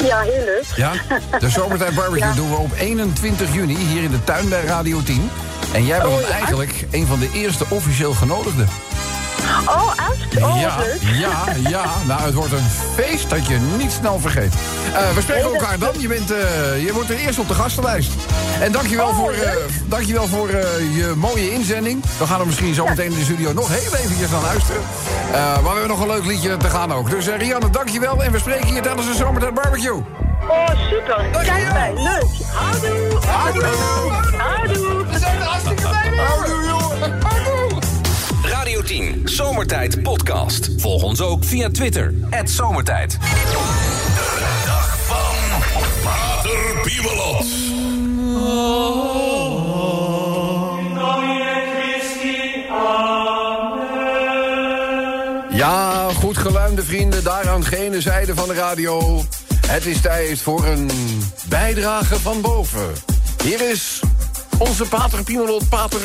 Ja, 0.03 0.19
heel 0.19 0.45
leuk. 0.45 0.65
Ja? 0.75 0.91
De 1.39 1.49
zomertijd 1.49 1.95
barbecue 1.95 2.27
Ja. 2.27 2.33
doen 2.33 2.49
we 2.49 2.55
op 2.55 2.71
21 2.77 3.53
juni 3.53 3.75
hier 3.77 4.03
in 4.03 4.11
de 4.11 4.23
tuin 4.23 4.49
bij 4.49 4.63
Radio 4.65 5.03
10. 5.03 5.29
En 5.71 5.85
jij 5.85 5.99
bent 6.01 6.13
Oh, 6.13 6.21
ja? 6.21 6.27
eigenlijk 6.27 6.85
een 6.91 7.07
van 7.07 7.19
de 7.19 7.29
eerste 7.33 7.65
officieel 7.69 8.13
genodigden. 8.13 8.67
Oh, 9.65 9.91
echt? 9.95 10.43
Oh, 10.43 10.59
ja, 10.59 10.77
ja, 11.13 11.69
ja. 11.69 11.83
Nou, 12.07 12.21
het 12.21 12.33
wordt 12.33 12.51
een 12.51 12.69
feest 12.95 13.29
dat 13.29 13.47
je 13.47 13.57
niet 13.77 13.91
snel 13.91 14.19
vergeet. 14.19 14.53
Eh, 14.93 15.09
we 15.15 15.21
spreken 15.21 15.43
elkaar 15.53 15.79
dan. 15.79 15.89
Je, 15.97 16.07
bent, 16.07 16.31
eh, 16.31 16.37
je 16.85 16.93
wordt 16.93 17.09
er 17.09 17.15
eerst 17.17 17.39
op 17.39 17.47
de 17.47 17.53
gastenlijst. 17.53 18.11
En 18.59 18.71
dankjewel 18.71 19.07
Oh, 19.07 19.15
voor, 19.15 19.31
leuk. 19.31 19.69
dankjewel 19.85 20.27
voor 20.27 20.49
je 20.95 21.13
mooie 21.15 21.51
inzending. 21.51 22.03
We 22.17 22.25
gaan 22.25 22.39
er 22.39 22.45
misschien 22.45 22.73
zo 22.73 22.85
meteen 22.85 23.11
in 23.11 23.17
de 23.17 23.23
studio 23.23 23.53
nog 23.53 23.67
heel 23.67 23.95
eventjes 23.95 24.29
naar 24.29 24.41
luisteren. 24.41 24.81
Maar 25.31 25.61
we 25.63 25.69
hebben 25.69 25.87
nog 25.87 25.99
een 26.01 26.07
leuk 26.07 26.25
liedje 26.25 26.57
te 26.57 26.69
gaan 26.69 26.93
ook. 26.93 27.09
Dus 27.09 27.27
uh, 27.27 27.37
Rianne, 27.37 27.69
dankjewel. 27.69 28.23
En 28.23 28.31
we 28.31 28.39
spreken 28.39 28.67
hier 28.67 28.81
tijdens 28.81 29.07
de 29.07 29.15
zomertijd 29.15 29.53
barbecue. 29.53 30.03
Oh, 30.49 30.67
super. 30.89 31.25
Kijk 31.43 31.73
bij. 31.73 31.91
Leuk. 31.95 32.25
Houdoe. 32.53 33.19
Houdoe. 33.27 33.65
Houdoe. 34.37 34.90
10, 38.91 39.21
Zomertijd 39.23 40.03
Podcast. 40.03 40.69
Volg 40.77 41.03
ons 41.03 41.21
ook 41.21 41.43
via 41.43 41.69
Twitter, 41.69 42.13
Zomertijd. 42.43 43.17
Dag 44.65 44.97
van 45.05 45.61
Pater 46.03 46.81
Piemelot. 46.83 47.45
Ja, 55.57 56.09
goed 56.13 56.37
geluimde 56.37 56.83
vrienden, 56.83 57.23
daar 57.23 57.49
aan 57.49 57.65
gene 57.65 58.01
zijde 58.01 58.35
van 58.35 58.47
de 58.47 58.53
radio. 58.53 59.23
Het 59.67 59.85
is 59.85 60.01
tijd 60.01 60.41
voor 60.41 60.65
een 60.65 60.89
bijdrage 61.49 62.19
van 62.19 62.41
boven. 62.41 62.93
Hier 63.43 63.69
is 63.69 63.99
onze 64.57 64.83
pater 64.85 65.23
Piemelot, 65.23 65.69
pater. 65.69 66.01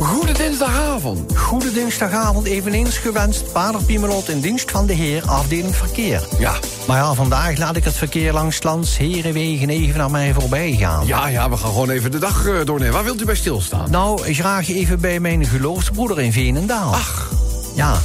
Goede 0.00 0.32
dinsdagavond. 0.32 1.36
Goede 1.36 1.72
dinsdagavond, 1.72 2.46
eveneens 2.46 2.98
gewenst. 2.98 3.52
Pater 3.52 3.82
Piemelot 3.82 4.28
in 4.28 4.40
dienst 4.40 4.70
van 4.70 4.86
de 4.86 4.92
heer, 4.92 5.22
afdeling 5.26 5.76
verkeer. 5.76 6.28
Ja. 6.38 6.54
Maar 6.86 6.96
ja, 6.96 7.14
vandaag 7.14 7.58
laat 7.58 7.76
ik 7.76 7.84
het 7.84 7.96
verkeer 7.96 8.32
langs 8.32 8.62
lands 8.62 8.96
Herenwegen 8.96 9.68
even 9.68 9.98
naar 9.98 10.10
mij 10.10 10.32
voorbij 10.32 10.72
gaan. 10.72 11.06
Ja, 11.06 11.28
ja, 11.28 11.50
we 11.50 11.56
gaan 11.56 11.70
gewoon 11.70 11.90
even 11.90 12.10
de 12.10 12.18
dag 12.18 12.46
eh, 12.46 12.54
doornemen. 12.64 12.94
Waar 12.94 13.04
wilt 13.04 13.20
u 13.20 13.24
bij 13.24 13.34
stilstaan? 13.34 13.90
Nou, 13.90 14.34
graag 14.34 14.68
even 14.68 15.00
bij 15.00 15.20
mijn 15.20 15.46
geloofsbroeder 15.46 16.20
in 16.20 16.32
Veenendaal. 16.32 16.92
Ach. 16.92 17.30
Ja. 17.74 17.98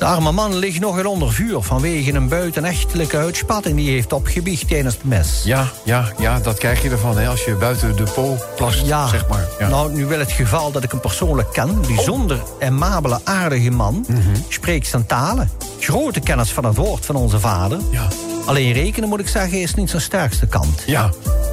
De 0.00 0.06
arme 0.06 0.32
man 0.32 0.56
ligt 0.56 0.80
nogal 0.80 1.10
onder 1.10 1.32
vuur 1.32 1.62
vanwege 1.62 2.12
een 2.12 2.28
buitenechtelijke 2.28 3.16
uitspatting 3.16 3.76
die 3.76 3.84
hij 3.84 3.94
heeft 3.94 4.12
opgebiecht 4.12 4.68
tijdens 4.68 4.94
de 4.94 5.06
mes. 5.08 5.42
Ja, 5.44 5.68
ja, 5.84 6.12
ja, 6.18 6.38
dat 6.38 6.58
krijg 6.58 6.82
je 6.82 6.90
ervan 6.90 7.18
hè, 7.18 7.28
als 7.28 7.44
je 7.44 7.54
buiten 7.54 7.96
de 7.96 8.02
po 8.14 8.36
plast, 8.56 8.86
Ja, 8.86 9.08
zeg 9.08 9.28
maar. 9.28 9.48
Ja. 9.58 9.68
Nou, 9.68 9.92
nu 9.92 10.06
wel 10.06 10.18
het 10.18 10.32
geval 10.32 10.72
dat 10.72 10.82
ik 10.82 10.90
hem 10.90 11.00
persoonlijk 11.00 11.52
ken. 11.52 11.68
Een 11.68 11.80
bijzonder 11.86 12.42
amabele, 12.60 13.20
aardige 13.24 13.70
man. 13.70 14.04
Mhm. 14.08 14.20
Spreekt 14.48 14.86
zijn 14.86 15.06
talen. 15.06 15.50
Grote 15.80 16.20
kennis 16.20 16.52
van 16.52 16.64
het 16.64 16.76
woord 16.76 17.06
van 17.06 17.16
onze 17.16 17.40
vader. 17.40 17.78
Ja. 17.90 18.08
Alleen 18.44 18.72
rekenen, 18.72 19.08
moet 19.08 19.20
ik 19.20 19.28
zeggen, 19.28 19.60
is 19.60 19.74
niet 19.74 19.90
zijn 19.90 20.02
sterkste 20.02 20.46
kant. 20.46 20.82
Ja, 20.86 21.10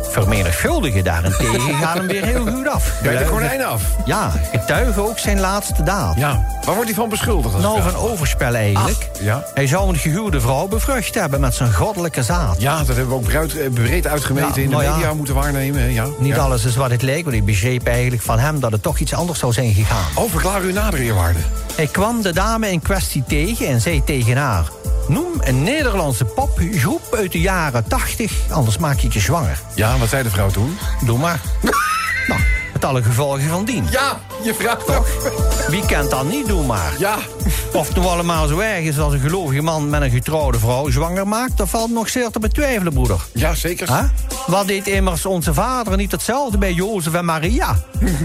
Vermenigvuldigen 0.10 1.04
daarentegen 1.04 1.74
gaat 1.82 1.98
hem 1.98 2.08
weer 2.08 2.24
heel 2.26 2.46
goed 2.46 2.68
af. 2.68 2.92
bij 3.04 3.18
de 3.18 3.26
konijn 3.26 3.66
af. 3.66 3.82
Ja, 4.06 4.32
getuigen 4.52 5.08
ook 5.08 5.20
zijn 5.20 5.40
laatste 5.40 5.84
daad. 5.84 6.16
Ja, 6.18 6.46
waar 6.66 6.74
wordt 6.76 6.90
hij 6.90 6.94
van 7.00 7.10
beschuldigd? 7.10 7.58
Nou, 7.58 7.82
van 7.82 7.96
overspel 7.96 8.54
eigenlijk. 8.56 9.10
Ach, 9.14 9.22
ja. 9.22 9.44
Hij 9.54 9.68
zou 9.68 9.90
een 9.90 9.96
gehuwde 9.98 10.42
vrouw 10.42 10.68
bevrucht 10.68 11.16
hebben 11.16 11.40
met 11.40 11.56
zijn 11.56 11.74
goddelijke 11.74 12.24
zaad. 12.24 12.56
Ja, 12.62 12.78
dat 12.78 12.88
hebben 12.88 13.08
we 13.08 13.14
ook 13.14 13.24
breed, 13.24 13.58
eh, 13.58 13.70
breed 13.74 14.08
uitgemeten 14.08 14.50
Ja, 14.56 14.56
in 14.62 14.64
de 14.70 14.76
nou 14.76 14.84
ja. 14.84 14.96
media 14.96 15.14
moeten 15.14 15.34
waarnemen. 15.36 15.92
Ja. 15.92 16.06
Niet 16.18 16.38
alles 16.38 16.66
is 16.66 16.76
wat 16.76 16.90
het 16.92 17.02
lijkt, 17.02 17.24
want 17.24 17.36
ik 17.36 17.46
begreep 17.46 17.88
eigenlijk 17.88 18.22
van 18.22 18.40
hem 18.40 18.60
dat 18.60 18.72
het 18.72 18.84
toch 18.84 18.98
iets 19.00 19.14
anders 19.14 19.40
zou 19.40 19.54
zijn 19.54 19.74
gegaan. 19.74 20.06
Oh, 20.16 20.32
verklaar 20.32 20.64
u 20.64 20.74
nader, 20.74 21.00
eerwaarde. 21.00 21.40
Hij 21.76 21.88
kwam 21.88 22.22
de 22.22 22.34
dame 22.34 22.72
in 22.72 22.82
kwestie 22.82 23.24
tegen 23.28 23.68
en 23.68 23.82
zei 23.82 24.04
tegen 24.04 24.38
haar... 24.38 24.66
Noem 25.08 25.34
een 25.40 25.64
Nederlandse 25.64 26.26
popgroep 26.26 27.16
uit 27.16 27.32
de 27.32 27.40
jaren 27.40 27.88
80, 27.88 28.52
anders 28.52 28.78
maak 28.78 29.02
ik 29.02 29.14
je 29.14 29.20
zwanger. 29.20 29.60
Ja, 29.76 29.98
wat 29.98 30.10
zei 30.10 30.24
de 30.24 30.30
vrouw 30.30 30.50
toen? 30.50 30.78
Doe 31.06 31.18
maar. 31.18 31.42
Met 32.78 32.86
alle 32.86 33.04
gevolgen 33.04 33.50
van 33.50 33.66
dien. 33.66 33.88
Ja, 33.92 34.20
je 34.44 34.54
vraagt 34.54 34.86
toch. 34.86 35.08
Wie 35.70 35.86
kent 35.86 36.10
dat 36.10 36.30
niet 36.30 36.48
doen 36.48 36.66
maar? 36.66 36.94
Ja. 37.00 37.18
Of 37.74 37.88
het 37.88 37.96
nou 37.96 38.08
allemaal 38.08 38.48
zo 38.48 38.60
erg 38.60 38.84
is 38.84 39.00
als 39.00 39.14
een 39.14 39.20
gelovige 39.20 39.62
man 39.62 39.90
met 39.90 40.02
een 40.02 40.10
getrouwde 40.10 40.60
vrouw 40.60 40.90
zwanger 40.90 41.28
maakt... 41.28 41.58
dat 41.58 41.70
valt 41.70 41.92
nog 41.92 42.10
zeer 42.10 42.30
te 42.30 42.40
betwijfelen, 42.40 42.94
broeder. 42.94 43.26
Ja, 43.34 43.56
zeker. 43.56 43.88
Huh? 43.88 44.04
Wat 44.48 44.68
deed 44.68 44.88
immers 44.88 45.26
onze 45.26 45.54
vader 45.54 45.98
niet 45.98 46.12
hetzelfde 46.12 46.58
bij 46.58 46.74
Jozef 46.74 47.14
en 47.14 47.26
Maria? 47.26 47.78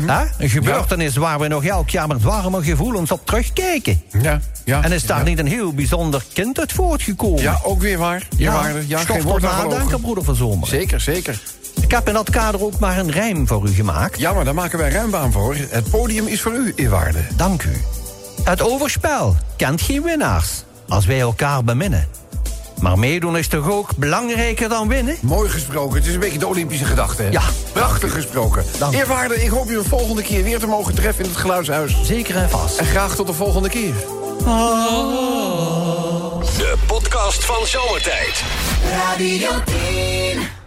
Huh? 0.06 0.20
Een 0.38 0.50
gebeurtenis 0.50 1.16
waar 1.16 1.38
we 1.38 1.48
nog 1.48 1.64
elk 1.64 1.90
jaar 1.90 2.06
met 2.06 2.22
warme 2.22 2.62
gevoelens 2.62 3.10
op 3.10 3.26
terugkijken. 3.26 4.02
Ja, 4.22 4.40
ja. 4.64 4.82
En 4.82 4.92
is 4.92 5.06
daar 5.06 5.18
ja. 5.18 5.24
niet 5.24 5.38
een 5.38 5.46
heel 5.46 5.72
bijzonder 5.72 6.24
kind 6.32 6.58
uit 6.60 6.72
voortgekomen? 6.72 7.42
Ja, 7.42 7.60
ook 7.62 7.80
weer 7.80 7.98
waar. 7.98 8.28
Ja, 8.36 8.68
ja 8.86 8.98
stof 8.98 9.16
geen 9.16 9.24
woord 9.24 9.44
aan 9.44 10.00
broeder 10.00 10.24
van 10.24 10.34
Zomer. 10.34 10.68
Zeker, 10.68 11.00
zeker. 11.00 11.40
Ik 11.80 11.90
heb 11.90 12.08
in 12.08 12.14
dat 12.14 12.30
kader 12.30 12.62
ook 12.62 12.78
maar 12.78 12.98
een 12.98 13.10
rijm 13.10 13.46
voor 13.46 13.68
u 13.68 13.74
gemaakt. 13.74 14.18
Ja, 14.18 14.32
maar 14.32 14.44
daar 14.44 14.54
maken 14.54 14.78
wij 14.78 14.90
ruim 14.90 15.10
baan 15.10 15.32
voor. 15.32 15.54
Het 15.68 15.90
podium 15.90 16.26
is 16.26 16.40
voor 16.40 16.52
u, 16.52 16.72
eerwaarde. 16.76 17.18
Dank 17.36 17.62
u. 17.62 17.80
Het 18.42 18.62
overspel 18.62 19.36
kent 19.56 19.80
geen 19.80 20.02
winnaars 20.02 20.64
als 20.88 21.06
wij 21.06 21.20
elkaar 21.20 21.64
beminnen. 21.64 22.08
Maar 22.80 22.98
meedoen 22.98 23.36
is 23.38 23.48
toch 23.48 23.70
ook 23.70 23.96
belangrijker 23.96 24.68
dan 24.68 24.88
winnen? 24.88 25.16
Mooi 25.20 25.50
gesproken. 25.50 25.96
Het 25.98 26.06
is 26.06 26.14
een 26.14 26.20
beetje 26.20 26.38
de 26.38 26.46
Olympische 26.46 26.84
gedachte. 26.84 27.22
hè? 27.22 27.28
Ja. 27.30 27.42
Prachtig 27.72 28.12
gesproken. 28.12 28.64
Dank. 28.78 28.94
Eerwaarde, 28.94 29.42
ik 29.44 29.50
hoop 29.50 29.70
u 29.70 29.78
een 29.78 29.84
volgende 29.84 30.22
keer 30.22 30.42
weer 30.44 30.58
te 30.58 30.66
mogen 30.66 30.94
treffen 30.94 31.24
in 31.24 31.30
het 31.30 31.38
geluidshuis. 31.38 31.96
Zeker 32.04 32.36
en 32.36 32.50
vast. 32.50 32.78
En 32.78 32.86
graag 32.86 33.14
tot 33.14 33.26
de 33.26 33.32
volgende 33.32 33.68
keer. 33.68 33.94
De 36.56 36.74
podcast 36.86 37.44
van 37.44 37.66
Zomertijd. 37.66 38.42
Radio 38.90 39.50
10. 39.64 40.61